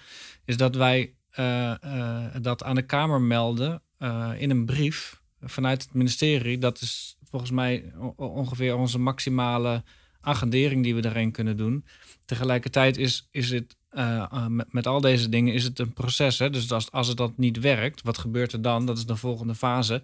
Is 0.45 0.58
dat 0.58 0.75
wij 0.75 1.13
uh, 1.39 1.73
uh, 1.86 2.25
dat 2.41 2.63
aan 2.63 2.75
de 2.75 2.82
Kamer 2.82 3.21
melden 3.21 3.82
uh, 3.99 4.29
in 4.38 4.49
een 4.49 4.65
brief 4.65 5.21
vanuit 5.41 5.84
het 5.84 5.93
ministerie. 5.93 6.58
Dat 6.58 6.82
is 6.82 7.17
volgens 7.29 7.51
mij 7.51 7.93
ongeveer 8.15 8.75
onze 8.75 8.99
maximale 8.99 9.84
agendering 10.21 10.84
die 10.84 10.95
we 10.95 11.01
daarin 11.01 11.32
kunnen 11.32 11.58
doen. 11.58 11.86
Tegelijkertijd 12.25 12.97
is, 12.97 13.27
is 13.32 13.49
het 13.49 13.75
uh, 13.91 14.47
met, 14.47 14.73
met, 14.73 14.88
al 14.88 15.01
deze 15.01 15.29
dingen 15.29 15.53
is 15.53 15.63
het 15.63 15.79
een 15.79 15.93
proces. 15.93 16.39
Hè? 16.39 16.49
Dus 16.49 16.71
als, 16.71 16.91
als 16.91 17.08
het 17.08 17.17
dat 17.17 17.38
niet 17.38 17.60
werkt, 17.60 18.01
wat 18.01 18.17
gebeurt 18.17 18.53
er 18.53 18.62
dan? 18.62 18.86
Dat 18.86 18.97
is 18.97 19.06
de 19.06 19.15
volgende 19.15 19.56
fase. 19.56 20.03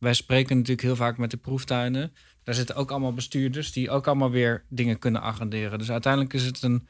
Wij 0.00 0.14
spreken 0.14 0.56
natuurlijk 0.56 0.86
heel 0.86 0.96
vaak 0.96 1.18
met 1.18 1.30
de 1.30 1.36
proeftuinen. 1.36 2.12
Daar 2.42 2.54
zitten 2.54 2.76
ook 2.76 2.90
allemaal 2.90 3.12
bestuurders 3.12 3.72
die 3.72 3.90
ook 3.90 4.06
allemaal 4.06 4.30
weer 4.30 4.64
dingen 4.68 4.98
kunnen 4.98 5.22
agenderen. 5.22 5.78
Dus 5.78 5.90
uiteindelijk 5.90 6.32
is 6.32 6.44
het 6.44 6.62
een, 6.62 6.88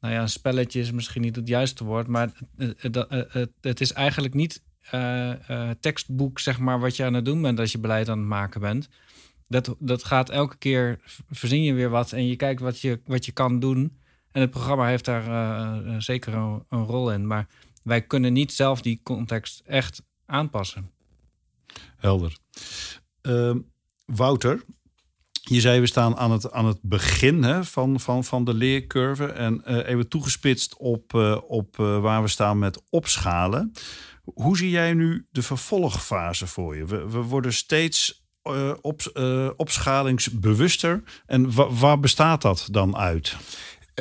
nou 0.00 0.14
ja, 0.14 0.20
een 0.20 0.28
spelletje 0.28 0.80
is 0.80 0.92
misschien 0.92 1.22
niet 1.22 1.36
het 1.36 1.48
juiste 1.48 1.84
woord, 1.84 2.06
maar 2.06 2.30
het, 2.56 3.06
het, 3.60 3.80
is 3.80 3.92
eigenlijk 3.92 4.34
niet 4.34 4.62
uh, 4.94 5.32
uh, 5.50 5.70
tekstboek, 5.80 6.38
zeg 6.38 6.58
maar, 6.58 6.80
wat 6.80 6.96
je 6.96 7.04
aan 7.04 7.14
het 7.14 7.24
doen 7.24 7.42
bent 7.42 7.60
als 7.60 7.72
je 7.72 7.78
beleid 7.78 8.08
aan 8.08 8.18
het 8.18 8.28
maken 8.28 8.60
bent. 8.60 8.88
Dat, 9.48 9.76
dat 9.78 10.04
gaat 10.04 10.30
elke 10.30 10.56
keer, 10.56 10.98
verzin 11.30 11.62
je 11.62 11.72
weer 11.72 11.90
wat 11.90 12.12
en 12.12 12.26
je 12.26 12.36
kijkt 12.36 12.60
wat 12.60 12.80
je, 12.80 13.00
wat 13.04 13.24
je 13.24 13.32
kan 13.32 13.60
doen. 13.60 13.98
En 14.32 14.40
het 14.40 14.50
programma 14.50 14.86
heeft 14.86 15.04
daar 15.04 15.28
uh, 15.28 15.96
zeker 15.98 16.34
een, 16.34 16.64
een, 16.68 16.84
rol 16.84 17.12
in. 17.12 17.26
Maar 17.26 17.46
wij 17.82 18.02
kunnen 18.02 18.32
niet 18.32 18.52
zelf 18.52 18.82
die 18.82 19.00
context 19.02 19.62
echt 19.64 20.02
aanpassen. 20.26 20.90
Helder. 21.96 22.36
Uh, 23.22 23.54
Wouter, 24.04 24.64
je 25.32 25.60
zei 25.60 25.80
we 25.80 25.86
staan 25.86 26.16
aan 26.16 26.30
het, 26.30 26.52
aan 26.52 26.66
het 26.66 26.78
begin 26.82 27.42
hè, 27.42 27.64
van, 27.64 28.00
van, 28.00 28.24
van 28.24 28.44
de 28.44 28.54
leercurve. 28.54 29.26
En 29.26 29.62
uh, 29.66 29.88
even 29.88 30.08
toegespitst 30.08 30.76
op, 30.76 31.14
op 31.46 31.76
waar 31.76 32.22
we 32.22 32.28
staan 32.28 32.58
met 32.58 32.82
opschalen. 32.90 33.72
Hoe 34.24 34.56
zie 34.56 34.70
jij 34.70 34.94
nu 34.94 35.26
de 35.30 35.42
vervolgfase 35.42 36.46
voor 36.46 36.76
je? 36.76 36.84
We, 36.84 37.08
we 37.08 37.18
worden 37.18 37.52
steeds 37.52 38.24
op, 38.80 39.20
opschalingsbewuster. 39.56 41.02
En 41.26 41.52
waar 41.78 42.00
bestaat 42.00 42.42
dat 42.42 42.68
dan 42.70 42.96
uit? 42.96 43.36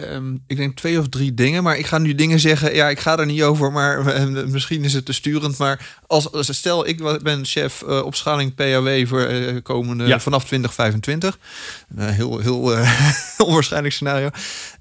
Um, 0.03 0.43
ik 0.47 0.57
denk 0.57 0.75
twee 0.75 0.99
of 0.99 1.09
drie 1.09 1.33
dingen, 1.33 1.63
maar 1.63 1.77
ik 1.77 1.85
ga 1.85 1.97
nu 1.97 2.15
dingen 2.15 2.39
zeggen. 2.39 2.75
Ja, 2.75 2.89
ik 2.89 2.99
ga 2.99 3.17
er 3.17 3.25
niet 3.25 3.43
over, 3.43 3.71
maar 3.71 4.19
uh, 4.19 4.45
misschien 4.45 4.83
is 4.83 4.93
het 4.93 5.05
te 5.05 5.13
sturend. 5.13 5.57
Maar 5.57 5.99
als, 6.07 6.31
als 6.31 6.55
stel, 6.55 6.87
ik 6.87 7.21
ben 7.23 7.45
chef 7.45 7.83
uh, 7.87 8.05
opschaling 8.05 8.55
PAW 8.55 9.07
voor 9.07 9.31
uh, 9.31 9.61
komende 9.63 10.05
ja. 10.05 10.19
vanaf 10.19 10.45
2025. 10.45 11.39
heel 11.95 12.39
heel 12.39 12.59
onwaarschijnlijk 13.45 13.93
scenario. 13.93 14.29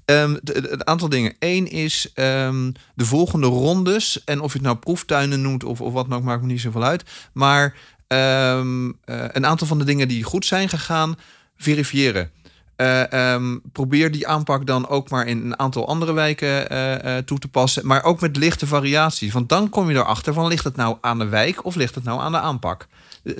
Um, 0.05 0.39
een 0.43 0.87
aantal 0.87 1.09
dingen. 1.09 1.35
Eén 1.39 1.67
is 1.67 2.11
um, 2.15 2.73
de 2.95 3.05
volgende 3.05 3.47
rondes. 3.47 4.23
En 4.23 4.41
of 4.41 4.51
je 4.51 4.57
het 4.57 4.67
nou 4.67 4.77
proeftuinen 4.77 5.41
noemt 5.41 5.63
of, 5.63 5.81
of 5.81 5.93
wat 5.93 6.09
dan 6.09 6.17
ook, 6.17 6.23
maakt 6.23 6.41
me 6.41 6.47
niet 6.47 6.61
zoveel 6.61 6.83
uit. 6.83 7.03
Maar 7.33 7.75
een 8.07 9.45
aantal 9.45 9.67
van 9.67 9.77
de 9.77 9.85
dingen 9.85 10.07
die 10.07 10.23
goed 10.23 10.45
zijn 10.45 10.69
gegaan, 10.69 11.15
verifiëren. 11.57 12.31
Uh, 12.77 13.33
um, 13.33 13.61
probeer 13.71 14.11
die 14.11 14.27
aanpak 14.27 14.65
dan 14.65 14.87
ook 14.87 15.09
maar 15.09 15.27
in 15.27 15.37
een 15.37 15.59
aantal 15.59 15.87
andere 15.87 16.13
wijken 16.13 16.71
uh, 16.71 16.91
uh, 16.91 17.17
toe 17.17 17.39
te 17.39 17.47
passen. 17.47 17.87
Maar 17.87 18.03
ook 18.03 18.21
met 18.21 18.37
lichte 18.37 18.67
variaties. 18.67 19.33
Want 19.33 19.49
dan 19.49 19.69
kom 19.69 19.89
je 19.89 19.95
erachter 19.95 20.33
van 20.33 20.47
ligt 20.47 20.63
het 20.63 20.75
nou 20.75 20.97
aan 21.01 21.19
de 21.19 21.27
wijk 21.27 21.65
of 21.65 21.75
ligt 21.75 21.95
het 21.95 22.03
nou 22.03 22.19
aan 22.19 22.31
de 22.31 22.39
aanpak. 22.39 22.87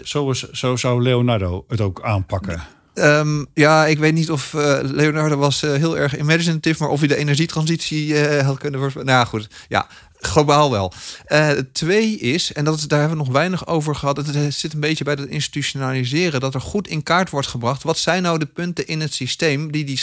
Zo, 0.03 0.29
is, 0.29 0.51
zo 0.51 0.75
zou 0.75 1.01
Leonardo 1.01 1.65
het 1.67 1.81
ook 1.81 2.01
aanpakken. 2.01 2.63
Um, 2.93 3.45
ja, 3.53 3.85
ik 3.85 3.99
weet 3.99 4.13
niet 4.13 4.31
of 4.31 4.53
Leonardo 4.81 5.37
was 5.37 5.61
heel 5.61 5.97
erg 5.97 6.17
imaginative, 6.17 6.83
maar 6.83 6.91
of 6.91 6.99
hij 6.99 7.07
de 7.07 7.15
energietransitie 7.15 8.19
had 8.41 8.57
kunnen 8.57 8.79
voorspellen. 8.79 9.07
Nou 9.07 9.27
goed, 9.27 9.49
ja, 9.67 9.87
globaal 10.19 10.71
wel. 10.71 10.93
Uh, 11.27 11.49
twee 11.71 12.17
is, 12.17 12.53
en 12.53 12.65
dat 12.65 12.85
daar 12.87 12.99
hebben 12.99 13.17
we 13.17 13.23
nog 13.23 13.33
weinig 13.33 13.67
over 13.67 13.95
gehad. 13.95 14.17
Het 14.17 14.53
zit 14.53 14.73
een 14.73 14.79
beetje 14.79 15.03
bij 15.03 15.13
het 15.13 15.29
institutionaliseren. 15.29 16.39
Dat 16.39 16.53
er 16.53 16.61
goed 16.61 16.87
in 16.87 17.03
kaart 17.03 17.29
wordt 17.29 17.47
gebracht. 17.47 17.83
Wat 17.83 17.97
zijn 17.97 18.23
nou 18.23 18.39
de 18.39 18.45
punten 18.45 18.87
in 18.87 19.01
het 19.01 19.13
systeem 19.13 19.71
die 19.71 19.83
die, 19.83 19.99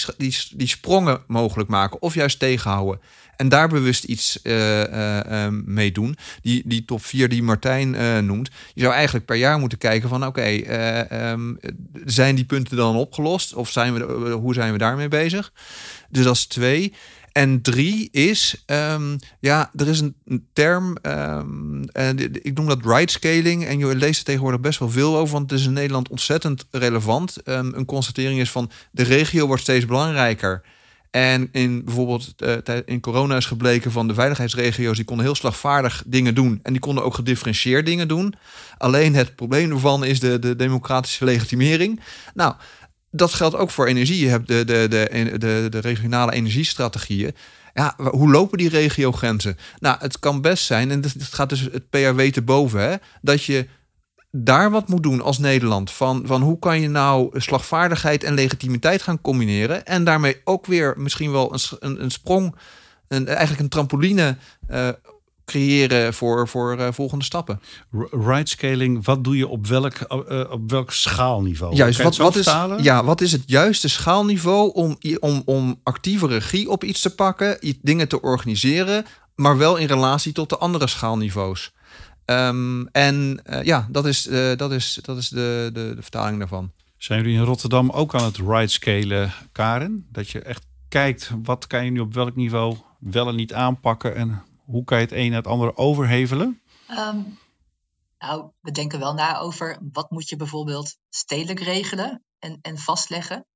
die, 0.57 0.69
sprongen 0.69 1.23
mogelijk 1.27 1.69
maken 1.69 2.03
of 2.03 2.15
juist 2.15 2.39
tegenhouden? 2.39 3.01
En 3.37 3.49
daar 3.49 3.69
bewust 3.69 4.05
iets 4.05 4.39
uh, 4.43 5.49
mee 5.65 5.93
doen. 5.93 6.17
Die, 6.43 6.63
die 6.65 6.85
top 6.85 7.05
4 7.05 7.29
die 7.29 7.43
Martijn 7.43 8.27
noemt. 8.27 8.51
Je 8.75 8.81
zou 8.81 8.95
eigenlijk 8.95 9.27
per 9.27 9.37
jaar 9.37 9.59
moeten 9.59 9.79
kijken 9.79 10.09
van 10.09 10.27
oké, 10.27 10.61
um, 11.31 11.59
zijn 12.05 12.35
die 12.35 12.45
punten 12.45 12.77
dan 12.77 12.97
opgelost? 12.97 13.55
Of 13.55 13.71
zijn 13.71 13.95
we, 13.95 14.31
hoe 14.31 14.55
zijn 14.55 14.73
we 14.73 14.79
daarmee 14.79 15.09
bezig? 15.09 15.53
Dus 16.09 16.25
dat 16.25 16.35
is 16.35 16.47
twee. 16.47 16.93
En 17.33 17.63
drie 17.63 18.09
is, 18.11 18.65
um, 18.67 19.19
ja, 19.41 19.71
er 19.77 19.89
is 19.89 20.01
een, 20.01 20.47
term, 20.53 20.97
en 21.93 22.19
ik 22.43 22.55
noem 22.55 22.67
dat 22.67 22.85
right 22.85 23.11
scaling. 23.11 23.65
En 23.65 23.79
je 23.79 23.97
leest 23.97 24.19
er 24.19 24.25
tegenwoordig 24.25 24.61
best 24.61 24.79
wel 24.79 24.91
veel 24.91 25.17
over, 25.17 25.33
want 25.33 25.51
het 25.51 25.61
is 25.61 25.67
in 25.67 25.73
Nederland 25.73 26.09
ontzettend 26.09 26.67
relevant. 26.71 27.37
Um, 27.45 27.73
een 27.75 27.85
constatering 27.85 28.41
is 28.41 28.51
van 28.51 28.71
de 28.91 29.03
regio 29.03 29.47
wordt 29.47 29.63
steeds 29.63 29.87
belangrijker. 29.87 30.63
En 31.11 31.49
in 31.53 31.85
bijvoorbeeld 31.85 32.35
uh, 32.39 32.77
in 32.85 33.01
corona 33.01 33.37
is 33.37 33.47
gebleken 33.47 33.93
van 33.93 34.09
de 34.09 34.15
veiligheidsregio's, 34.15 34.97
die 34.97 35.05
konden 35.05 35.25
heel 35.25 35.35
slagvaardig 35.35 36.03
dingen 36.07 36.35
doen. 36.35 36.61
En 36.63 36.73
die 36.73 36.81
konden 36.81 37.05
ook 37.05 37.15
gedifferentieerd 37.15 37.87
dingen 37.87 38.09
doen. 38.09 38.35
Alleen 38.79 39.15
het 39.15 39.37
probleem 39.37 39.71
ervan 39.71 40.05
is 40.05 40.21
de, 40.21 40.39
de 40.39 40.57
democratische 40.57 41.25
legitimering. 41.25 42.01
Nou, 42.35 42.55
dat 43.13 43.33
geldt 43.33 43.57
ook 43.57 43.71
voor 43.71 43.87
energie. 43.87 44.25
Je 44.25 44.29
hebt 44.29 44.49
de, 44.49 44.65
de, 44.65 44.87
de, 44.89 45.39
de, 45.39 45.67
de 45.71 45.79
regionale 45.79 46.33
energiestrategieën. 46.33 47.35
ja, 47.75 47.95
hoe 47.97 48.31
lopen 48.31 48.59
die 48.59 48.69
regiogrenzen? 48.69 49.57
Nou, 49.79 49.97
het 50.01 50.19
kan 50.19 50.41
best 50.41 50.65
zijn, 50.65 50.91
en 50.91 51.03
het 51.03 51.23
gaat 51.23 51.49
dus 51.49 51.61
het 51.61 51.91
PRW 51.91 52.21
te 52.21 52.43
boven, 52.43 52.81
hè, 52.81 52.97
dat 53.21 53.45
je 53.45 53.67
daar 54.31 54.71
wat 54.71 54.89
moet 54.89 55.03
doen 55.03 55.21
als 55.21 55.39
Nederland. 55.39 55.91
Van, 55.91 56.23
van 56.27 56.43
hoe 56.43 56.59
kan 56.59 56.81
je 56.81 56.89
nou 56.89 57.41
slagvaardigheid 57.41 58.25
en 58.25 58.35
legitimiteit 58.35 59.03
gaan 59.03 59.21
combineren. 59.21 59.87
En 59.87 60.05
daarmee 60.05 60.41
ook 60.45 60.67
weer 60.67 60.95
misschien 60.97 61.33
wel 61.33 61.55
een, 61.55 61.61
een, 61.81 62.03
een 62.03 62.11
sprong, 62.11 62.55
een, 63.09 63.27
eigenlijk 63.27 63.61
een 63.61 63.69
trampoline 63.69 64.37
uh, 64.71 64.89
creëren 65.45 66.15
voor, 66.15 66.49
voor 66.49 66.79
uh, 66.79 66.89
volgende 66.91 67.25
stappen. 67.25 67.61
Right 68.11 68.49
scaling, 68.49 69.05
wat 69.05 69.25
doe 69.25 69.37
je 69.37 69.49
op 69.49 69.67
welk, 69.67 69.95
uh, 70.09 70.51
op 70.51 70.71
welk 70.71 70.91
schaalniveau? 70.91 71.75
Juist, 71.75 72.03
wat, 72.03 72.17
wat, 72.17 72.37
is, 72.37 72.55
ja, 72.81 73.05
wat 73.05 73.21
is 73.21 73.33
het 73.33 73.43
juiste 73.47 73.89
schaalniveau 73.89 74.73
om, 74.73 74.99
om, 75.21 75.43
om 75.45 75.81
actieve 75.83 76.27
regie 76.27 76.71
op 76.71 76.85
iets 76.85 77.01
te 77.01 77.15
pakken, 77.15 77.77
dingen 77.83 78.09
te 78.09 78.21
organiseren, 78.21 79.05
maar 79.35 79.59
wel 79.59 79.77
in 79.77 79.87
relatie 79.87 80.33
tot 80.33 80.49
de 80.49 80.59
andere 80.59 80.87
schaalniveaus? 80.87 81.73
Um, 82.27 82.89
en 82.89 83.41
uh, 83.51 83.63
ja, 83.63 83.87
dat 83.91 84.07
is, 84.07 84.29
dat 84.57 84.73
is, 84.73 84.99
dat 85.03 85.17
is 85.17 85.29
de, 85.29 85.71
de, 85.73 85.93
de, 85.95 86.03
vertaling 86.03 86.39
daarvan. 86.39 86.71
Zijn 86.97 87.23
jullie 87.23 87.39
in 87.39 87.45
Rotterdam 87.45 87.91
ook 87.91 88.15
aan 88.15 88.25
het 88.25 88.37
right 88.37 88.71
scalen, 88.71 89.33
Karen? 89.53 90.07
Dat 90.13 90.31
je 90.31 90.41
echt 90.41 90.67
kijkt, 90.89 91.31
wat 91.43 91.67
kan 91.67 91.85
je 91.85 91.91
nu 91.91 92.01
op 92.01 92.15
welk 92.15 92.37
niveau 92.37 92.77
wel 92.99 93.29
en 93.29 93.35
niet 93.35 93.53
aanpakken 93.53 94.17
en 94.17 94.43
hoe 94.73 94.85
kan 94.85 94.99
je 94.99 95.05
het 95.05 95.13
een 95.13 95.29
naar 95.29 95.43
het 95.43 95.47
andere 95.47 95.77
overhevelen? 95.77 96.61
Um, 96.91 97.39
nou, 98.19 98.51
we 98.61 98.71
denken 98.71 98.99
wel 98.99 99.15
na 99.15 99.39
over 99.39 99.79
wat 99.93 100.11
moet 100.11 100.29
je 100.29 100.37
bijvoorbeeld 100.37 100.97
stedelijk 101.09 101.61
regelen 101.61 102.25
en, 102.39 102.59
en 102.63 102.79
vastleggen. 102.79 103.47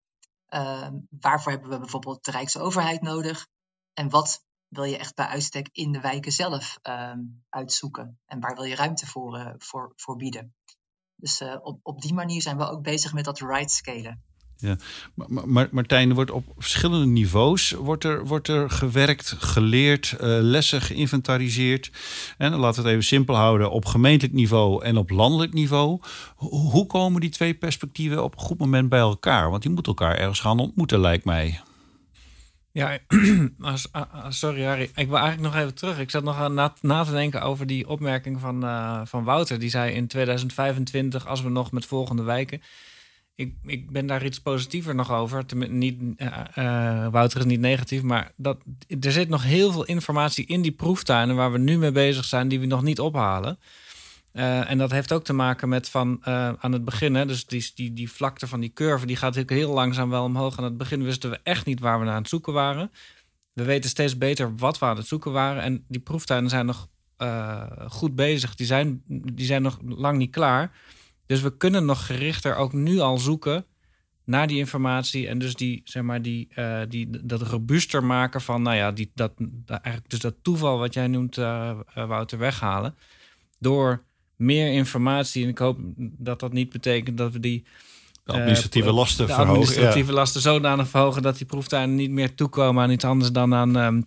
Uh, 0.48 0.88
waarvoor 1.20 1.52
hebben 1.52 1.70
we 1.70 1.78
bijvoorbeeld 1.78 2.24
de 2.24 2.30
Rijksoverheid 2.30 3.02
nodig? 3.02 3.46
En 3.94 4.08
wat 4.08 4.44
wil 4.68 4.84
je 4.84 4.98
echt 4.98 5.14
bij 5.14 5.26
uitstek 5.26 5.68
in 5.72 5.92
de 5.92 6.00
wijken 6.00 6.32
zelf 6.32 6.78
uh, 6.82 7.12
uitzoeken? 7.48 8.18
En 8.26 8.40
waar 8.40 8.54
wil 8.54 8.64
je 8.64 8.74
ruimte 8.74 9.06
voor, 9.06 9.38
uh, 9.38 9.50
voor, 9.58 9.92
voor 9.96 10.16
bieden? 10.16 10.54
Dus 11.14 11.40
uh, 11.40 11.56
op, 11.62 11.80
op 11.82 12.00
die 12.00 12.14
manier 12.14 12.42
zijn 12.42 12.56
we 12.56 12.68
ook 12.68 12.82
bezig 12.82 13.12
met 13.12 13.24
dat 13.24 13.40
right 13.40 13.70
scalen. 13.70 14.22
Ja, 14.58 14.76
maar 15.44 15.68
Martijn, 15.70 16.08
er 16.08 16.14
wordt 16.14 16.30
op 16.30 16.44
verschillende 16.58 17.06
niveaus 17.06 17.70
wordt 17.70 18.04
er, 18.04 18.26
wordt 18.26 18.48
er 18.48 18.70
gewerkt, 18.70 19.34
geleerd, 19.38 20.12
uh, 20.12 20.18
lessen 20.40 20.80
geïnventariseerd. 20.80 21.90
En 22.38 22.54
laten 22.54 22.82
we 22.82 22.88
het 22.88 22.96
even 22.96 23.08
simpel 23.08 23.34
houden, 23.34 23.70
op 23.70 23.84
gemeentelijk 23.84 24.34
niveau 24.34 24.84
en 24.84 24.96
op 24.96 25.10
landelijk 25.10 25.52
niveau. 25.52 26.00
Hoe 26.36 26.86
komen 26.86 27.20
die 27.20 27.30
twee 27.30 27.54
perspectieven 27.54 28.24
op 28.24 28.34
een 28.34 28.40
goed 28.40 28.58
moment 28.58 28.88
bij 28.88 28.98
elkaar? 28.98 29.50
Want 29.50 29.62
die 29.62 29.70
moeten 29.70 29.94
elkaar 29.94 30.16
ergens 30.16 30.40
gaan 30.40 30.58
ontmoeten, 30.58 31.00
lijkt 31.00 31.24
mij. 31.24 31.60
Ja, 32.72 32.98
sorry 34.28 34.64
Harry. 34.64 34.90
Ik 34.94 35.08
wil 35.08 35.18
eigenlijk 35.18 35.54
nog 35.54 35.62
even 35.62 35.74
terug. 35.74 35.98
Ik 35.98 36.10
zat 36.10 36.24
nog 36.24 36.36
aan 36.36 36.72
na, 36.80 37.04
te 37.04 37.10
denken 37.10 37.42
over 37.42 37.66
die 37.66 37.88
opmerking 37.88 38.40
van, 38.40 38.64
uh, 38.64 39.00
van 39.04 39.24
Wouter. 39.24 39.58
Die 39.58 39.70
zei 39.70 39.92
in 39.92 40.06
2025, 40.06 41.26
als 41.26 41.42
we 41.42 41.48
nog 41.48 41.72
met 41.72 41.86
volgende 41.86 42.22
wijken 42.22 42.60
ik, 43.36 43.54
ik 43.62 43.90
ben 43.90 44.06
daar 44.06 44.24
iets 44.24 44.40
positiever 44.40 44.94
nog 44.94 45.12
over. 45.12 45.44
niet, 45.68 46.00
uh, 46.16 47.08
Wouter 47.08 47.38
is 47.38 47.44
niet 47.44 47.60
negatief, 47.60 48.02
maar 48.02 48.32
dat, 48.36 48.58
er 49.00 49.12
zit 49.12 49.28
nog 49.28 49.42
heel 49.42 49.72
veel 49.72 49.84
informatie 49.84 50.46
in 50.46 50.62
die 50.62 50.72
proeftuinen 50.72 51.36
waar 51.36 51.52
we 51.52 51.58
nu 51.58 51.78
mee 51.78 51.92
bezig 51.92 52.24
zijn, 52.24 52.48
die 52.48 52.60
we 52.60 52.66
nog 52.66 52.82
niet 52.82 53.00
ophalen. 53.00 53.58
Uh, 54.32 54.70
en 54.70 54.78
dat 54.78 54.90
heeft 54.90 55.12
ook 55.12 55.24
te 55.24 55.32
maken 55.32 55.68
met 55.68 55.88
van 55.88 56.18
aan 56.60 56.72
het 56.72 56.84
begin, 56.84 57.14
hè, 57.14 57.26
dus 57.26 57.46
die, 57.46 57.70
die, 57.74 57.92
die 57.92 58.10
vlakte 58.10 58.46
van 58.46 58.60
die 58.60 58.72
curve, 58.72 59.06
die 59.06 59.16
gaat 59.16 59.34
heel 59.34 59.72
langzaam 59.72 60.10
wel 60.10 60.24
omhoog. 60.24 60.58
Aan 60.58 60.64
het 60.64 60.76
begin 60.76 61.02
wisten 61.02 61.30
we 61.30 61.40
echt 61.42 61.66
niet 61.66 61.80
waar 61.80 61.98
we 61.98 62.04
naar 62.04 62.14
aan 62.14 62.20
het 62.20 62.28
zoeken 62.28 62.52
waren. 62.52 62.90
We 63.52 63.64
weten 63.64 63.90
steeds 63.90 64.18
beter 64.18 64.56
wat 64.56 64.78
we 64.78 64.86
aan 64.86 64.96
het 64.96 65.06
zoeken 65.06 65.32
waren. 65.32 65.62
En 65.62 65.84
die 65.88 66.00
proeftuinen 66.00 66.50
zijn 66.50 66.66
nog 66.66 66.88
goed 67.88 68.14
bezig. 68.14 68.54
Die 68.54 68.66
zijn, 68.66 69.02
die 69.06 69.46
zijn 69.46 69.62
nog 69.62 69.78
lang 69.84 70.18
niet 70.18 70.30
klaar. 70.30 70.70
Dus 71.26 71.40
we 71.40 71.56
kunnen 71.56 71.84
nog 71.84 72.06
gerichter 72.06 72.56
ook 72.56 72.72
nu 72.72 72.98
al 72.98 73.18
zoeken 73.18 73.66
naar 74.26 74.46
die 74.46 74.58
informatie 74.58 75.28
en 75.28 75.38
dus 75.38 75.54
die, 75.54 75.80
zeg 75.84 76.02
maar, 76.02 76.22
die, 76.22 76.48
uh, 76.58 76.80
die, 76.88 77.08
dat 77.24 77.42
robuuster 77.42 78.04
maken 78.04 78.40
van, 78.40 78.62
nou 78.62 78.76
ja, 78.76 78.92
die, 78.92 79.10
dat, 79.14 79.32
eigenlijk 79.66 80.10
dus 80.10 80.20
dat 80.20 80.34
toeval 80.42 80.78
wat 80.78 80.94
jij 80.94 81.06
noemt, 81.06 81.36
uh, 81.36 81.70
Wouter, 81.94 82.38
weghalen. 82.38 82.94
Door 83.58 84.04
meer 84.36 84.72
informatie, 84.72 85.42
en 85.42 85.48
ik 85.48 85.58
hoop 85.58 85.78
dat 85.96 86.40
dat 86.40 86.52
niet 86.52 86.68
betekent 86.68 87.18
dat 87.18 87.32
we 87.32 87.40
die 87.40 87.66
de 88.24 88.32
administratieve 88.32 88.92
lasten 88.92 89.26
de 89.26 89.32
verhogen. 89.32 89.54
administratieve 89.54 90.12
lasten 90.12 90.40
zodanig 90.40 90.88
verhogen 90.88 91.22
dat 91.22 91.36
die 91.36 91.46
proeftuinen 91.46 91.96
niet 91.96 92.10
meer 92.10 92.34
toekomen 92.34 92.82
aan 92.82 92.90
iets 92.90 93.04
anders 93.04 93.32
dan 93.32 93.54
aan, 93.54 93.76
um, 93.76 94.06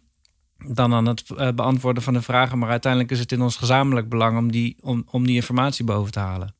dan 0.68 0.94
aan 0.94 1.06
het 1.06 1.56
beantwoorden 1.56 2.04
van 2.04 2.14
de 2.14 2.22
vragen. 2.22 2.58
Maar 2.58 2.70
uiteindelijk 2.70 3.12
is 3.12 3.20
het 3.20 3.32
in 3.32 3.42
ons 3.42 3.56
gezamenlijk 3.56 4.10
belang 4.10 4.38
om 4.38 4.52
die, 4.52 4.78
om, 4.82 5.04
om 5.10 5.26
die 5.26 5.36
informatie 5.36 5.86
boven 5.86 6.12
te 6.12 6.20
halen 6.20 6.58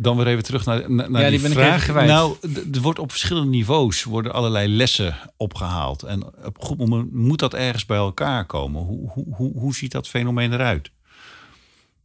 dan 0.00 0.16
weer 0.16 0.26
even 0.26 0.42
terug 0.42 0.66
naar, 0.66 0.90
naar 0.90 1.22
ja, 1.22 1.30
die, 1.30 1.40
die 1.40 1.48
vraag. 1.48 1.94
Nou, 1.94 2.36
er 2.72 2.80
wordt 2.80 2.98
op 2.98 3.10
verschillende 3.10 3.50
niveaus 3.50 4.04
worden 4.04 4.32
allerlei 4.32 4.68
lessen 4.68 5.16
opgehaald. 5.36 6.02
En 6.02 6.24
op 6.24 6.56
een 6.60 6.66
goed 6.66 6.78
moment 6.78 7.12
moet 7.12 7.38
dat 7.38 7.54
ergens 7.54 7.86
bij 7.86 7.96
elkaar 7.96 8.46
komen. 8.46 8.82
Hoe, 8.82 9.10
hoe, 9.10 9.34
hoe, 9.34 9.52
hoe 9.58 9.74
ziet 9.74 9.92
dat 9.92 10.08
fenomeen 10.08 10.52
eruit? 10.52 10.90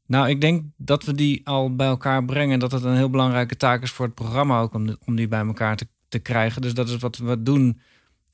Nou, 0.08 0.30
ik 0.30 0.42
denk 0.42 0.64
dat 0.78 1.04
we 1.04 1.14
die 1.14 1.48
al 1.48 1.76
bij 1.76 1.88
elkaar 1.88 2.26
brengen. 2.26 2.60
Dat 2.60 2.72
het 2.72 2.84
een 2.84 2.96
heel 2.96 3.10
belangrijke 3.10 3.58
taak 3.58 3.82
is 3.82 3.92
voor 3.92 4.06
het 4.06 4.16
programma 4.16 4.60
ook 4.60 4.74
om, 4.74 4.98
om 5.06 5.16
die 5.16 5.28
bij 5.28 5.46
elkaar 5.46 5.76
te, 5.76 5.88
te 6.08 6.20
krijgen. 6.20 6.62
Dus 6.62 6.74
dat 6.74 6.90
is 6.90 6.98
wat 6.98 7.18
we 7.18 7.44
doen 7.44 7.82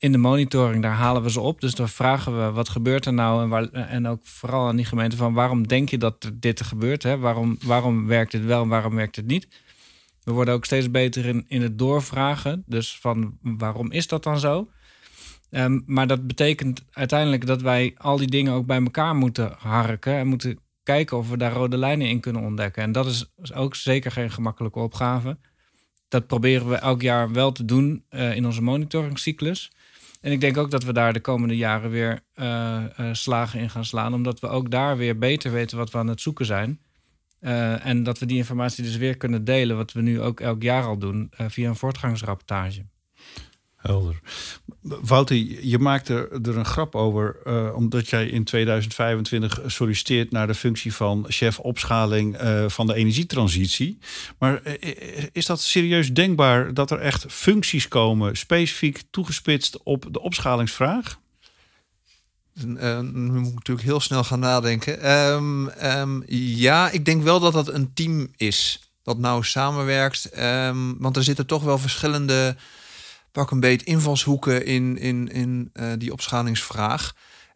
in 0.02 0.12
de 0.12 0.18
monitoring, 0.18 0.82
daar 0.82 0.94
halen 0.94 1.22
we 1.22 1.30
ze 1.30 1.40
op. 1.40 1.60
Dus 1.60 1.74
dan 1.74 1.88
vragen 1.88 2.44
we 2.44 2.52
wat 2.52 2.68
gebeurt 2.68 3.06
er 3.06 3.12
nou 3.12 3.42
en, 3.42 3.48
waar, 3.48 3.68
en 3.68 4.06
ook 4.06 4.20
vooral 4.22 4.66
aan 4.66 4.76
die 4.76 4.84
gemeente 4.84 5.16
van 5.16 5.32
waarom 5.32 5.66
denk 5.66 5.88
je 5.88 5.98
dat 5.98 6.30
dit 6.34 6.62
gebeurt? 6.62 7.02
Hè? 7.02 7.18
Waarom, 7.18 7.58
waarom 7.64 8.06
werkt 8.06 8.32
het 8.32 8.44
wel 8.44 8.62
en 8.62 8.68
waarom 8.68 8.94
werkt 8.94 9.16
het 9.16 9.26
niet? 9.26 9.48
We 10.22 10.32
worden 10.32 10.54
ook 10.54 10.64
steeds 10.64 10.90
beter 10.90 11.26
in, 11.26 11.44
in 11.48 11.62
het 11.62 11.78
doorvragen. 11.78 12.62
Dus 12.66 12.98
van 13.00 13.38
waarom 13.40 13.90
is 13.92 14.06
dat 14.06 14.22
dan 14.22 14.38
zo? 14.38 14.68
Um, 15.50 15.82
maar 15.86 16.06
dat 16.06 16.26
betekent 16.26 16.84
uiteindelijk 16.90 17.46
dat 17.46 17.62
wij 17.62 17.94
al 17.96 18.16
die 18.16 18.30
dingen 18.30 18.52
ook 18.52 18.66
bij 18.66 18.82
elkaar 18.82 19.14
moeten 19.14 19.54
harken 19.58 20.14
en 20.14 20.26
moeten 20.26 20.58
kijken 20.82 21.16
of 21.16 21.28
we 21.28 21.36
daar 21.36 21.52
rode 21.52 21.76
lijnen 21.76 22.08
in 22.08 22.20
kunnen 22.20 22.42
ontdekken. 22.42 22.82
En 22.82 22.92
dat 22.92 23.06
is 23.06 23.54
ook 23.54 23.74
zeker 23.74 24.10
geen 24.10 24.30
gemakkelijke 24.30 24.78
opgave. 24.78 25.38
Dat 26.08 26.26
proberen 26.26 26.68
we 26.68 26.74
elk 26.74 27.02
jaar 27.02 27.32
wel 27.32 27.52
te 27.52 27.64
doen 27.64 28.04
uh, 28.10 28.36
in 28.36 28.46
onze 28.46 28.62
monitoringscyclus. 28.62 29.70
En 30.22 30.32
ik 30.32 30.40
denk 30.40 30.56
ook 30.56 30.70
dat 30.70 30.84
we 30.84 30.92
daar 30.92 31.12
de 31.12 31.20
komende 31.20 31.56
jaren 31.56 31.90
weer 31.90 32.20
uh, 32.34 32.82
uh, 33.00 33.08
slagen 33.12 33.60
in 33.60 33.70
gaan 33.70 33.84
slaan. 33.84 34.14
Omdat 34.14 34.40
we 34.40 34.46
ook 34.48 34.70
daar 34.70 34.96
weer 34.96 35.18
beter 35.18 35.52
weten 35.52 35.78
wat 35.78 35.90
we 35.90 35.98
aan 35.98 36.06
het 36.06 36.20
zoeken 36.20 36.46
zijn. 36.46 36.80
Uh, 37.40 37.86
en 37.86 38.02
dat 38.02 38.18
we 38.18 38.26
die 38.26 38.36
informatie 38.36 38.84
dus 38.84 38.96
weer 38.96 39.16
kunnen 39.16 39.44
delen. 39.44 39.76
Wat 39.76 39.92
we 39.92 40.02
nu 40.02 40.20
ook 40.20 40.40
elk 40.40 40.62
jaar 40.62 40.84
al 40.84 40.98
doen 40.98 41.30
via 41.36 41.68
een 41.68 41.76
voortgangsrapportage. 41.76 42.84
Helder. 43.82 44.20
Wouter, 44.80 45.36
je 45.66 45.78
maakte 45.78 46.28
er 46.42 46.56
een 46.56 46.64
grap 46.64 46.94
over, 46.94 47.36
uh, 47.46 47.74
omdat 47.74 48.08
jij 48.08 48.26
in 48.26 48.44
2025 48.44 49.60
solliciteert 49.66 50.30
naar 50.30 50.46
de 50.46 50.54
functie 50.54 50.94
van 50.94 51.24
chef 51.28 51.58
opschaling 51.58 52.42
uh, 52.42 52.68
van 52.68 52.86
de 52.86 52.94
energietransitie. 52.94 53.98
Maar 54.38 54.60
uh, 54.64 55.24
is 55.32 55.46
dat 55.46 55.60
serieus 55.60 56.12
denkbaar 56.12 56.74
dat 56.74 56.90
er 56.90 56.98
echt 56.98 57.24
functies 57.28 57.88
komen, 57.88 58.36
specifiek 58.36 59.02
toegespitst 59.10 59.82
op 59.82 60.06
de 60.10 60.20
opschalingsvraag? 60.20 61.20
nu 62.54 63.30
moet 63.32 63.48
ik 63.48 63.54
natuurlijk 63.54 63.86
heel 63.86 64.00
snel 64.00 64.24
gaan 64.24 64.40
nadenken. 64.40 65.10
Um, 65.10 65.68
um, 65.68 66.22
ja, 66.26 66.90
ik 66.90 67.04
denk 67.04 67.22
wel 67.22 67.40
dat 67.40 67.52
dat 67.52 67.68
een 67.68 67.94
team 67.94 68.28
is 68.36 68.90
dat 69.02 69.18
nou 69.18 69.44
samenwerkt. 69.44 70.38
Um, 70.38 70.98
want 70.98 71.16
er 71.16 71.24
zitten 71.24 71.46
toch 71.46 71.62
wel 71.62 71.78
verschillende 71.78 72.56
pak 73.32 73.50
een 73.50 73.60
beetje 73.60 73.86
invalshoeken 73.86 74.66
in, 74.66 74.98
in, 74.98 75.28
in 75.32 75.70
uh, 75.74 75.86
die 75.98 76.12
opschalingsvraag. 76.12 77.12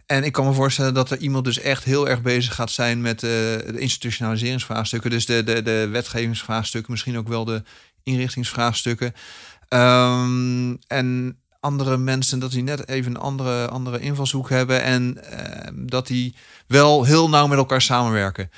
En 0.07 0.25
ik 0.25 0.33
kan 0.33 0.47
me 0.47 0.53
voorstellen 0.53 0.95
dat 0.95 1.11
er 1.11 1.19
iemand 1.19 1.45
dus 1.45 1.59
echt 1.59 1.85
heel 1.85 2.09
erg 2.09 2.23
bezig 2.23 2.55
gaat 2.55 2.71
zijn 2.71 3.01
met 3.01 3.23
uh, 3.23 3.31
de 3.31 3.79
institutionaliseringsvraagstukken. 3.79 5.11
Dus 5.11 5.27
de, 5.27 5.45
de, 5.45 5.63
de 5.63 5.89
wetgevingsvraagstukken, 5.91 6.93
misschien 6.93 7.19
ook 7.19 7.29
wel 7.29 7.45
de 7.45 7.63
inrichtingsvraagstukken. 8.03 9.15
Um, 9.69 10.79
en 10.87 11.39
andere 11.61 11.97
mensen, 11.97 12.39
dat 12.39 12.51
die 12.51 12.63
net 12.63 12.89
even 12.89 13.11
een 13.11 13.21
andere, 13.21 13.69
andere 13.69 14.01
invalshoek 14.01 14.49
hebben. 14.49 14.83
En 14.83 15.19
uh, 15.33 15.69
dat 15.73 16.07
die 16.07 16.35
wel 16.67 17.05
heel 17.05 17.29
nauw 17.29 17.47
met 17.47 17.59
elkaar 17.59 17.83
samenwerken. 17.83 18.51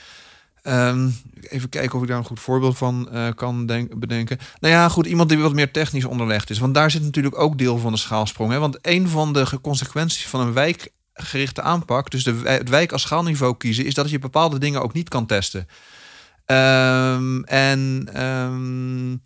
Um, 0.62 1.14
even 1.40 1.68
kijken 1.68 1.96
of 1.96 2.02
ik 2.02 2.08
daar 2.08 2.18
een 2.18 2.24
goed 2.24 2.40
voorbeeld 2.40 2.78
van 2.78 3.08
uh, 3.12 3.28
kan 3.34 3.66
denk, 3.66 3.98
bedenken. 3.98 4.38
Nou 4.60 4.74
ja, 4.74 4.88
goed, 4.88 5.06
iemand 5.06 5.28
die 5.28 5.38
wat 5.38 5.52
meer 5.52 5.70
technisch 5.70 6.04
onderlegd 6.04 6.50
is. 6.50 6.58
Want 6.58 6.74
daar 6.74 6.90
zit 6.90 7.02
natuurlijk 7.02 7.38
ook 7.38 7.58
deel 7.58 7.78
van 7.78 7.92
de 7.92 7.98
schaalsprong. 7.98 8.52
Hè? 8.52 8.58
Want 8.58 8.78
een 8.82 9.08
van 9.08 9.32
de 9.32 9.60
consequenties 9.62 10.26
van 10.26 10.40
een 10.40 10.52
wijkgerichte 10.52 11.62
aanpak, 11.62 12.10
dus 12.10 12.24
de, 12.24 12.40
het 12.44 12.68
wijk 12.68 12.92
als 12.92 13.02
schaalniveau 13.02 13.56
kiezen, 13.56 13.84
is 13.84 13.94
dat 13.94 14.10
je 14.10 14.18
bepaalde 14.18 14.58
dingen 14.58 14.82
ook 14.82 14.92
niet 14.92 15.08
kan 15.08 15.26
testen. 15.26 15.68
Um, 16.46 17.44
en 17.44 18.08
um, 18.24 19.22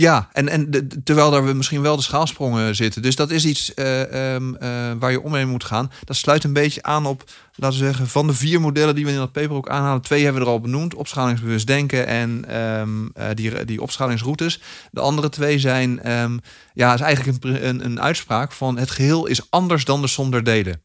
Ja, 0.00 0.28
en, 0.32 0.48
en 0.48 0.88
terwijl 1.04 1.30
daar 1.30 1.44
we 1.44 1.52
misschien 1.52 1.82
wel 1.82 1.96
de 1.96 2.02
schaalsprongen 2.02 2.76
zitten. 2.76 3.02
Dus 3.02 3.16
dat 3.16 3.30
is 3.30 3.44
iets 3.44 3.72
uh, 3.74 4.34
um, 4.34 4.54
uh, 4.54 4.92
waar 4.98 5.10
je 5.10 5.22
omheen 5.22 5.48
moet 5.48 5.64
gaan. 5.64 5.90
Dat 6.04 6.16
sluit 6.16 6.44
een 6.44 6.52
beetje 6.52 6.82
aan 6.82 7.06
op, 7.06 7.30
laten 7.54 7.78
we 7.78 7.84
zeggen, 7.84 8.08
van 8.08 8.26
de 8.26 8.34
vier 8.34 8.60
modellen 8.60 8.94
die 8.94 9.04
we 9.04 9.10
in 9.10 9.16
dat 9.16 9.32
paper 9.32 9.56
ook 9.56 9.68
aanhalen. 9.68 10.02
Twee 10.02 10.24
hebben 10.24 10.42
we 10.42 10.46
er 10.46 10.54
al 10.54 10.60
benoemd: 10.60 10.94
opschalingsbewust 10.94 11.66
denken 11.66 12.06
en 12.06 12.60
um, 12.60 13.10
uh, 13.18 13.24
die, 13.34 13.64
die 13.64 13.82
opschalingsroutes. 13.82 14.60
De 14.90 15.00
andere 15.00 15.28
twee 15.28 15.58
zijn, 15.58 16.12
um, 16.12 16.40
ja, 16.74 16.94
is 16.94 17.00
eigenlijk 17.00 17.44
een, 17.44 17.68
een, 17.68 17.84
een 17.84 18.00
uitspraak 18.00 18.52
van 18.52 18.78
het 18.78 18.90
geheel 18.90 19.26
is 19.26 19.50
anders 19.50 19.84
dan 19.84 20.00
de 20.00 20.08
som 20.08 20.30
der 20.30 20.44
delen. 20.44 20.82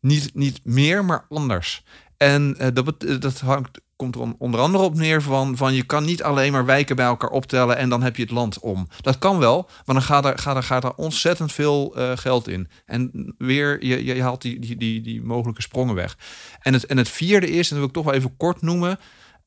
Niet, 0.00 0.34
niet 0.34 0.60
meer, 0.64 1.04
maar 1.04 1.26
anders. 1.28 1.84
En 2.16 2.56
dat, 2.74 3.04
dat 3.20 3.40
hangt 3.40 3.80
komt 3.98 4.14
er 4.14 4.34
onder 4.38 4.60
andere 4.60 4.84
op 4.84 4.94
neer 4.94 5.22
van, 5.22 5.56
van 5.56 5.74
je 5.74 5.82
kan 5.82 6.04
niet 6.04 6.22
alleen 6.22 6.52
maar 6.52 6.64
wijken 6.64 6.96
bij 6.96 7.06
elkaar 7.06 7.30
optellen 7.30 7.76
en 7.76 7.88
dan 7.88 8.02
heb 8.02 8.16
je 8.16 8.22
het 8.22 8.30
land 8.30 8.58
om. 8.58 8.88
Dat 9.00 9.18
kan 9.18 9.38
wel, 9.38 9.68
maar 9.84 9.94
dan 9.94 10.04
gaat 10.04 10.24
er, 10.24 10.38
gaat 10.38 10.56
er, 10.56 10.62
gaat 10.62 10.84
er 10.84 10.94
ontzettend 10.94 11.52
veel 11.52 11.98
uh, 11.98 12.12
geld 12.14 12.48
in. 12.48 12.68
En 12.86 13.34
weer, 13.38 13.84
je, 13.84 14.04
je 14.04 14.22
haalt 14.22 14.42
die, 14.42 14.58
die, 14.58 14.76
die, 14.76 15.00
die 15.00 15.22
mogelijke 15.22 15.62
sprongen 15.62 15.94
weg. 15.94 16.16
En 16.60 16.72
het, 16.72 16.86
en 16.86 16.96
het 16.96 17.08
vierde 17.08 17.50
is, 17.50 17.70
en 17.70 17.76
dat 17.76 17.78
wil 17.78 17.86
ik 17.86 17.92
toch 17.92 18.04
wel 18.04 18.14
even 18.14 18.36
kort 18.36 18.62
noemen, 18.62 18.98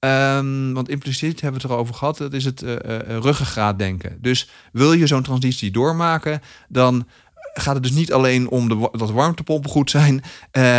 Um, 0.06 0.74
want 0.74 0.90
impliciet 0.90 1.42
hebben 1.42 1.62
we 1.62 1.68
het 1.68 1.76
erover 1.76 1.96
gehad, 1.96 2.18
dat 2.18 2.34
is 2.34 2.46
het 2.46 2.62
uh, 2.62 2.72
uh, 2.72 2.78
ruggengraat 3.08 3.80
denken. 3.80 4.18
Dus 4.22 4.50
wil 4.72 4.94
je 4.94 5.08
zo'n 5.08 5.24
transitie 5.24 5.72
doormaken, 5.72 6.42
dan 6.68 7.08
gaat 7.54 7.74
het 7.74 7.84
dus 7.84 7.92
niet 7.92 8.14
alleen 8.14 8.50
om 8.50 8.70
de, 8.70 8.90
dat 8.92 9.12
warmtepompen 9.12 9.70
goed 9.70 9.90
zijn. 9.90 10.14
Uh, 10.14 10.22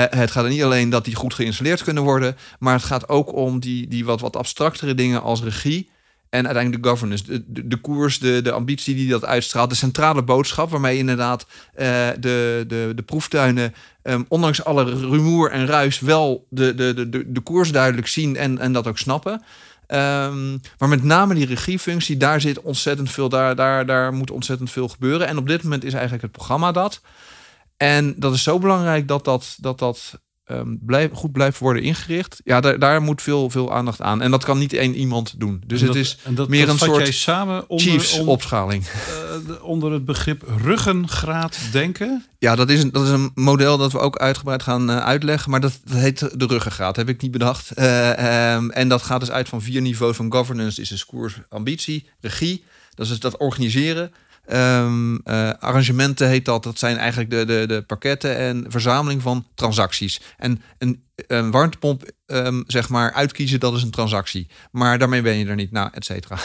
het 0.09 0.31
gaat 0.31 0.45
er 0.45 0.51
niet 0.51 0.63
alleen 0.63 0.91
dat 0.91 1.05
die 1.05 1.15
goed 1.15 1.35
geïnstalleerd 1.35 1.83
kunnen 1.83 2.03
worden. 2.03 2.37
Maar 2.59 2.75
het 2.75 2.85
gaat 2.85 3.09
ook 3.09 3.35
om 3.35 3.61
die, 3.61 3.89
die 3.89 4.05
wat, 4.05 4.21
wat 4.21 4.37
abstractere 4.37 4.95
dingen 4.95 5.23
als 5.23 5.43
regie. 5.43 5.91
En 6.31 6.45
uiteindelijk 6.45 6.83
de 6.83 6.89
governance, 6.89 7.25
de, 7.25 7.45
de, 7.47 7.67
de, 7.67 7.77
koers, 7.77 8.19
de, 8.19 8.43
de 8.43 8.53
ambitie 8.53 8.95
die 8.95 9.09
dat 9.09 9.25
uitstraalt. 9.25 9.71
De 9.71 9.77
centrale 9.77 10.23
boodschap 10.23 10.71
waarmee 10.71 10.99
inderdaad 10.99 11.47
uh, 11.47 11.87
de, 12.21 12.65
de, 12.69 12.93
de 12.95 13.03
proeftuinen, 13.03 13.75
um, 14.03 14.25
ondanks 14.29 14.65
alle 14.65 14.85
rumoer 14.85 15.51
en 15.51 15.67
ruis, 15.67 16.01
wel 16.01 16.47
de, 16.51 16.75
de, 16.75 17.09
de, 17.09 17.33
de 17.33 17.41
koers 17.41 17.73
duidelijk 17.73 18.07
zien 18.07 18.37
en, 18.37 18.59
en 18.59 18.73
dat 18.73 18.87
ook 18.87 18.99
snappen. 18.99 19.43
Um, 19.95 20.61
maar 20.79 20.89
met 20.89 21.03
name 21.03 21.35
die 21.35 21.47
regiefunctie, 21.47 22.17
daar 22.17 22.41
zit 22.41 22.61
ontzettend 22.61 23.11
veel, 23.11 23.29
daar, 23.29 23.57
daar, 23.57 23.87
daar 23.87 24.13
moet 24.13 24.31
ontzettend 24.31 24.71
veel 24.71 24.89
gebeuren. 24.89 25.27
En 25.27 25.39
op 25.39 25.47
dit 25.47 25.63
moment 25.63 25.85
is 25.85 25.93
eigenlijk 25.93 26.23
het 26.23 26.33
programma 26.33 26.73
dat. 26.73 27.01
En 27.77 28.15
dat 28.17 28.35
is 28.35 28.43
zo 28.43 28.59
belangrijk 28.59 29.09
dat 29.09 29.25
dat, 29.25 29.57
dat, 29.61 29.79
dat 29.79 30.21
um, 30.53 30.79
blijf, 30.87 31.13
goed 31.13 31.33
blijft 31.33 31.59
worden 31.59 31.83
ingericht. 31.83 32.41
Ja, 32.45 32.61
daar, 32.61 32.79
daar 32.79 33.03
moet 33.03 33.23
veel, 33.23 33.51
veel 33.51 33.73
aandacht 33.75 34.01
aan. 34.01 34.23
En 34.23 34.31
dat 34.31 34.45
kan 34.45 34.59
niet 34.59 34.73
één 34.73 34.95
iemand 34.95 35.41
doen. 35.41 35.63
Dus 35.67 35.81
dat, 35.81 35.89
het 35.89 35.99
is 35.99 36.19
dat, 36.29 36.49
meer 36.49 36.67
dat 36.67 36.75
een 36.75 36.87
soort 36.87 37.03
jij 37.03 37.13
samen 37.13 37.69
onder, 37.69 37.87
Chiefs 37.87 38.13
onder, 38.13 38.29
opschaling. 38.29 38.85
Uh, 38.85 39.65
onder 39.65 39.93
het 39.93 40.05
begrip 40.05 40.45
ruggengraat 40.63 41.59
denken. 41.73 42.27
Ja, 42.39 42.57
dat 42.57 42.71
is, 42.71 42.83
een, 42.83 42.93
dat 42.93 43.05
is 43.05 43.11
een 43.11 43.31
model 43.35 43.79
dat 43.79 43.93
we 43.93 43.99
ook 43.99 44.19
uitgebreid 44.19 44.63
gaan 44.63 44.91
uh, 44.91 44.99
uitleggen. 44.99 45.51
Maar 45.51 45.61
dat, 45.61 45.81
dat, 45.85 45.97
heet 45.97 46.19
de 46.19 46.47
ruggengraat, 46.47 46.97
heb 46.97 47.09
ik 47.09 47.23
niet 47.23 47.31
bedacht. 47.31 47.79
Uh, 47.79 48.55
um, 48.55 48.71
en 48.71 48.89
dat 48.89 49.03
gaat 49.03 49.21
dus 49.21 49.31
uit 49.31 49.49
van 49.49 49.63
vier 49.63 49.81
niveaus 49.81 50.17
van 50.17 50.33
governance. 50.33 50.81
Is 50.81 50.91
een 50.91 51.03
koers, 51.07 51.35
ambitie, 51.49 52.07
regie. 52.21 52.65
Dat 52.95 53.07
is 53.07 53.21
dat 53.21 53.37
organiseren. 53.37 54.13
Um, 54.51 55.21
uh, 55.25 55.51
arrangementen 55.59 56.29
heet 56.29 56.45
dat. 56.45 56.63
Dat 56.63 56.79
zijn 56.79 56.97
eigenlijk 56.97 57.31
de, 57.31 57.45
de, 57.45 57.65
de 57.67 57.83
pakketten 57.83 58.37
en 58.37 58.65
verzameling 58.69 59.23
van 59.23 59.47
transacties. 59.55 60.21
En 60.37 60.63
een, 60.79 61.05
een 61.27 61.51
warmtepomp, 61.51 62.11
um, 62.33 62.65
zeg 62.67 62.89
maar, 62.89 63.13
uitkiezen, 63.13 63.61
dat 63.61 63.75
is 63.75 63.83
een 63.83 63.91
transactie. 63.91 64.47
Maar 64.71 64.99
daarmee 64.99 65.23
ben 65.23 65.37
je 65.37 65.47
er 65.47 65.55
niet, 65.55 65.71
nou, 65.71 65.91
et 65.93 66.05
cetera. 66.05 66.39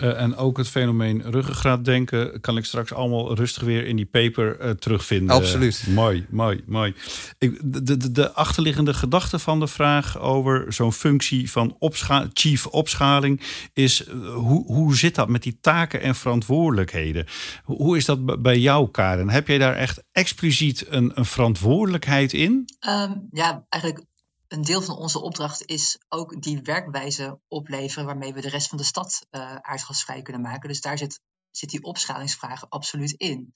Uh, 0.00 0.20
en 0.22 0.36
ook 0.36 0.56
het 0.56 0.68
fenomeen 0.68 1.22
ruggengraat 1.22 1.84
denken 1.84 2.40
kan 2.40 2.56
ik 2.56 2.64
straks 2.64 2.92
allemaal 2.92 3.34
rustig 3.34 3.62
weer 3.62 3.86
in 3.86 3.96
die 3.96 4.06
paper 4.06 4.60
uh, 4.60 4.70
terugvinden. 4.70 5.36
Absoluut. 5.36 5.84
mooi, 5.88 6.26
mooi, 6.30 6.62
mooi. 6.66 6.94
Ik, 7.38 7.60
de, 7.64 7.96
de, 7.96 8.12
de 8.12 8.32
achterliggende 8.32 8.94
gedachte 8.94 9.38
van 9.38 9.60
de 9.60 9.66
vraag 9.66 10.18
over 10.18 10.72
zo'n 10.72 10.92
functie 10.92 11.50
van 11.50 11.76
opscha 11.78 12.26
chief 12.32 12.66
opschaling 12.66 13.40
is 13.72 14.08
hoe, 14.34 14.66
hoe 14.66 14.96
zit 14.96 15.14
dat 15.14 15.28
met 15.28 15.42
die 15.42 15.58
taken 15.60 16.00
en 16.00 16.14
verantwoordelijkheden? 16.14 17.26
Hoe 17.64 17.96
is 17.96 18.04
dat 18.04 18.42
bij 18.42 18.58
jou, 18.58 18.90
Karen? 18.90 19.30
Heb 19.30 19.48
jij 19.48 19.58
daar 19.58 19.76
echt 19.76 20.02
expliciet 20.12 20.86
een, 20.88 21.12
een 21.14 21.24
verantwoordelijkheid 21.24 22.32
in? 22.32 22.68
Um, 22.88 23.28
ja, 23.30 23.64
eigenlijk 23.68 24.04
een 24.52 24.62
deel 24.62 24.82
van 24.82 24.96
onze 24.96 25.20
opdracht 25.20 25.64
is 25.64 25.98
ook 26.08 26.42
die 26.42 26.62
werkwijze 26.62 27.40
opleveren 27.48 28.06
waarmee 28.06 28.34
we 28.34 28.40
de 28.40 28.48
rest 28.48 28.68
van 28.68 28.78
de 28.78 28.84
stad 28.84 29.26
uh, 29.30 29.54
aardgasvrij 29.54 30.22
kunnen 30.22 30.42
maken. 30.42 30.68
Dus 30.68 30.80
daar 30.80 30.98
zit, 30.98 31.20
zit 31.50 31.70
die 31.70 31.82
opschalingsvraag 31.82 32.70
absoluut 32.70 33.12
in. 33.12 33.52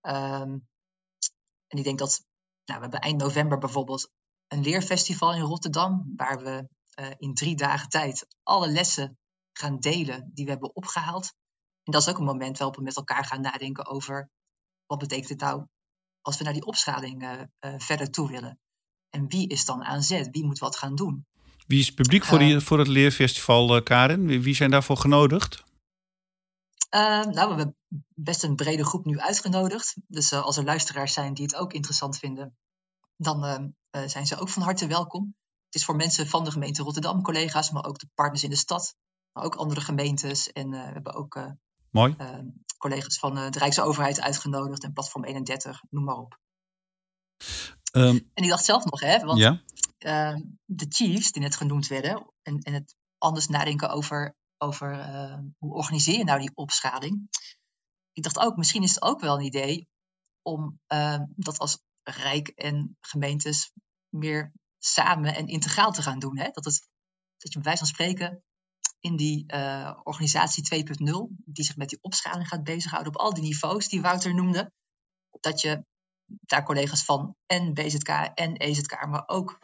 Um, 0.00 0.68
en 1.66 1.78
ik 1.78 1.84
denk 1.84 1.98
dat, 1.98 2.24
nou, 2.64 2.78
we 2.78 2.82
hebben 2.82 3.00
eind 3.00 3.20
november 3.20 3.58
bijvoorbeeld 3.58 4.10
een 4.48 4.62
leerfestival 4.62 5.34
in 5.34 5.40
Rotterdam, 5.40 6.12
waar 6.16 6.42
we 6.42 6.68
uh, 7.00 7.10
in 7.16 7.34
drie 7.34 7.56
dagen 7.56 7.88
tijd 7.88 8.26
alle 8.42 8.68
lessen 8.68 9.18
gaan 9.52 9.78
delen 9.78 10.30
die 10.34 10.44
we 10.44 10.50
hebben 10.50 10.76
opgehaald. 10.76 11.32
En 11.82 11.92
dat 11.92 12.02
is 12.02 12.08
ook 12.08 12.18
een 12.18 12.24
moment 12.24 12.58
waarop 12.58 12.76
we 12.76 12.82
met 12.82 12.96
elkaar 12.96 13.24
gaan 13.24 13.40
nadenken 13.40 13.86
over 13.86 14.30
wat 14.86 14.98
betekent 14.98 15.28
het 15.28 15.40
nou 15.40 15.66
als 16.20 16.38
we 16.38 16.44
naar 16.44 16.52
die 16.52 16.66
opschaling 16.66 17.22
uh, 17.22 17.42
verder 17.78 18.10
toe 18.10 18.30
willen. 18.30 18.58
En 19.14 19.28
wie 19.28 19.48
is 19.48 19.64
dan 19.64 19.84
aan 19.84 20.02
zet? 20.02 20.28
Wie 20.30 20.44
moet 20.44 20.58
wat 20.58 20.76
gaan 20.76 20.94
doen? 20.94 21.26
Wie 21.66 21.78
is 21.78 21.94
publiek 21.94 22.24
voor, 22.24 22.38
die, 22.38 22.60
voor 22.60 22.78
het 22.78 22.88
leerfestival, 22.88 23.76
uh, 23.76 23.82
Karin? 23.82 24.42
Wie, 24.42 24.54
zijn 24.54 24.70
daarvoor 24.70 24.96
genodigd? 24.96 25.64
nou, 26.90 27.30
we 27.30 27.38
hebben 27.38 27.76
best 28.14 28.42
een 28.42 28.56
brede 28.56 28.84
groep 28.84 29.04
nu 29.04 29.18
uitgenodigd. 29.18 29.96
Dus 30.06 30.32
als 30.32 30.56
er 30.56 30.64
luisteraars 30.64 31.12
zijn 31.12 31.34
die 31.34 31.44
het 31.44 31.54
ook 31.54 31.72
interessant 31.72 32.18
vinden, 32.18 32.56
dan 33.16 33.74
zijn 34.06 34.26
ze 34.26 34.36
ook 34.36 34.48
van 34.48 34.62
harte 34.62 34.86
welkom. 34.86 35.34
Het 35.66 35.74
is 35.74 35.84
voor 35.84 35.96
mensen 35.96 36.26
van 36.26 36.44
de 36.44 36.50
gemeente 36.50 36.82
Rotterdam, 36.82 37.22
collega's, 37.22 37.70
maar 37.70 37.84
ook 37.84 37.98
de 37.98 38.08
partners 38.14 38.44
in 38.44 38.50
de 38.50 38.56
stad, 38.56 38.96
maar 39.32 39.44
ook 39.44 39.54
andere 39.54 39.80
gemeentes. 39.80 40.52
En 40.52 40.70
we 40.70 40.76
hebben 40.76 41.14
ook 41.14 41.54
Mooi. 41.94 42.14
Uh, 42.20 42.38
collega's 42.78 43.18
van 43.18 43.34
de 43.34 43.58
Rijksoverheid 43.58 44.20
uitgenodigd 44.20 44.84
en 44.84 44.92
Platform 44.92 45.24
31, 45.24 45.82
noem 45.90 46.04
maar 46.04 46.16
op. 46.16 46.38
Um, 47.96 48.30
en 48.34 48.42
ik 48.44 48.48
dacht 48.48 48.64
zelf 48.64 48.84
nog, 48.84 49.00
hè, 49.00 49.18
want 49.18 49.38
ja? 49.38 49.62
uh, 49.98 50.40
de 50.64 50.86
chiefs 50.88 51.32
die 51.32 51.42
net 51.42 51.56
genoemd 51.56 51.86
werden, 51.86 52.30
en, 52.42 52.58
en 52.58 52.72
het 52.72 52.94
anders 53.18 53.46
nadenken 53.46 53.90
over, 53.90 54.34
over 54.58 54.96
hoe 55.58 55.74
organiseer 55.74 56.18
je 56.18 56.24
nou 56.24 56.40
die 56.40 56.54
opschaling. 56.54 57.28
Ik 58.12 58.22
dacht 58.22 58.38
ook, 58.38 58.56
misschien 58.56 58.82
is 58.82 58.94
het 58.94 59.02
ook 59.02 59.20
wel 59.20 59.34
een 59.38 59.44
idee 59.44 59.88
om 60.42 60.78
dat 61.36 61.58
als 61.58 61.78
Rijk 62.02 62.48
en 62.48 62.96
gemeentes 63.00 63.72
meer 64.08 64.52
samen 64.78 65.34
en 65.34 65.46
integraal 65.46 65.92
te 65.92 66.02
gaan 66.02 66.18
doen. 66.18 66.38
Hè? 66.38 66.48
Dat, 66.50 66.64
het, 66.64 66.88
dat 67.36 67.52
je 67.52 67.60
bij 67.60 67.62
wijze 67.62 67.78
van 67.78 67.94
spreken 67.94 68.44
in 69.00 69.16
die 69.16 69.44
uh, 69.54 70.00
organisatie 70.02 70.84
2.0, 70.84 70.94
die 71.44 71.64
zich 71.64 71.76
met 71.76 71.88
die 71.88 71.98
opschaling 72.00 72.48
gaat 72.48 72.64
bezighouden 72.64 73.14
op 73.14 73.20
al 73.20 73.34
die 73.34 73.42
niveaus 73.42 73.88
die 73.88 74.00
Wouter 74.00 74.34
noemde, 74.34 74.72
dat 75.40 75.60
je 75.60 75.84
daar 76.26 76.64
collega's 76.64 77.04
van 77.04 77.36
en 77.46 77.74
BZK 77.74 78.08
en 78.34 78.56
EZK, 78.56 79.06
maar 79.06 79.22
ook 79.26 79.58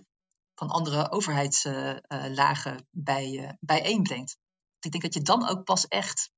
van 0.54 0.68
andere 0.68 1.10
overheidslagen 1.10 2.88
bij, 2.90 3.56
bijeenbrengt. 3.60 4.38
Ik 4.80 4.90
denk 4.90 5.02
dat 5.02 5.14
je 5.14 5.22
dan 5.22 5.48
ook 5.48 5.64
pas 5.64 5.88
echt 5.88 6.32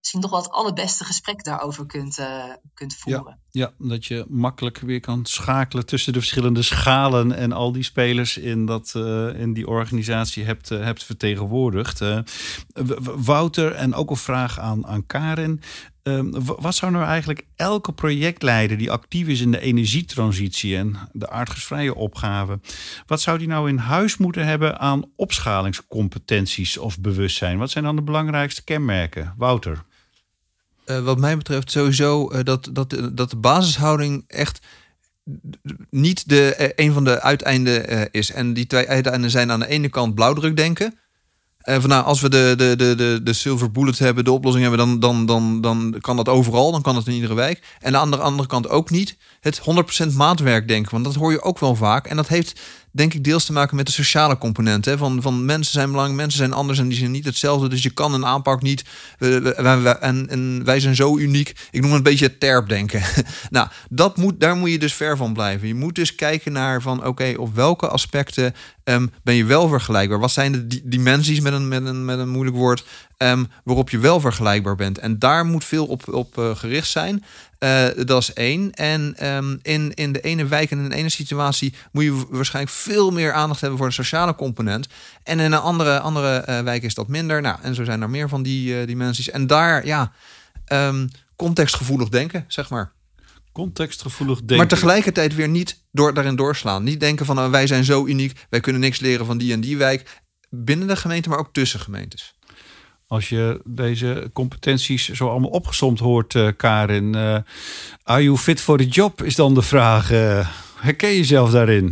misschien 0.00 0.20
nog 0.20 0.30
wel 0.30 0.40
het 0.40 0.50
allerbeste 0.50 1.04
gesprek 1.04 1.44
daarover 1.44 1.86
kunt, 1.86 2.18
uh, 2.18 2.44
kunt 2.74 2.94
voeren. 2.94 3.40
Ja, 3.50 3.74
ja, 3.78 3.88
dat 3.88 4.06
je 4.06 4.26
makkelijk 4.28 4.78
weer 4.78 5.00
kan 5.00 5.26
schakelen 5.26 5.86
tussen 5.86 6.12
de 6.12 6.18
verschillende 6.18 6.62
schalen 6.62 7.32
en 7.32 7.52
al 7.52 7.72
die 7.72 7.82
spelers 7.82 8.36
in, 8.36 8.66
dat, 8.66 8.92
uh, 8.96 9.40
in 9.40 9.52
die 9.52 9.66
organisatie 9.66 10.44
hebt, 10.44 10.70
uh, 10.70 10.84
hebt 10.84 11.04
vertegenwoordigd. 11.04 12.00
Wouter, 13.16 13.72
en 13.72 13.94
ook 13.94 14.10
een 14.10 14.16
vraag 14.16 14.58
aan, 14.58 14.86
aan 14.86 15.06
Karin. 15.06 15.62
Wat 16.44 16.74
zou 16.74 16.92
nou 16.92 17.04
eigenlijk 17.04 17.42
elke 17.56 17.92
projectleider 17.92 18.78
die 18.78 18.90
actief 18.90 19.26
is 19.26 19.40
in 19.40 19.50
de 19.50 19.60
energietransitie 19.60 20.76
en 20.76 20.96
de 21.12 21.30
aardgasvrije 21.30 21.94
opgave, 21.94 22.60
wat 23.06 23.20
zou 23.20 23.38
die 23.38 23.48
nou 23.48 23.68
in 23.68 23.76
huis 23.76 24.16
moeten 24.16 24.46
hebben 24.46 24.78
aan 24.78 25.04
opschalingscompetenties 25.16 26.78
of 26.78 26.98
bewustzijn? 26.98 27.58
Wat 27.58 27.70
zijn 27.70 27.84
dan 27.84 27.96
de 27.96 28.02
belangrijkste 28.02 28.64
kenmerken? 28.64 29.34
Wouter? 29.36 29.84
Uh, 30.86 31.04
wat 31.04 31.18
mij 31.18 31.36
betreft 31.36 31.70
sowieso 31.70 32.32
uh, 32.32 32.38
dat, 32.42 32.68
dat, 32.72 33.10
dat 33.12 33.30
de 33.30 33.36
basishouding 33.36 34.24
echt 34.26 34.60
niet 35.90 36.28
de, 36.28 36.72
een 36.76 36.92
van 36.92 37.04
de 37.04 37.20
uiteinden 37.20 38.10
is. 38.10 38.32
En 38.32 38.52
die 38.52 38.66
twee 38.66 38.88
uiteinden 38.88 39.30
zijn 39.30 39.50
aan 39.50 39.60
de 39.60 39.66
ene 39.66 39.88
kant 39.88 40.14
blauwdruk 40.14 40.56
denken. 40.56 40.98
Van 41.62 41.88
nou, 41.88 42.04
als 42.04 42.20
we 42.20 42.28
de, 42.28 42.54
de, 42.56 42.76
de, 42.76 42.94
de, 42.94 43.20
de 43.22 43.32
silver 43.32 43.70
bullet 43.70 43.98
hebben, 43.98 44.24
de 44.24 44.32
oplossing 44.32 44.66
hebben, 44.66 44.86
dan, 44.86 45.00
dan, 45.00 45.26
dan, 45.26 45.60
dan 45.60 45.96
kan 46.00 46.16
dat 46.16 46.28
overal. 46.28 46.72
Dan 46.72 46.82
kan 46.82 46.94
dat 46.94 47.06
in 47.06 47.12
iedere 47.12 47.34
wijk. 47.34 47.76
En 47.80 47.96
aan 47.96 48.10
de 48.10 48.16
andere 48.16 48.48
kant 48.48 48.68
ook 48.68 48.90
niet 48.90 49.16
het 49.40 49.60
100% 50.04 50.12
maatwerk 50.14 50.68
denken. 50.68 50.92
Want 50.92 51.04
dat 51.04 51.14
hoor 51.14 51.32
je 51.32 51.42
ook 51.42 51.58
wel 51.58 51.74
vaak. 51.76 52.06
En 52.06 52.16
dat 52.16 52.28
heeft 52.28 52.60
denk 52.92 53.14
ik 53.14 53.24
deels 53.24 53.44
te 53.44 53.52
maken 53.52 53.76
met 53.76 53.86
de 53.86 53.92
sociale 53.92 54.38
component. 54.38 54.84
Hè? 54.84 54.98
Van, 54.98 55.22
van 55.22 55.44
mensen 55.44 55.72
zijn 55.72 55.90
belangrijk, 55.90 56.20
mensen 56.20 56.38
zijn 56.38 56.52
anders 56.52 56.78
en 56.78 56.88
die 56.88 56.98
zijn 56.98 57.10
niet 57.10 57.24
hetzelfde. 57.24 57.68
Dus 57.68 57.82
je 57.82 57.90
kan 57.90 58.14
een 58.14 58.26
aanpak 58.26 58.62
niet. 58.62 58.84
en, 59.18 60.28
en 60.28 60.64
wij 60.64 60.80
zijn 60.80 60.94
zo 60.94 61.18
uniek. 61.18 61.68
Ik 61.70 61.80
noem 61.80 61.90
het 61.90 61.98
een 61.98 62.02
beetje 62.02 62.26
het 62.26 62.40
terpdenken. 62.40 63.02
nou, 63.50 63.68
dat 63.88 64.16
moet, 64.16 64.40
daar 64.40 64.56
moet 64.56 64.70
je 64.70 64.78
dus 64.78 64.94
ver 64.94 65.16
van 65.16 65.32
blijven. 65.32 65.68
Je 65.68 65.74
moet 65.74 65.94
dus 65.94 66.14
kijken 66.14 66.52
naar 66.52 66.82
van 66.82 67.06
oké, 67.06 67.34
op 67.36 67.54
welke 67.54 67.88
aspecten 67.88 68.54
Ehm, 68.90 69.06
ben 69.22 69.34
je 69.34 69.44
wel 69.44 69.68
vergelijkbaar? 69.68 70.18
Wat 70.18 70.30
zijn 70.30 70.52
de 70.52 70.80
dimensies 70.84 71.40
met 71.40 71.52
een, 71.52 71.68
met 71.68 71.84
een, 71.86 72.04
met 72.04 72.18
een 72.18 72.28
moeilijk 72.28 72.56
woord 72.56 72.84
um, 73.22 73.46
waarop 73.64 73.90
je 73.90 73.98
wel 73.98 74.20
vergelijkbaar 74.20 74.76
bent? 74.76 74.98
En 74.98 75.18
daar 75.18 75.44
moet 75.44 75.64
veel 75.64 75.86
op, 75.86 76.08
op 76.12 76.36
uh, 76.38 76.56
gericht 76.56 76.88
zijn. 76.88 77.24
Uh, 77.58 77.86
dat 78.04 78.22
is 78.22 78.32
één. 78.32 78.72
En 78.72 79.26
um, 79.34 79.58
in, 79.62 79.94
in 79.94 80.12
de 80.12 80.20
ene 80.20 80.46
wijk 80.46 80.70
en 80.70 80.78
in 80.78 80.88
de 80.88 80.94
ene 80.94 81.08
situatie 81.08 81.74
moet 81.92 82.04
je 82.04 82.26
waarschijnlijk 82.30 82.74
veel 82.74 83.10
meer 83.10 83.32
aandacht 83.32 83.60
hebben 83.60 83.78
voor 83.78 83.88
de 83.88 83.94
sociale 83.94 84.34
component. 84.34 84.88
En 85.22 85.40
in 85.40 85.52
een 85.52 85.60
andere, 85.60 86.00
andere 86.00 86.44
uh, 86.48 86.60
wijk 86.60 86.82
is 86.82 86.94
dat 86.94 87.08
minder. 87.08 87.40
Nou, 87.40 87.58
en 87.62 87.74
zo 87.74 87.84
zijn 87.84 88.02
er 88.02 88.10
meer 88.10 88.28
van 88.28 88.42
die 88.42 88.86
dimensies. 88.86 89.30
En 89.30 89.46
daar, 89.46 89.86
ja, 89.86 90.12
contextgevoelig 91.36 92.08
denken, 92.08 92.44
zeg 92.48 92.70
maar 92.70 92.92
contextgevoelig 93.52 94.38
denken. 94.38 94.56
Maar 94.56 94.66
tegelijkertijd 94.66 95.34
weer 95.34 95.48
niet 95.48 95.82
door, 95.92 96.14
daarin 96.14 96.36
doorslaan. 96.36 96.82
Niet 96.82 97.00
denken 97.00 97.26
van 97.26 97.38
oh, 97.38 97.50
wij 97.50 97.66
zijn 97.66 97.84
zo 97.84 98.06
uniek, 98.06 98.46
wij 98.50 98.60
kunnen 98.60 98.80
niks 98.80 99.00
leren 99.00 99.26
van 99.26 99.38
die 99.38 99.52
en 99.52 99.60
die 99.60 99.76
wijk. 99.76 100.20
Binnen 100.50 100.88
de 100.88 100.96
gemeente, 100.96 101.28
maar 101.28 101.38
ook 101.38 101.52
tussen 101.52 101.80
gemeentes. 101.80 102.34
Als 103.10 103.28
je 103.28 103.60
deze 103.64 104.30
competenties 104.32 105.08
zo 105.08 105.28
allemaal 105.28 105.50
opgesomd 105.50 105.98
hoort, 105.98 106.34
uh, 106.34 106.48
Karin. 106.56 107.16
Uh, 107.16 107.38
are 108.02 108.22
you 108.22 108.36
fit 108.36 108.60
for 108.60 108.78
the 108.78 108.88
job? 108.88 109.22
Is 109.22 109.34
dan 109.34 109.54
de 109.54 109.62
vraag. 109.62 110.10
Uh, 110.10 110.48
herken 110.76 111.08
je 111.08 111.16
jezelf 111.16 111.50
daarin? 111.50 111.88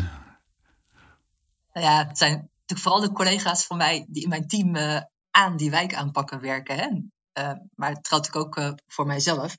Nou 1.73 1.87
ja, 1.87 2.07
het 2.07 2.19
zijn 2.19 2.33
natuurlijk 2.33 2.81
vooral 2.81 3.01
de 3.01 3.13
collega's 3.13 3.67
van 3.67 3.77
mij 3.77 4.07
die 4.09 4.23
in 4.23 4.29
mijn 4.29 4.47
team 4.47 4.77
aan 5.31 5.57
die 5.57 5.71
wijk 5.71 5.95
aanpakken 5.95 6.41
werken. 6.41 6.77
Hè? 6.77 6.89
maar 7.75 7.91
het 7.91 8.09
geldt 8.09 8.35
ook 8.35 8.75
voor 8.87 9.07
mijzelf. 9.07 9.57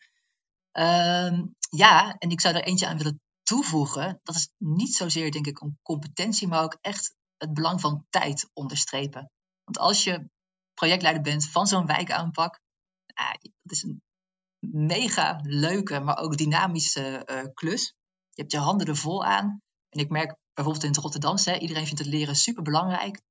Ehm, 0.72 1.44
ja, 1.70 2.16
en 2.18 2.30
ik 2.30 2.42
zou 2.42 2.56
er 2.56 2.64
eentje 2.64 2.88
aan 2.88 2.98
willen 2.98 3.22
toevoegen. 3.44 4.20
Dat 4.24 4.36
is 4.36 4.50
niet 4.58 4.96
zozeer, 4.96 5.32
denk 5.32 5.48
ik, 5.48 5.62
een 5.62 5.80
competentie, 5.82 6.48
maar 6.48 6.64
ook 6.64 6.78
echt 6.82 7.16
het 7.38 7.54
belang 7.54 7.82
van 7.82 8.06
tijd 8.10 8.50
onderstrepen. 8.54 9.32
Want 9.64 9.78
als 9.78 10.04
je 10.04 10.30
projectleider 10.80 11.22
bent 11.22 11.50
van 11.50 11.68
zo'n 11.68 11.86
wijkaanpak, 11.86 12.60
uh, 13.20 13.32
dat 13.42 13.72
is 13.72 13.84
een 13.84 14.02
mega 14.88 15.40
leuke, 15.44 16.00
maar 16.00 16.18
ook 16.18 16.38
dynamische 16.38 17.24
uh, 17.26 17.54
klus. 17.54 17.94
Je 18.30 18.42
hebt 18.42 18.52
je 18.52 18.58
handen 18.58 18.88
er 18.88 18.96
vol 18.96 19.26
aan. 19.26 19.62
En 19.90 20.00
ik 20.00 20.10
merk 20.10 20.36
bijvoorbeeld 20.54 20.86
in 20.86 20.92
het 20.92 21.00
Rotterdamse, 21.00 21.60
iedereen 21.60 21.86
vindt 21.86 22.00
het 22.00 22.08
leren 22.08 22.36
super 22.36 22.64
belangrijk. 22.64 23.22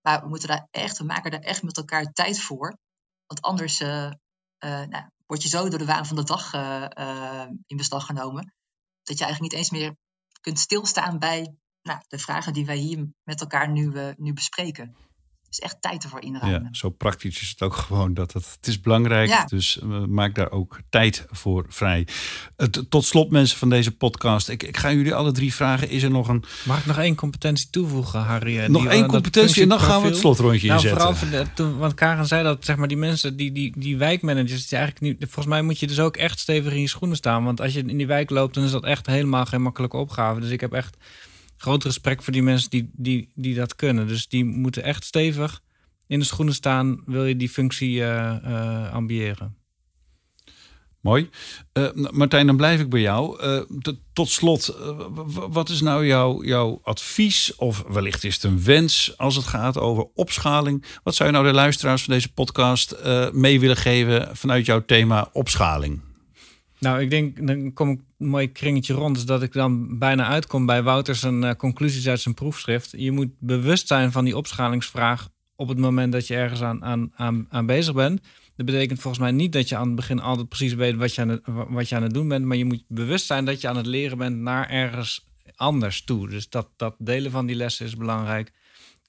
Maar 0.00 0.22
we 0.22 0.28
moeten 0.28 0.48
daar 0.48 0.68
echt, 0.70 0.98
we 0.98 1.04
maken 1.04 1.30
daar 1.30 1.40
echt 1.40 1.62
met 1.62 1.76
elkaar 1.76 2.12
tijd 2.12 2.40
voor. 2.40 2.78
Want 3.26 3.40
anders 3.40 3.80
uh, 3.80 4.10
nou, 4.58 5.10
word 5.26 5.42
je 5.42 5.48
zo 5.48 5.68
door 5.68 5.78
de 5.78 5.84
waan 5.84 6.06
van 6.06 6.16
de 6.16 6.24
dag 6.24 6.52
in 7.66 7.76
beslag 7.76 8.06
genomen, 8.06 8.54
dat 9.02 9.18
je 9.18 9.24
eigenlijk 9.24 9.52
niet 9.52 9.60
eens 9.62 9.70
meer 9.70 9.96
kunt 10.40 10.58
stilstaan 10.58 11.18
bij 11.18 11.54
nou, 11.82 12.00
de 12.08 12.18
vragen 12.18 12.52
die 12.52 12.66
wij 12.66 12.76
hier 12.76 13.08
met 13.22 13.40
elkaar 13.40 13.70
nu, 13.70 14.14
nu 14.16 14.32
bespreken. 14.32 14.96
Dus 15.50 15.58
echt 15.58 15.76
tijd 15.80 16.02
ervoor 16.02 16.22
inruimen. 16.22 16.62
Ja, 16.62 16.68
zo 16.72 16.90
praktisch 16.90 17.40
is 17.40 17.48
het 17.48 17.62
ook 17.62 17.74
gewoon 17.86 18.14
dat 18.14 18.32
het, 18.32 18.46
het 18.56 18.66
is 18.66 18.80
belangrijk. 18.80 19.28
Ja. 19.28 19.44
Dus 19.44 19.80
uh, 19.84 20.04
maak 20.04 20.34
daar 20.34 20.50
ook 20.50 20.78
tijd 20.88 21.26
voor 21.30 21.64
vrij. 21.68 22.06
Uh, 22.56 22.66
tot 22.66 23.04
slot 23.04 23.30
mensen 23.30 23.58
van 23.58 23.68
deze 23.68 23.96
podcast. 23.96 24.48
Ik, 24.48 24.62
ik 24.62 24.76
ga 24.76 24.92
jullie 24.92 25.14
alle 25.14 25.32
drie 25.32 25.54
vragen. 25.54 25.88
Is 25.88 26.02
er 26.02 26.10
nog 26.10 26.28
een... 26.28 26.44
Mag 26.64 26.78
ik 26.78 26.86
nog 26.86 26.98
één 26.98 27.14
competentie 27.14 27.70
toevoegen, 27.70 28.20
Harry? 28.20 28.58
Nog 28.66 28.86
één 28.86 29.06
competentie 29.06 29.62
en 29.62 29.68
dan 29.68 29.80
gaan 29.80 30.02
we 30.02 30.08
het 30.08 30.16
slotrondje 30.16 30.66
nou, 30.68 30.82
inzetten. 30.82 31.16
Vooral 31.16 31.44
de, 31.44 31.52
toen, 31.54 31.78
want 31.78 31.94
Karen 31.94 32.26
zei 32.26 32.42
dat 32.42 32.64
zeg 32.64 32.76
maar, 32.76 32.88
die 32.88 32.96
mensen, 32.96 33.36
die, 33.36 33.52
die, 33.52 33.72
die 33.76 33.96
wijkmanagers... 33.96 34.68
Die 34.68 34.78
eigenlijk 34.78 35.20
niet, 35.20 35.30
volgens 35.30 35.46
mij 35.46 35.62
moet 35.62 35.78
je 35.78 35.86
dus 35.86 36.00
ook 36.00 36.16
echt 36.16 36.38
stevig 36.38 36.72
in 36.72 36.80
je 36.80 36.88
schoenen 36.88 37.16
staan. 37.16 37.44
Want 37.44 37.60
als 37.60 37.72
je 37.72 37.84
in 37.86 37.96
die 37.96 38.06
wijk 38.06 38.30
loopt, 38.30 38.54
dan 38.54 38.64
is 38.64 38.70
dat 38.70 38.84
echt 38.84 39.06
helemaal 39.06 39.46
geen 39.46 39.62
makkelijke 39.62 39.96
opgave. 39.96 40.40
Dus 40.40 40.50
ik 40.50 40.60
heb 40.60 40.72
echt 40.72 40.96
groot 41.60 41.84
respect 41.84 42.24
voor 42.24 42.32
die 42.32 42.42
mensen 42.42 42.70
die, 42.70 42.90
die, 42.92 43.28
die 43.34 43.54
dat 43.54 43.76
kunnen. 43.76 44.06
Dus 44.06 44.28
die 44.28 44.44
moeten 44.44 44.82
echt 44.82 45.04
stevig 45.04 45.62
in 46.06 46.18
de 46.18 46.24
schoenen 46.24 46.54
staan, 46.54 47.02
wil 47.04 47.24
je 47.24 47.36
die 47.36 47.48
functie 47.48 47.96
uh, 47.96 48.36
uh, 48.44 48.92
ambiëren. 48.92 49.56
Mooi. 51.00 51.30
Uh, 51.72 51.88
Martijn, 52.10 52.46
dan 52.46 52.56
blijf 52.56 52.80
ik 52.80 52.88
bij 52.88 53.00
jou. 53.00 53.40
tot 54.12 54.28
slot, 54.28 54.76
wat 55.34 55.68
is 55.68 55.80
nou 55.80 56.06
jouw, 56.06 56.44
jouw 56.44 56.80
advies, 56.82 57.54
of 57.56 57.84
wellicht 57.88 58.24
is 58.24 58.34
het 58.34 58.42
een 58.42 58.62
wens 58.64 59.18
als 59.18 59.36
het 59.36 59.44
gaat 59.44 59.78
over 59.78 60.06
opschaling? 60.14 60.84
Wat 61.02 61.14
zou 61.14 61.28
je 61.28 61.34
nou 61.34 61.48
de 61.48 61.54
luisteraars 61.54 62.02
van 62.02 62.14
deze 62.14 62.32
podcast 62.32 62.96
mee 63.32 63.60
willen 63.60 63.76
geven 63.76 64.36
vanuit 64.36 64.66
jouw 64.66 64.84
thema 64.84 65.28
opschaling? 65.32 66.00
Nou, 66.78 67.00
ik 67.00 67.10
denk, 67.10 67.46
dan 67.46 67.72
kom 67.72 67.90
ik 67.90 68.00
mooi 68.20 68.52
kringetje 68.52 68.94
rond. 68.94 69.14
Dus 69.14 69.24
dat 69.24 69.42
ik 69.42 69.52
dan 69.52 69.98
bijna 69.98 70.26
uitkom 70.26 70.66
bij 70.66 70.82
Wouters 70.82 71.22
een 71.22 71.42
uh, 71.42 71.50
conclusies 71.50 72.08
uit 72.08 72.20
zijn 72.20 72.34
proefschrift. 72.34 72.90
Je 72.96 73.10
moet 73.10 73.30
bewust 73.38 73.86
zijn 73.86 74.12
van 74.12 74.24
die 74.24 74.36
opschalingsvraag 74.36 75.28
op 75.56 75.68
het 75.68 75.78
moment 75.78 76.12
dat 76.12 76.26
je 76.26 76.34
ergens 76.34 76.62
aan, 76.62 76.84
aan, 76.84 77.12
aan, 77.14 77.46
aan 77.50 77.66
bezig 77.66 77.94
bent. 77.94 78.20
Dat 78.56 78.66
betekent 78.66 79.00
volgens 79.00 79.22
mij 79.22 79.32
niet 79.32 79.52
dat 79.52 79.68
je 79.68 79.76
aan 79.76 79.86
het 79.86 79.96
begin 79.96 80.20
altijd 80.20 80.48
precies 80.48 80.74
weet 80.74 80.96
wat 80.96 81.14
je, 81.14 81.20
aan 81.20 81.28
het, 81.28 81.42
wat 81.68 81.88
je 81.88 81.96
aan 81.96 82.02
het 82.02 82.14
doen 82.14 82.28
bent. 82.28 82.44
Maar 82.44 82.56
je 82.56 82.64
moet 82.64 82.84
bewust 82.88 83.26
zijn 83.26 83.44
dat 83.44 83.60
je 83.60 83.68
aan 83.68 83.76
het 83.76 83.86
leren 83.86 84.18
bent 84.18 84.36
naar 84.36 84.68
ergens 84.68 85.28
anders 85.54 86.04
toe. 86.04 86.28
Dus 86.28 86.48
dat, 86.48 86.68
dat 86.76 86.94
delen 86.98 87.30
van 87.30 87.46
die 87.46 87.56
lessen 87.56 87.86
is 87.86 87.96
belangrijk. 87.96 88.52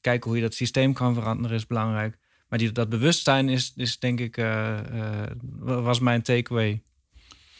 Kijken 0.02 0.30
hoe 0.30 0.40
je 0.40 0.44
dat 0.44 0.54
systeem 0.54 0.94
kan 0.94 1.14
veranderen 1.14 1.58
is 1.58 1.68
belangrijk. 1.68 2.18
Maar 2.50 2.60
die, 2.60 2.72
dat 2.72 2.90
bewustzijn 2.90 3.50
is, 3.50 3.74
is 3.76 4.00
denk 4.00 4.20
ik, 4.20 4.38
uh, 4.38 4.78
uh, 4.94 5.84
was 5.84 6.00
mijn 6.00 6.22
takeaway 6.22 6.82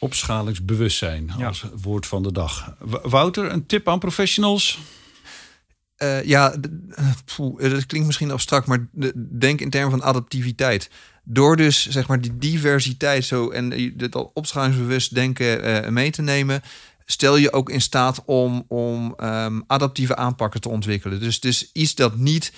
opschalingsbewustzijn 0.02 1.32
als 1.32 1.64
woord 1.82 2.06
van 2.06 2.22
de 2.22 2.32
dag. 2.32 2.74
Wouter, 3.02 3.52
een 3.52 3.66
tip 3.66 3.88
aan 3.88 3.98
professionals? 3.98 4.78
Uh, 5.98 6.24
ja, 6.24 6.54
poeh, 7.36 7.60
dat 7.70 7.86
klinkt 7.86 8.06
misschien 8.06 8.30
abstract, 8.30 8.66
maar 8.66 8.88
denk 9.38 9.60
in 9.60 9.70
termen 9.70 9.90
van 9.90 10.02
adaptiviteit. 10.02 10.90
Door 11.24 11.56
dus 11.56 11.88
zeg 11.88 12.06
maar 12.06 12.20
die 12.20 12.38
diversiteit 12.38 13.24
zo 13.24 13.50
en 13.50 13.68
dit 13.96 14.14
al 14.14 14.30
opschalingsbewust 14.34 15.14
denken 15.14 15.68
uh, 15.84 15.88
mee 15.88 16.10
te 16.10 16.22
nemen, 16.22 16.62
stel 17.04 17.36
je 17.36 17.52
ook 17.52 17.70
in 17.70 17.80
staat 17.80 18.22
om, 18.24 18.64
om 18.68 19.14
um, 19.22 19.64
adaptieve 19.66 20.16
aanpakken 20.16 20.60
te 20.60 20.68
ontwikkelen. 20.68 21.20
Dus 21.20 21.38
is 21.38 21.70
iets 21.72 21.94
dat 21.94 22.16
niet 22.16 22.52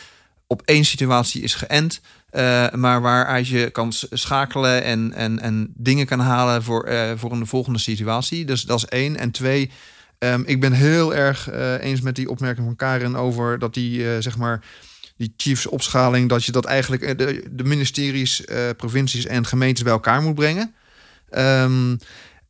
op 0.46 0.62
één 0.64 0.84
situatie 0.84 1.42
is 1.42 1.54
geënt, 1.54 2.00
uh, 2.32 2.70
maar 2.70 3.00
waaruit 3.00 3.48
je 3.48 3.70
kan 3.70 3.92
schakelen 3.92 4.82
en, 4.82 5.12
en, 5.12 5.40
en 5.40 5.72
dingen 5.76 6.06
kan 6.06 6.20
halen 6.20 6.62
voor, 6.62 6.88
uh, 6.88 7.12
voor 7.16 7.32
een 7.32 7.46
volgende 7.46 7.78
situatie. 7.78 8.44
Dus 8.44 8.62
dat 8.62 8.78
is 8.78 8.84
één. 8.84 9.16
En 9.16 9.30
twee, 9.30 9.70
um, 10.18 10.42
ik 10.46 10.60
ben 10.60 10.72
heel 10.72 11.14
erg 11.14 11.52
uh, 11.52 11.82
eens 11.82 12.00
met 12.00 12.16
die 12.16 12.28
opmerking 12.30 12.66
van 12.66 12.76
Karin 12.76 13.16
over 13.16 13.58
dat 13.58 13.74
die, 13.74 14.22
zeg 14.22 14.36
maar, 14.36 14.64
die 15.16 15.34
chiefs 15.36 15.66
opschaling, 15.66 16.28
dat 16.28 16.44
je 16.44 16.52
dat 16.52 16.64
eigenlijk 16.64 17.18
de, 17.18 17.44
de 17.50 17.64
ministeries, 17.64 18.44
provincies 18.76 19.26
en 19.26 19.46
gemeentes 19.46 19.82
bij 19.82 19.92
elkaar 19.92 20.22
moet 20.22 20.34
brengen. 20.34 20.74
Um, 21.30 21.98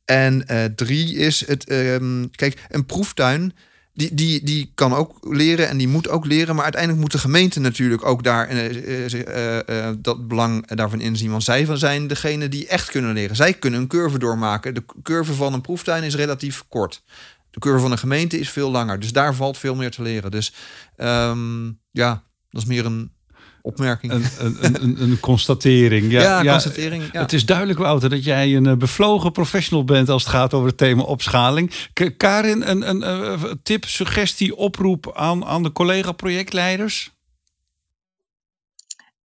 en 0.04 0.44
drie 0.74 1.14
is 1.16 1.46
het, 1.46 1.70
um, 1.70 2.30
kijk, 2.30 2.64
een 2.68 2.86
proeftuin 2.86 3.52
die, 3.94 4.14
die, 4.14 4.44
die 4.44 4.72
kan 4.74 4.94
ook 4.94 5.18
leren 5.20 5.68
en 5.68 5.76
die 5.76 5.88
moet 5.88 6.08
ook 6.08 6.26
leren. 6.26 6.54
Maar 6.54 6.64
uiteindelijk 6.64 7.02
moet 7.02 7.12
de 7.12 7.18
gemeente 7.18 7.60
natuurlijk 7.60 8.04
ook 8.04 8.22
daar 8.22 8.52
uh, 8.52 9.12
uh, 9.12 9.58
uh, 9.66 9.88
dat 9.98 10.28
belang 10.28 10.66
daarvan 10.66 11.00
inzien. 11.00 11.30
Want 11.30 11.44
zij 11.44 11.66
zijn 11.72 12.06
degene 12.06 12.48
die 12.48 12.66
echt 12.66 12.90
kunnen 12.90 13.12
leren. 13.12 13.36
Zij 13.36 13.54
kunnen 13.54 13.80
een 13.80 13.86
curve 13.86 14.18
doormaken. 14.18 14.74
De 14.74 14.84
curve 15.02 15.34
van 15.34 15.52
een 15.52 15.60
proeftuin 15.60 16.02
is 16.02 16.14
relatief 16.14 16.64
kort. 16.68 17.02
De 17.50 17.60
curve 17.60 17.78
van 17.78 17.92
een 17.92 17.98
gemeente 17.98 18.38
is 18.38 18.50
veel 18.50 18.70
langer. 18.70 19.00
Dus 19.00 19.12
daar 19.12 19.34
valt 19.34 19.58
veel 19.58 19.74
meer 19.74 19.90
te 19.90 20.02
leren. 20.02 20.30
Dus 20.30 20.52
um, 20.96 21.78
ja, 21.90 22.22
dat 22.50 22.62
is 22.62 22.68
meer 22.68 22.86
een 22.86 23.12
opmerking. 23.64 24.12
Een, 24.12 24.24
een, 24.38 24.82
een, 24.82 25.00
een 25.02 25.20
constatering. 25.20 26.10
Ja, 26.10 26.22
ja, 26.22 26.42
ja, 26.42 26.52
constatering. 26.52 27.12
Ja. 27.12 27.20
Het 27.20 27.32
is 27.32 27.46
duidelijk, 27.46 27.78
Wouter, 27.78 28.10
dat 28.10 28.24
jij 28.24 28.56
een 28.56 28.78
bevlogen 28.78 29.32
professional 29.32 29.84
bent 29.84 30.08
als 30.08 30.22
het 30.22 30.32
gaat 30.32 30.54
over 30.54 30.68
het 30.68 30.76
thema 30.76 31.02
opschaling. 31.02 31.90
Karin, 32.16 32.68
een, 32.68 32.88
een, 32.88 33.08
een 33.08 33.60
tip, 33.62 33.84
suggestie, 33.84 34.56
oproep 34.56 35.12
aan, 35.16 35.44
aan 35.44 35.62
de 35.62 35.72
collega-projectleiders? 35.72 37.12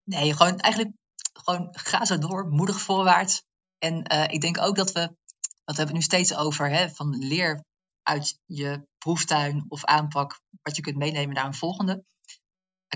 Nee, 0.03 0.33
gewoon 0.33 0.57
eigenlijk 0.57 0.93
gewoon 1.33 1.67
ga 1.71 2.05
zo 2.05 2.17
door, 2.17 2.47
moedig 2.49 2.81
voorwaarts. 2.81 3.43
En 3.77 4.13
uh, 4.13 4.23
ik 4.27 4.41
denk 4.41 4.61
ook 4.61 4.75
dat 4.75 4.91
we, 4.91 5.15
dat 5.63 5.77
hebben 5.77 5.87
we 5.87 5.93
nu 5.93 6.01
steeds 6.01 6.35
over, 6.35 6.69
hè, 6.69 6.89
van 6.89 7.17
leer 7.17 7.63
uit 8.03 8.39
je 8.45 8.87
proeftuin 8.97 9.65
of 9.67 9.85
aanpak 9.85 10.39
wat 10.61 10.75
je 10.75 10.81
kunt 10.81 10.97
meenemen 10.97 11.35
naar 11.35 11.45
een 11.45 11.53
volgende. 11.53 12.03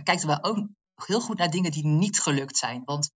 Kijk 0.03 0.21
er 0.21 0.27
wel 0.27 0.43
heel 1.07 1.21
goed 1.21 1.37
naar 1.37 1.49
dingen 1.49 1.71
die 1.71 1.85
niet 1.85 2.19
gelukt 2.19 2.57
zijn. 2.57 2.81
Want 2.85 3.11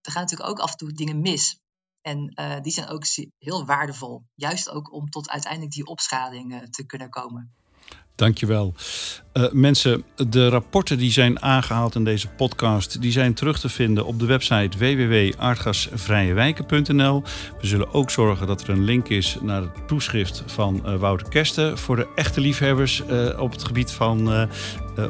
er 0.00 0.12
gaan 0.12 0.22
natuurlijk 0.22 0.50
ook 0.50 0.58
af 0.58 0.70
en 0.70 0.76
toe 0.76 0.92
dingen 0.92 1.20
mis. 1.20 1.58
En 2.00 2.32
uh, 2.40 2.60
die 2.60 2.72
zijn 2.72 2.88
ook 2.88 3.04
heel 3.38 3.64
waardevol. 3.64 4.24
Juist 4.34 4.70
ook 4.70 4.92
om 4.92 5.10
tot 5.10 5.28
uiteindelijk 5.28 5.72
die 5.72 5.86
opschaling 5.86 6.52
uh, 6.52 6.62
te 6.62 6.86
kunnen 6.86 7.10
komen. 7.10 7.54
Dankjewel. 8.16 8.74
Uh, 9.32 9.44
mensen, 9.52 10.04
de 10.28 10.48
rapporten 10.48 10.98
die 10.98 11.10
zijn 11.10 11.42
aangehaald 11.42 11.94
in 11.94 12.04
deze 12.04 12.28
podcast, 12.28 13.00
die 13.00 13.12
zijn 13.12 13.34
terug 13.34 13.60
te 13.60 13.68
vinden 13.68 14.06
op 14.06 14.18
de 14.18 14.26
website 14.26 14.78
www.aardgasvrijewijken.nl. 14.78 17.22
We 17.60 17.66
zullen 17.66 17.94
ook 17.94 18.10
zorgen 18.10 18.46
dat 18.46 18.62
er 18.62 18.68
een 18.68 18.84
link 18.84 19.08
is 19.08 19.36
naar 19.42 19.60
het 19.60 19.88
toeschrift 19.88 20.42
van 20.46 20.82
uh, 20.86 20.96
Wouter 20.96 21.28
Kersten 21.28 21.78
voor 21.78 21.96
de 21.96 22.06
echte 22.14 22.40
liefhebbers 22.40 23.02
uh, 23.10 23.40
op 23.40 23.52
het 23.52 23.64
gebied 23.64 23.90
van 23.90 24.48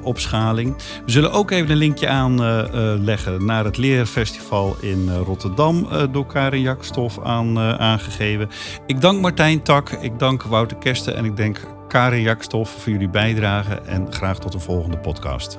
opschaling. 0.03 0.77
We 1.05 1.11
zullen 1.11 1.33
ook 1.33 1.51
even 1.51 1.71
een 1.71 1.77
linkje 1.77 2.09
aanleggen 2.09 3.45
naar 3.45 3.65
het 3.65 3.77
Leerfestival 3.77 4.77
in 4.81 5.11
Rotterdam 5.11 5.89
door 6.13 6.27
Karin 6.27 6.61
Jakstof 6.61 7.23
aan, 7.23 7.59
aangegeven. 7.59 8.49
Ik 8.87 9.01
dank 9.01 9.21
Martijn 9.21 9.63
Tak, 9.63 9.91
ik 9.91 10.19
dank 10.19 10.43
Wouter 10.43 10.77
Kersten 10.77 11.17
en 11.17 11.25
ik 11.25 11.37
denk 11.37 11.61
Karin 11.95 12.23
Jakstof 12.23 12.71
voor 12.71 12.93
jullie 12.93 13.09
bijdrage 13.09 13.81
en 13.81 14.13
graag 14.13 14.39
tot 14.39 14.55
een 14.55 14.61
volgende 14.61 14.99
podcast. 14.99 15.59